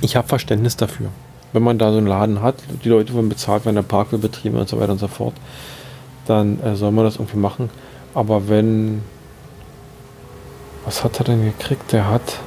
ich 0.00 0.16
habe 0.16 0.28
Verständnis 0.28 0.76
dafür. 0.76 1.08
Wenn 1.52 1.62
man 1.62 1.78
da 1.78 1.92
so 1.92 1.98
einen 1.98 2.06
Laden 2.06 2.42
hat, 2.42 2.56
die 2.84 2.88
Leute 2.88 3.14
wollen 3.14 3.28
bezahlt 3.28 3.64
werden, 3.64 3.76
der 3.76 3.82
Park 3.82 4.10
wird 4.12 4.22
betrieben 4.22 4.58
und 4.58 4.68
so 4.68 4.78
weiter 4.80 4.92
und 4.92 4.98
so 4.98 5.08
fort, 5.08 5.34
dann 6.26 6.60
äh, 6.62 6.74
soll 6.74 6.90
man 6.90 7.04
das 7.04 7.16
irgendwie 7.16 7.38
machen. 7.38 7.70
Aber 8.12 8.48
wenn. 8.48 9.02
Was 10.84 11.04
hat 11.04 11.18
er 11.20 11.24
denn 11.24 11.44
gekriegt? 11.44 11.92
Der 11.92 12.10
hat. 12.10 12.40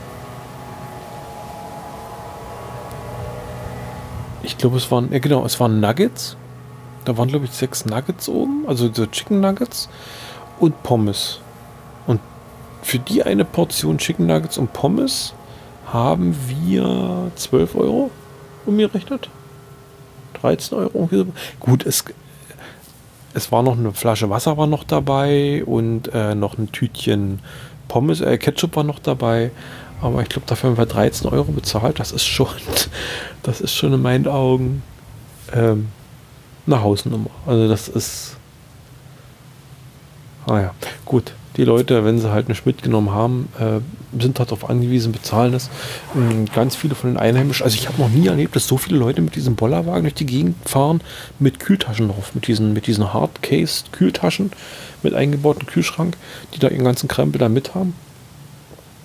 Ich 4.44 4.58
glaube, 4.58 4.78
es 4.78 4.92
waren. 4.92 5.12
Ja, 5.12 5.20
genau, 5.20 5.46
es 5.46 5.60
waren 5.60 5.80
Nuggets 5.80 6.38
da 7.08 7.18
waren, 7.18 7.30
glaube 7.30 7.46
ich, 7.46 7.52
sechs 7.52 7.86
Nuggets 7.86 8.28
oben, 8.28 8.66
also 8.68 8.92
so 8.94 9.06
Chicken 9.06 9.40
Nuggets 9.40 9.88
und 10.60 10.84
Pommes. 10.84 11.40
Und 12.06 12.20
für 12.82 13.00
die 13.00 13.24
eine 13.24 13.46
Portion 13.46 13.98
Chicken 13.98 14.28
Nuggets 14.28 14.58
und 14.58 14.74
Pommes 14.74 15.34
haben 15.86 16.36
wir 16.48 17.32
12 17.36 17.76
Euro 17.76 18.12
umgerechnet. 18.66 19.30
13 20.42 20.78
Euro. 20.78 21.10
Gut, 21.62 21.86
es, 21.86 22.04
es 23.34 23.52
war 23.54 23.64
noch 23.64 23.78
eine 23.78 23.94
Flasche 23.94 24.30
Wasser 24.30 24.58
war 24.58 24.68
noch 24.68 24.84
dabei 24.84 25.64
und 25.66 26.14
äh, 26.14 26.36
noch 26.36 26.58
ein 26.58 26.74
Tütchen 26.74 27.40
Pommes, 27.88 28.20
äh, 28.20 28.38
Ketchup 28.38 28.76
war 28.76 28.84
noch 28.84 29.00
dabei. 29.00 29.52
Aber 30.02 30.22
ich 30.22 30.30
glaube, 30.30 30.48
dafür 30.48 30.70
haben 30.70 30.78
wir 30.78 30.86
13 30.86 31.30
Euro 31.30 31.52
bezahlt. 31.52 32.00
Das 32.00 32.12
ist 32.12 32.26
schon, 32.26 32.48
das 33.44 33.62
ist 33.62 33.74
schon 33.74 33.94
in 33.94 34.02
meinen 34.02 34.28
Augen 34.28 34.84
ähm, 35.54 35.88
eine 36.66 36.82
Hausnummer. 36.82 37.30
Also 37.46 37.68
das 37.68 37.88
ist. 37.88 38.38
Ah 40.46 40.60
ja, 40.60 40.72
gut. 41.06 41.34
Die 41.58 41.64
Leute, 41.64 42.06
wenn 42.06 42.20
sie 42.20 42.32
halt 42.32 42.50
nicht 42.50 42.68
mitgenommen 42.68 43.12
haben, 43.12 43.50
äh, 43.60 43.80
sind 44.22 44.38
halt 44.38 44.52
darauf 44.52 44.70
angewiesen, 44.70 45.12
bezahlen 45.12 45.56
es. 45.56 45.72
Ähm, 46.16 46.46
ganz 46.54 46.76
viele 46.76 46.94
von 46.94 47.10
den 47.10 47.18
Einheimischen, 47.18 47.64
also 47.64 47.76
ich 47.76 47.88
habe 47.88 48.00
noch 48.00 48.10
nie 48.10 48.28
erlebt, 48.28 48.56
dass 48.56 48.68
so 48.68 48.78
viele 48.78 49.00
Leute 49.00 49.22
mit 49.22 49.36
diesem 49.36 49.56
Bollerwagen 49.56 50.04
durch 50.04 50.14
die 50.14 50.28
Gegend 50.28 50.56
fahren 50.70 51.02
mit 51.40 51.60
Kühltaschen 51.60 52.10
drauf, 52.10 52.36
mit 52.36 52.48
diesen, 52.48 52.74
mit 52.74 52.86
diesen 52.86 53.12
Hardcase-Kühltaschen 53.12 54.52
mit 55.02 55.16
eingebautem 55.16 55.66
Kühlschrank, 55.66 56.16
die 56.54 56.60
da 56.60 56.68
ihren 56.68 56.84
ganzen 56.84 57.08
Krempel 57.08 57.40
da 57.40 57.50
mit 57.50 57.74
haben. 57.74 57.96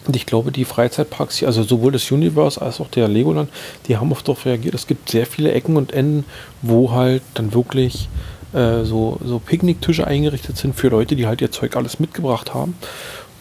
Und 0.07 0.16
ich 0.16 0.26
glaube, 0.26 0.50
die 0.50 0.64
Freizeitparks 0.64 1.36
hier, 1.36 1.48
also 1.48 1.62
sowohl 1.62 1.92
das 1.92 2.11
Universe 2.11 2.61
als 2.61 2.80
auch 2.80 2.88
der 2.88 3.09
Legoland, 3.09 3.50
die 3.86 3.96
haben 3.96 4.11
oft 4.11 4.26
darauf 4.26 4.44
reagiert. 4.46 4.74
Es 4.74 4.86
gibt 4.86 5.11
sehr 5.11 5.26
viele 5.26 5.53
Ecken 5.53 5.76
und 5.76 5.92
Enden, 5.92 6.24
wo 6.61 6.90
halt 6.90 7.22
dann 7.34 7.55
wirklich 7.55 8.09
äh, 8.53 8.84
so, 8.84 9.18
so 9.24 9.38
Picknicktische 9.38 10.07
eingerichtet 10.07 10.57
sind 10.57 10.74
für 10.74 10.88
Leute, 10.88 11.14
die 11.14 11.26
halt 11.26 11.40
ihr 11.40 11.53
Zeug 11.53 11.76
alles 11.76 12.00
mitgebracht 12.00 12.53
haben. 12.53 12.74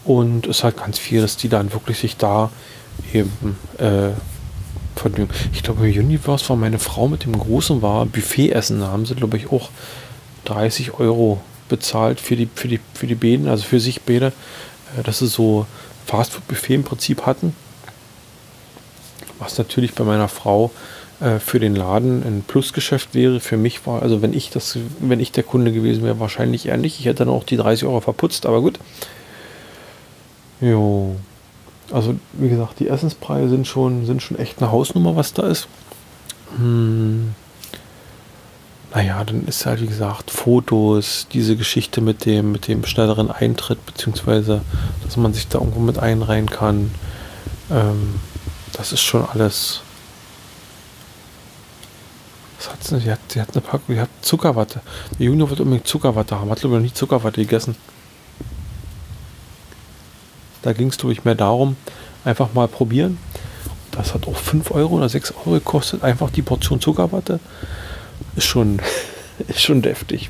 Und 0.04 0.46
es 0.46 0.58
ist 0.58 0.64
halt 0.64 0.78
ganz 0.78 1.00
viel, 1.00 1.22
dass 1.22 1.38
die 1.38 1.50
dann 1.50 1.74
wirklich 1.74 1.98
sich 1.98 2.18
da 2.18 2.52
eben 3.14 3.58
äh, 3.78 4.10
vergnügen. 4.96 5.32
Ich 5.54 5.64
glaube, 5.64 5.90
im 5.90 6.06
Universe 6.06 6.48
war 6.50 6.56
meine 6.56 6.80
Frau 6.80 7.08
mit 7.08 7.26
dem 7.26 7.38
Großen 7.38 7.82
war 7.82 8.06
Buffet-Essen. 8.06 8.80
Da 8.80 8.88
haben 8.88 9.06
sie, 9.06 9.16
glaube 9.16 9.38
ich, 9.38 9.52
auch 9.52 9.70
30 10.46 11.00
Euro 11.00 11.42
bezahlt 11.70 12.20
für 12.20 12.36
die, 12.36 12.48
für 12.54 12.68
die, 12.68 12.80
für 12.94 13.08
die 13.08 13.16
Bäden, 13.16 13.48
also 13.48 13.64
für 13.64 13.80
sich 13.80 14.02
Bäder. 14.02 14.28
Äh, 14.28 15.04
das 15.04 15.22
ist 15.22 15.34
so 15.34 15.66
Fastfood-Buffet 16.06 16.76
im 16.76 16.84
Prinzip 16.84 17.26
hatten. 17.26 17.56
Was 19.40 19.58
natürlich 19.58 19.94
bei 19.94 20.04
meiner 20.04 20.28
Frau 20.28 20.72
äh, 21.22 21.40
für 21.40 21.60
den 21.60 21.76
Laden 21.76 22.24
ein 22.24 22.44
Plusgeschäft 22.46 23.14
wäre. 23.14 23.40
Für 23.40 23.58
mich 23.58 23.86
war, 23.86 24.02
also 24.02 24.22
wenn 24.22 24.34
ich 24.34 24.50
das, 24.50 24.78
wenn 25.00 25.20
ich 25.20 25.32
der 25.32 25.44
Kunde 25.44 25.72
gewesen 25.72 26.04
wäre, 26.04 26.20
wahrscheinlich 26.20 26.68
eher 26.68 26.78
nicht. 26.78 27.00
Ich 27.00 27.06
hätte 27.06 27.26
dann 27.26 27.34
auch 27.34 27.44
die 27.44 27.58
30 27.58 27.86
Euro 27.86 28.02
verputzt, 28.02 28.46
aber 28.46 28.62
gut. 28.62 28.80
Jo. 30.60 31.16
Also, 31.92 32.16
wie 32.34 32.50
gesagt, 32.50 32.80
die 32.80 32.88
Essenspreise 32.88 33.50
sind 33.50 33.68
schon, 33.68 34.06
sind 34.06 34.22
schon 34.22 34.40
echt 34.40 34.62
eine 34.62 34.72
Hausnummer, 34.72 35.16
was 35.16 35.34
da 35.34 35.48
ist. 35.48 35.68
Hm. 36.58 37.36
Naja, 38.94 39.24
dann 39.24 39.46
ist 39.46 39.66
halt, 39.66 39.82
wie 39.82 39.88
gesagt, 39.88 40.32
Fotos, 40.32 41.28
diese 41.32 41.56
Geschichte 41.56 42.02
mit 42.02 42.26
dem, 42.26 42.52
mit 42.52 42.68
dem 42.68 42.86
schnelleren 42.86 43.32
Eintritt, 43.32 43.86
beziehungsweise, 43.86 44.62
dass 45.06 45.16
man 45.16 45.34
sich 45.34 45.48
da 45.48 45.60
irgendwo 45.60 45.80
mit 45.80 45.98
einreihen 45.98 46.50
kann. 46.50 46.92
Ähm, 47.70 48.16
das 48.74 48.92
ist 48.92 49.02
schon 49.02 49.26
alles. 49.26 49.82
Was 52.58 52.70
hat 52.70 52.84
sie? 52.84 53.00
Sie 53.00 53.12
hat, 53.12 53.20
sie 53.30 53.40
hat 53.40 53.52
eine 53.54 53.62
Packung, 53.62 53.96
sie 53.96 54.02
hat 54.02 54.10
Zuckerwatte. 54.22 54.82
Der 55.18 55.26
Junior 55.26 55.50
wird 55.50 55.62
unbedingt 55.62 55.88
Zuckerwatte 55.88 56.38
haben. 56.38 56.50
Hat, 56.50 56.60
glaube 56.60 56.76
ich, 56.76 56.82
noch 56.82 56.88
nie 56.88 56.94
Zuckerwatte 56.94 57.40
gegessen. 57.40 57.78
Da 60.64 60.74
ging 60.74 60.90
es, 60.90 60.98
glaube 60.98 61.14
ich, 61.14 61.24
mehr 61.24 61.36
darum, 61.36 61.78
einfach 62.26 62.54
mal 62.54 62.68
probieren. 62.68 63.18
Das 63.92 64.14
hat 64.14 64.28
auch 64.28 64.36
5 64.36 64.70
Euro 64.72 64.96
oder 64.96 65.08
6 65.08 65.32
Euro 65.32 65.52
gekostet. 65.52 66.04
Einfach 66.04 66.30
die 66.30 66.42
Portion 66.42 66.82
Zuckerwatte 66.82 67.40
ist 68.36 68.46
schon, 68.46 68.80
ist 69.48 69.62
schon 69.62 69.82
deftig. 69.82 70.30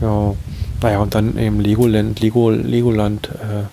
Ja, 0.00 0.34
naja, 0.82 0.98
und 0.98 1.14
dann 1.14 1.38
eben 1.38 1.60
Legoland, 1.60 2.20
Lego, 2.20 2.50
Legoland, 2.50 3.28
äh, 3.28 3.64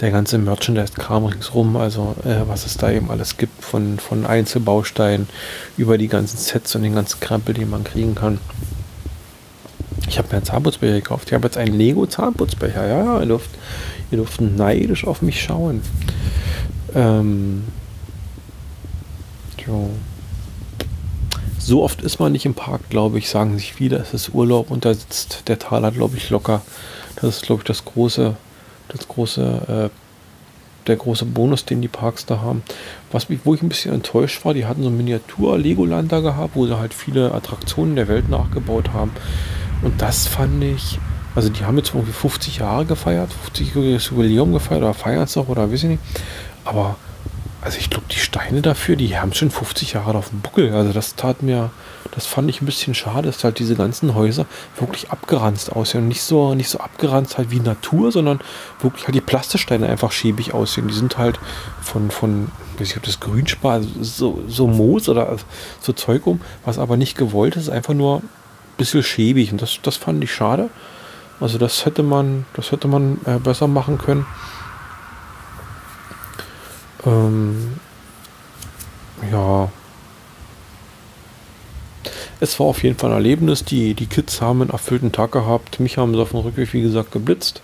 der 0.00 0.10
ganze 0.10 0.38
Merchandise-Kram 0.38 1.26
ringsrum, 1.26 1.76
also 1.76 2.14
äh, 2.24 2.48
was 2.48 2.64
es 2.64 2.76
da 2.76 2.90
eben 2.90 3.10
alles 3.10 3.36
gibt, 3.36 3.62
von, 3.62 3.98
von 3.98 4.24
Einzelbausteinen 4.24 5.28
über 5.76 5.98
die 5.98 6.08
ganzen 6.08 6.38
Sets 6.38 6.74
und 6.74 6.82
den 6.82 6.94
ganzen 6.94 7.20
Krempel, 7.20 7.54
den 7.54 7.68
man 7.68 7.84
kriegen 7.84 8.14
kann. 8.14 8.38
Ich 10.08 10.18
habe 10.18 10.28
mir 10.28 10.36
einen 10.36 10.44
Zahnputzbecher 10.44 10.94
gekauft. 10.94 11.28
Ich 11.28 11.34
habe 11.34 11.46
jetzt 11.46 11.58
einen 11.58 11.76
Lego-Zahnputzbecher. 11.76 12.86
Ja, 12.86 13.20
ihr 13.20 13.26
dürft, 13.26 13.50
ihr 14.10 14.18
dürft 14.18 14.40
neidisch 14.40 15.06
auf 15.06 15.20
mich 15.20 15.42
schauen. 15.42 15.82
Ähm, 16.94 17.64
Jo. 19.66 19.90
So 21.70 21.84
oft 21.84 22.02
ist 22.02 22.18
man 22.18 22.32
nicht 22.32 22.46
im 22.46 22.54
Park, 22.54 22.90
glaube 22.90 23.18
ich, 23.18 23.28
sagen 23.28 23.56
sich 23.56 23.74
viele, 23.74 23.98
es 23.98 24.12
ist 24.12 24.34
Urlaub 24.34 24.72
und 24.72 24.84
da 24.84 24.92
sitzt 24.92 25.46
der 25.46 25.60
Taler, 25.60 25.92
glaube 25.92 26.16
ich, 26.16 26.28
locker. 26.28 26.62
Das 27.14 27.36
ist, 27.36 27.42
glaube 27.42 27.60
ich, 27.60 27.64
das 27.68 27.84
große, 27.84 28.34
das 28.88 29.06
große, 29.06 29.90
äh, 29.92 30.86
der 30.88 30.96
große 30.96 31.26
Bonus, 31.26 31.66
den 31.66 31.80
die 31.80 31.86
Parks 31.86 32.26
da 32.26 32.40
haben. 32.40 32.64
Was 33.12 33.28
mich, 33.28 33.42
wo 33.44 33.54
ich 33.54 33.62
ein 33.62 33.68
bisschen 33.68 33.94
enttäuscht 33.94 34.44
war, 34.44 34.52
die 34.52 34.66
hatten 34.66 34.82
so 34.82 34.88
ein 34.88 34.96
Miniatur-Legoland 34.96 36.10
da 36.10 36.18
gehabt, 36.18 36.56
wo 36.56 36.66
sie 36.66 36.76
halt 36.76 36.92
viele 36.92 37.32
Attraktionen 37.32 37.94
der 37.94 38.08
Welt 38.08 38.28
nachgebaut 38.28 38.92
haben. 38.92 39.12
Und 39.82 40.02
das 40.02 40.26
fand 40.26 40.64
ich, 40.64 40.98
also 41.36 41.50
die 41.50 41.64
haben 41.64 41.76
jetzt 41.76 41.94
irgendwie 41.94 42.10
50 42.10 42.56
Jahre 42.56 42.84
gefeiert, 42.84 43.32
50 43.32 44.08
Jubiläum 44.10 44.52
gefeiert 44.52 44.82
oder 44.82 44.92
feiern 44.94 45.22
es 45.22 45.36
noch 45.36 45.46
oder 45.46 45.70
weiß 45.70 45.84
ich 45.84 45.90
nicht. 45.90 46.02
Aber 46.64 46.96
also 47.62 47.78
ich 47.78 47.90
glaube, 47.90 48.06
die 48.10 48.18
Steine 48.18 48.62
dafür, 48.62 48.96
die 48.96 49.18
haben 49.18 49.34
schon 49.34 49.50
50 49.50 49.92
Jahre 49.92 50.16
auf 50.16 50.30
dem 50.30 50.40
Buckel. 50.40 50.72
Also 50.74 50.92
das 50.92 51.14
tat 51.14 51.42
mir, 51.42 51.70
das 52.12 52.24
fand 52.24 52.48
ich 52.48 52.62
ein 52.62 52.66
bisschen 52.66 52.94
schade, 52.94 53.28
dass 53.28 53.44
halt 53.44 53.58
diese 53.58 53.76
ganzen 53.76 54.14
Häuser 54.14 54.46
wirklich 54.78 55.10
abgeranzt 55.10 55.72
aussehen. 55.72 56.02
Und 56.02 56.08
nicht 56.08 56.22
so, 56.22 56.54
nicht 56.54 56.70
so 56.70 56.78
abgeranzt 56.78 57.36
halt 57.36 57.50
wie 57.50 57.60
Natur, 57.60 58.12
sondern 58.12 58.40
wirklich 58.80 59.04
halt 59.06 59.14
die 59.14 59.20
Plastiksteine 59.20 59.86
einfach 59.88 60.10
schäbig 60.10 60.54
aussehen. 60.54 60.88
Die 60.88 60.94
sind 60.94 61.18
halt 61.18 61.38
von, 61.82 62.10
von, 62.10 62.50
weiß 62.78 62.92
ich 62.92 62.96
ob 62.96 63.02
das 63.02 63.20
Grünspar, 63.20 63.72
also 63.74 63.88
so, 64.00 64.42
so 64.48 64.66
Moos 64.66 65.10
oder 65.10 65.36
so 65.80 65.92
Zeug 65.92 66.26
um, 66.26 66.40
was 66.64 66.78
aber 66.78 66.96
nicht 66.96 67.16
gewollt 67.18 67.56
ist, 67.56 67.68
einfach 67.68 67.92
nur 67.94 68.18
ein 68.18 68.28
bisschen 68.78 69.02
schäbig. 69.02 69.52
Und 69.52 69.60
das, 69.60 69.80
das 69.82 69.98
fand 69.98 70.24
ich 70.24 70.32
schade. 70.32 70.70
Also 71.40 71.58
das 71.58 71.84
hätte 71.84 72.02
man, 72.02 72.46
das 72.54 72.72
hätte 72.72 72.88
man 72.88 73.18
äh, 73.26 73.38
besser 73.38 73.66
machen 73.66 73.98
können. 73.98 74.24
Ähm, 77.06 77.80
ja. 79.30 79.70
Es 82.40 82.58
war 82.58 82.66
auf 82.66 82.82
jeden 82.82 82.98
Fall 82.98 83.10
ein 83.10 83.16
Erlebnis. 83.16 83.64
Die, 83.64 83.94
die 83.94 84.06
Kids 84.06 84.40
haben 84.40 84.62
einen 84.62 84.70
erfüllten 84.70 85.12
Tag 85.12 85.32
gehabt. 85.32 85.80
Mich 85.80 85.98
haben 85.98 86.14
sie 86.14 86.20
auf 86.20 86.30
dem 86.30 86.40
Rückweg, 86.40 86.72
wie 86.72 86.82
gesagt, 86.82 87.12
geblitzt. 87.12 87.62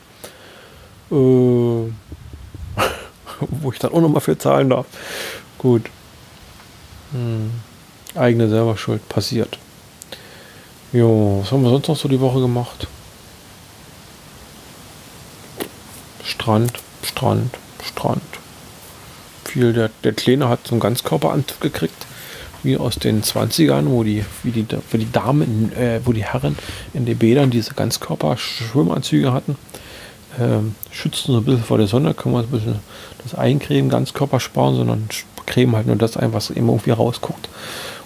Äh, 1.10 1.14
wo 3.40 3.72
ich 3.72 3.78
dann 3.78 3.92
auch 3.92 4.00
nochmal 4.00 4.20
für 4.20 4.38
zahlen 4.38 4.70
darf. 4.70 4.86
Gut. 5.58 5.82
Hm. 7.12 7.50
Eigene 8.14 8.48
selber 8.48 8.76
schuld. 8.76 9.08
Passiert. 9.08 9.58
Jo, 10.92 11.40
was 11.42 11.52
haben 11.52 11.62
wir 11.62 11.70
sonst 11.70 11.88
noch 11.88 11.96
so 11.96 12.08
die 12.08 12.20
Woche 12.20 12.40
gemacht? 12.40 12.86
Strand, 16.22 16.72
Strand, 17.02 17.50
Strand 17.82 18.22
viel. 19.56 19.72
Der, 19.72 19.90
der 20.04 20.12
Kleine 20.12 20.48
hat 20.48 20.66
so 20.66 20.74
einen 20.74 20.80
Ganzkörperanzug 20.80 21.60
gekriegt, 21.60 22.06
wie 22.62 22.76
aus 22.76 22.96
den 22.96 23.22
20ern, 23.22 23.86
wo 23.86 24.04
die, 24.04 24.24
wie 24.42 24.50
die, 24.50 24.66
wo 24.90 24.98
die 24.98 25.10
Damen, 25.10 25.72
äh, 25.72 26.00
wo 26.04 26.12
die 26.12 26.24
Herren 26.24 26.56
in 26.92 27.06
den 27.06 27.18
Bädern 27.18 27.50
diese 27.50 27.74
Ganzkörper-Schwimmanzüge 27.74 29.32
hatten. 29.32 29.56
Ähm, 30.38 30.74
schützen 30.90 31.32
so 31.32 31.38
ein 31.38 31.44
bisschen 31.44 31.64
vor 31.64 31.78
der 31.78 31.86
Sonne, 31.86 32.12
können 32.12 32.34
wir 32.34 32.40
ein 32.40 32.48
bisschen 32.48 32.80
das 33.22 33.34
Eincremen, 33.34 33.90
Ganzkörper 33.90 34.38
sparen, 34.38 34.76
sondern 34.76 35.08
cremen 35.46 35.74
halt 35.74 35.86
nur 35.86 35.96
das 35.96 36.16
ein, 36.16 36.34
was 36.34 36.50
eben 36.50 36.68
irgendwie 36.68 36.90
rausguckt. 36.90 37.48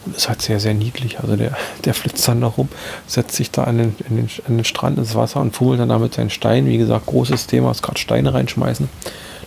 Und 0.06 0.16
ist 0.16 0.28
halt 0.28 0.40
sehr, 0.40 0.60
sehr 0.60 0.72
niedlich. 0.72 1.18
Also 1.18 1.36
der, 1.36 1.56
der 1.84 1.92
flitzt 1.92 2.26
dann 2.28 2.40
da 2.40 2.46
rum, 2.46 2.68
setzt 3.06 3.34
sich 3.34 3.50
da 3.50 3.64
an 3.64 3.78
den, 3.78 3.96
den, 4.08 4.30
an 4.46 4.56
den 4.56 4.64
Strand 4.64 4.98
ins 4.98 5.14
Wasser 5.14 5.40
und 5.40 5.54
fummelt 5.56 5.80
dann 5.80 5.88
damit 5.88 6.14
seinen 6.14 6.30
Stein. 6.30 6.66
Wie 6.66 6.78
gesagt, 6.78 7.06
großes 7.06 7.48
Thema 7.48 7.72
ist 7.72 7.82
gerade 7.82 7.98
Steine 7.98 8.32
reinschmeißen. 8.32 8.88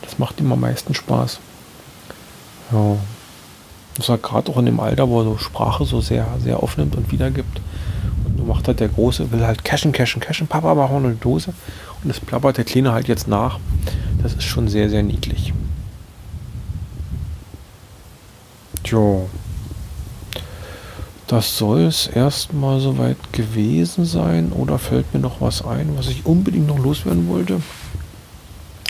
Das 0.02 0.20
macht 0.20 0.42
ihm 0.42 0.52
am 0.52 0.60
meisten 0.60 0.94
Spaß. 0.94 1.40
Ja. 2.72 2.98
Das 3.96 4.10
war 4.10 4.18
gerade 4.18 4.52
auch 4.52 4.58
in 4.58 4.66
dem 4.66 4.80
Alter, 4.80 5.08
wo 5.08 5.22
er 5.22 5.26
so 5.26 5.38
Sprache 5.38 5.86
so 5.86 6.02
sehr, 6.02 6.28
sehr 6.40 6.62
aufnimmt 6.62 6.96
und 6.96 7.12
wiedergibt. 7.12 7.62
Und 8.26 8.38
so 8.38 8.44
macht 8.44 8.68
halt 8.68 8.80
der 8.80 8.88
Große, 8.88 9.32
will 9.32 9.46
halt 9.46 9.64
cashen, 9.64 9.92
cashen, 9.92 10.20
cashen, 10.20 10.48
Papa, 10.48 10.74
mach 10.74 10.90
mal 10.90 10.98
eine 10.98 11.16
Dose. 11.16 11.54
Und 12.04 12.10
das 12.10 12.20
plappert 12.20 12.58
der 12.58 12.66
Kleine 12.66 12.92
halt 12.92 13.08
jetzt 13.08 13.28
nach. 13.28 13.60
Das 14.22 14.34
ist 14.34 14.44
schon 14.44 14.68
sehr, 14.68 14.90
sehr 14.90 15.04
niedlich. 15.04 15.54
Tjo. 18.84 19.30
Das 21.28 21.58
soll 21.58 21.82
es 21.82 22.08
erstmal 22.08 22.80
soweit 22.80 23.18
gewesen 23.32 24.06
sein. 24.06 24.52
Oder 24.52 24.80
fällt 24.80 25.14
mir 25.14 25.20
noch 25.20 25.40
was 25.40 25.64
ein, 25.66 25.98
was 25.98 26.08
ich 26.08 26.26
unbedingt 26.26 26.68
noch 26.68 26.80
loswerden 26.80 27.30
wollte? 27.30 27.62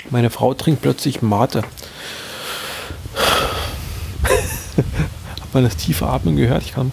Meine 0.10 0.30
Frau 0.30 0.54
trinkt 0.54 0.82
plötzlich 0.82 1.22
Mate. 1.22 1.64
Hat 5.42 5.54
man 5.54 5.64
das 5.64 5.78
tiefe 5.78 6.08
Atmen 6.08 6.36
gehört? 6.36 6.64
Ich 6.64 6.74
kann. 6.74 6.92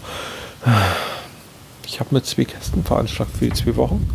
Ich 1.87 2.01
habe 2.01 2.14
mir 2.14 2.22
zwei 2.22 2.45
Kästen 2.45 2.85
veranschlagt 2.85 3.37
für 3.37 3.47
die 3.47 3.53
zwei 3.53 3.76
Wochen. 3.76 4.09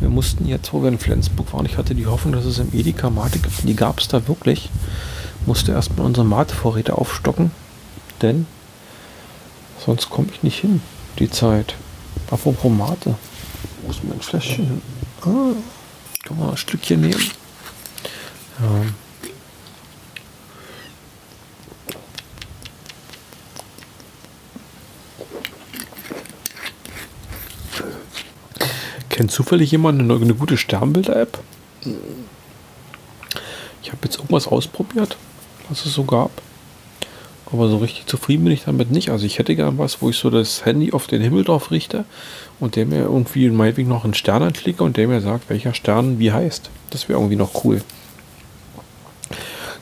Wir 0.00 0.08
mussten 0.08 0.46
jetzt, 0.46 0.72
wo 0.72 0.82
wir 0.82 0.88
in 0.88 0.98
Flensburg 0.98 1.52
waren, 1.52 1.64
ich 1.64 1.78
hatte 1.78 1.94
die 1.94 2.06
Hoffnung, 2.06 2.34
dass 2.34 2.44
es 2.44 2.58
im 2.58 2.68
Edeka 2.72 3.10
Mate 3.10 3.38
gibt. 3.38 3.66
Die 3.66 3.76
gab 3.76 4.00
es 4.00 4.08
da 4.08 4.26
wirklich. 4.28 4.68
Musste 5.46 5.72
erstmal 5.72 6.06
unsere 6.06 6.26
Mate-Vorräte 6.26 6.96
aufstocken, 6.98 7.50
denn 8.22 8.46
sonst 9.84 10.10
komme 10.10 10.28
ich 10.32 10.42
nicht 10.42 10.60
hin, 10.60 10.80
die 11.18 11.30
Zeit. 11.30 11.74
Apropos 12.30 12.72
Mate. 12.72 13.14
Wo 13.82 13.90
ist 13.90 14.02
mein 14.04 14.20
Fläschchen? 14.20 14.82
Ah, 15.22 15.52
kann 16.26 16.38
man 16.38 16.50
ein 16.50 16.56
Stückchen 16.56 17.00
nehmen. 17.02 17.30
Ja. 18.60 19.03
Kennt 29.14 29.30
zufällig 29.30 29.70
jemand 29.70 30.00
eine, 30.00 30.12
eine 30.12 30.34
gute 30.34 30.56
Sternbilder-App? 30.56 31.38
Ich 33.80 33.92
habe 33.92 33.98
jetzt 34.02 34.16
irgendwas 34.16 34.48
ausprobiert, 34.48 35.16
was 35.68 35.86
es 35.86 35.94
so 35.94 36.02
gab. 36.02 36.32
Aber 37.52 37.68
so 37.68 37.76
richtig 37.76 38.06
zufrieden 38.06 38.42
bin 38.42 38.52
ich 38.52 38.64
damit 38.64 38.90
nicht. 38.90 39.10
Also 39.10 39.24
ich 39.24 39.38
hätte 39.38 39.54
gern 39.54 39.78
was, 39.78 40.02
wo 40.02 40.10
ich 40.10 40.16
so 40.16 40.30
das 40.30 40.64
Handy 40.64 40.92
auf 40.92 41.06
den 41.06 41.22
Himmel 41.22 41.44
drauf 41.44 41.70
richte 41.70 42.06
und 42.58 42.74
der 42.74 42.86
mir 42.86 43.02
irgendwie 43.02 43.46
in 43.46 43.54
meinetwegen 43.54 43.88
noch 43.88 44.02
einen 44.02 44.14
Stern 44.14 44.42
anklicke 44.42 44.82
und 44.82 44.96
der 44.96 45.06
mir 45.06 45.20
sagt, 45.20 45.48
welcher 45.48 45.74
Stern 45.74 46.18
wie 46.18 46.32
heißt. 46.32 46.68
Das 46.90 47.08
wäre 47.08 47.20
irgendwie 47.20 47.36
noch 47.36 47.64
cool. 47.64 47.82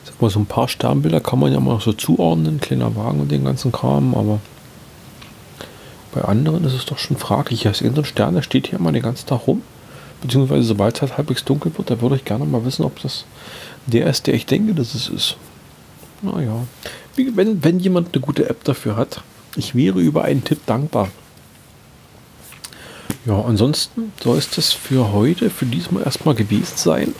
Sag 0.03 0.21
mal, 0.21 0.29
so 0.29 0.41
ein 0.41 0.45
paar 0.45 0.67
Sternbilder 0.67 1.21
kann 1.21 1.39
man 1.39 1.51
ja 1.51 1.59
mal 1.59 1.79
so 1.79 1.93
zuordnen, 1.93 2.61
kleiner 2.61 2.95
Wagen 2.95 3.19
und 3.19 3.31
den 3.31 3.45
ganzen 3.45 3.71
Kram, 3.71 4.13
aber 4.13 4.41
bei 6.13 6.21
anderen 6.21 6.63
ist 6.65 6.73
es 6.73 6.85
doch 6.85 6.97
schon 6.97 7.17
fraglich. 7.17 7.61
Hier 7.61 7.71
ist 7.71 7.81
irgendein 7.81 8.05
Stern, 8.05 8.35
der 8.35 8.41
steht 8.41 8.67
hier 8.67 8.79
immer 8.79 8.91
den 8.91 9.01
ganzen 9.01 9.27
Tag 9.27 9.47
rum. 9.47 9.61
Beziehungsweise 10.21 10.63
sobald 10.63 10.95
es 10.95 11.01
halt 11.01 11.17
halbwegs 11.17 11.43
dunkel 11.43 11.77
wird, 11.77 11.89
da 11.89 12.01
würde 12.01 12.15
ich 12.15 12.25
gerne 12.25 12.45
mal 12.45 12.63
wissen, 12.65 12.85
ob 12.85 13.01
das 13.01 13.25
der 13.87 14.07
ist, 14.07 14.27
der 14.27 14.33
ich 14.33 14.45
denke, 14.45 14.73
dass 14.73 14.95
es 14.95 15.09
ist. 15.09 15.35
Naja. 16.21 16.65
Wenn, 17.15 17.63
wenn 17.63 17.79
jemand 17.79 18.13
eine 18.13 18.21
gute 18.21 18.49
App 18.49 18.63
dafür 18.63 18.95
hat, 18.95 19.21
ich 19.55 19.75
wäre 19.75 19.99
über 19.99 20.23
einen 20.23 20.43
Tipp 20.43 20.65
dankbar. 20.65 21.09
Ja, 23.25 23.41
ansonsten 23.41 24.11
soll 24.21 24.37
es 24.37 24.49
das 24.49 24.73
für 24.73 25.11
heute, 25.11 25.49
für 25.49 25.65
diesmal 25.65 26.03
erstmal 26.03 26.35
gewesen 26.35 26.73
sein. 26.75 27.15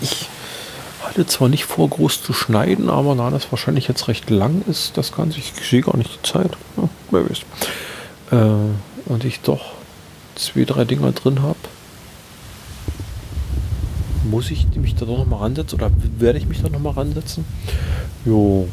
Ich 0.00 0.28
hatte 1.02 1.26
zwar 1.26 1.48
nicht 1.48 1.64
vor, 1.64 1.88
groß 1.88 2.22
zu 2.22 2.32
schneiden, 2.32 2.90
aber 2.90 3.14
da 3.16 3.30
das 3.30 3.50
wahrscheinlich 3.50 3.88
jetzt 3.88 4.08
recht 4.08 4.30
lang 4.30 4.62
ist, 4.68 4.96
das 4.96 5.12
Ganze, 5.12 5.38
ich 5.38 5.52
sehe 5.68 5.80
gar 5.80 5.96
nicht 5.96 6.10
die 6.14 6.28
Zeit. 6.28 6.52
Ja, 6.76 6.88
wer 7.10 7.28
weiß 7.28 7.40
äh, 8.30 9.10
und 9.10 9.24
ich 9.24 9.40
doch 9.40 9.72
zwei, 10.34 10.64
drei 10.64 10.84
Dinger 10.84 11.12
drin 11.12 11.42
habe, 11.42 11.58
muss 14.30 14.50
ich 14.50 14.66
mich 14.76 14.94
da 14.94 15.06
doch 15.06 15.26
mal 15.26 15.38
ransetzen 15.38 15.78
oder 15.78 15.90
werde 16.18 16.38
ich 16.38 16.46
mich 16.46 16.62
da 16.62 16.68
noch 16.68 16.80
mal 16.80 16.90
ransetzen? 16.90 17.44
Jo. 18.24 18.68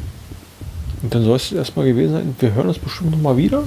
Und 1.02 1.14
dann 1.14 1.24
soll 1.24 1.36
es 1.36 1.52
erstmal 1.52 1.86
gewesen 1.86 2.12
sein. 2.12 2.36
Wir 2.38 2.54
hören 2.54 2.68
uns 2.68 2.78
bestimmt 2.78 3.12
noch 3.12 3.20
mal 3.20 3.36
wieder. 3.36 3.62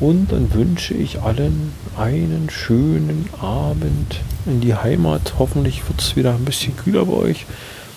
Und 0.00 0.32
dann 0.32 0.52
wünsche 0.52 0.94
ich 0.94 1.20
allen 1.20 1.72
einen 1.96 2.48
schönen 2.50 3.28
Abend 3.40 4.20
in 4.46 4.60
die 4.60 4.74
Heimat. 4.74 5.34
Hoffentlich 5.38 5.86
wird 5.88 6.00
es 6.00 6.16
wieder 6.16 6.34
ein 6.34 6.44
bisschen 6.44 6.76
kühler 6.76 7.04
bei 7.04 7.12
euch. 7.12 7.46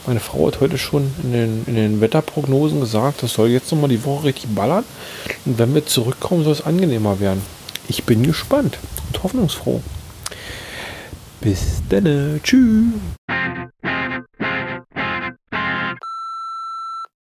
Meine 0.08 0.20
Frau 0.20 0.48
hat 0.48 0.62
heute 0.62 0.78
schon 0.78 1.12
in 1.24 1.32
den, 1.32 1.64
in 1.66 1.76
den 1.76 2.02
Wetterprognosen 2.02 2.80
gesagt, 2.80 3.24
das 3.24 3.34
soll 3.34 3.50
jetzt 3.50 3.72
nochmal 3.72 3.90
die 3.90 4.04
Woche 4.06 4.26
richtig 4.26 4.54
ballern. 4.54 4.84
Und 5.46 5.58
wenn 5.58 5.74
wir 5.74 5.88
zurückkommen, 5.88 6.44
soll 6.44 6.54
es 6.54 6.66
angenehmer 6.66 7.20
werden. 7.20 7.42
Ich 7.88 8.04
bin 8.04 8.22
gespannt 8.22 8.78
und 9.08 9.24
hoffnungsfroh. 9.24 9.82
Bis 11.42 11.82
dann. 11.90 12.40
Tschüss. 12.44 12.94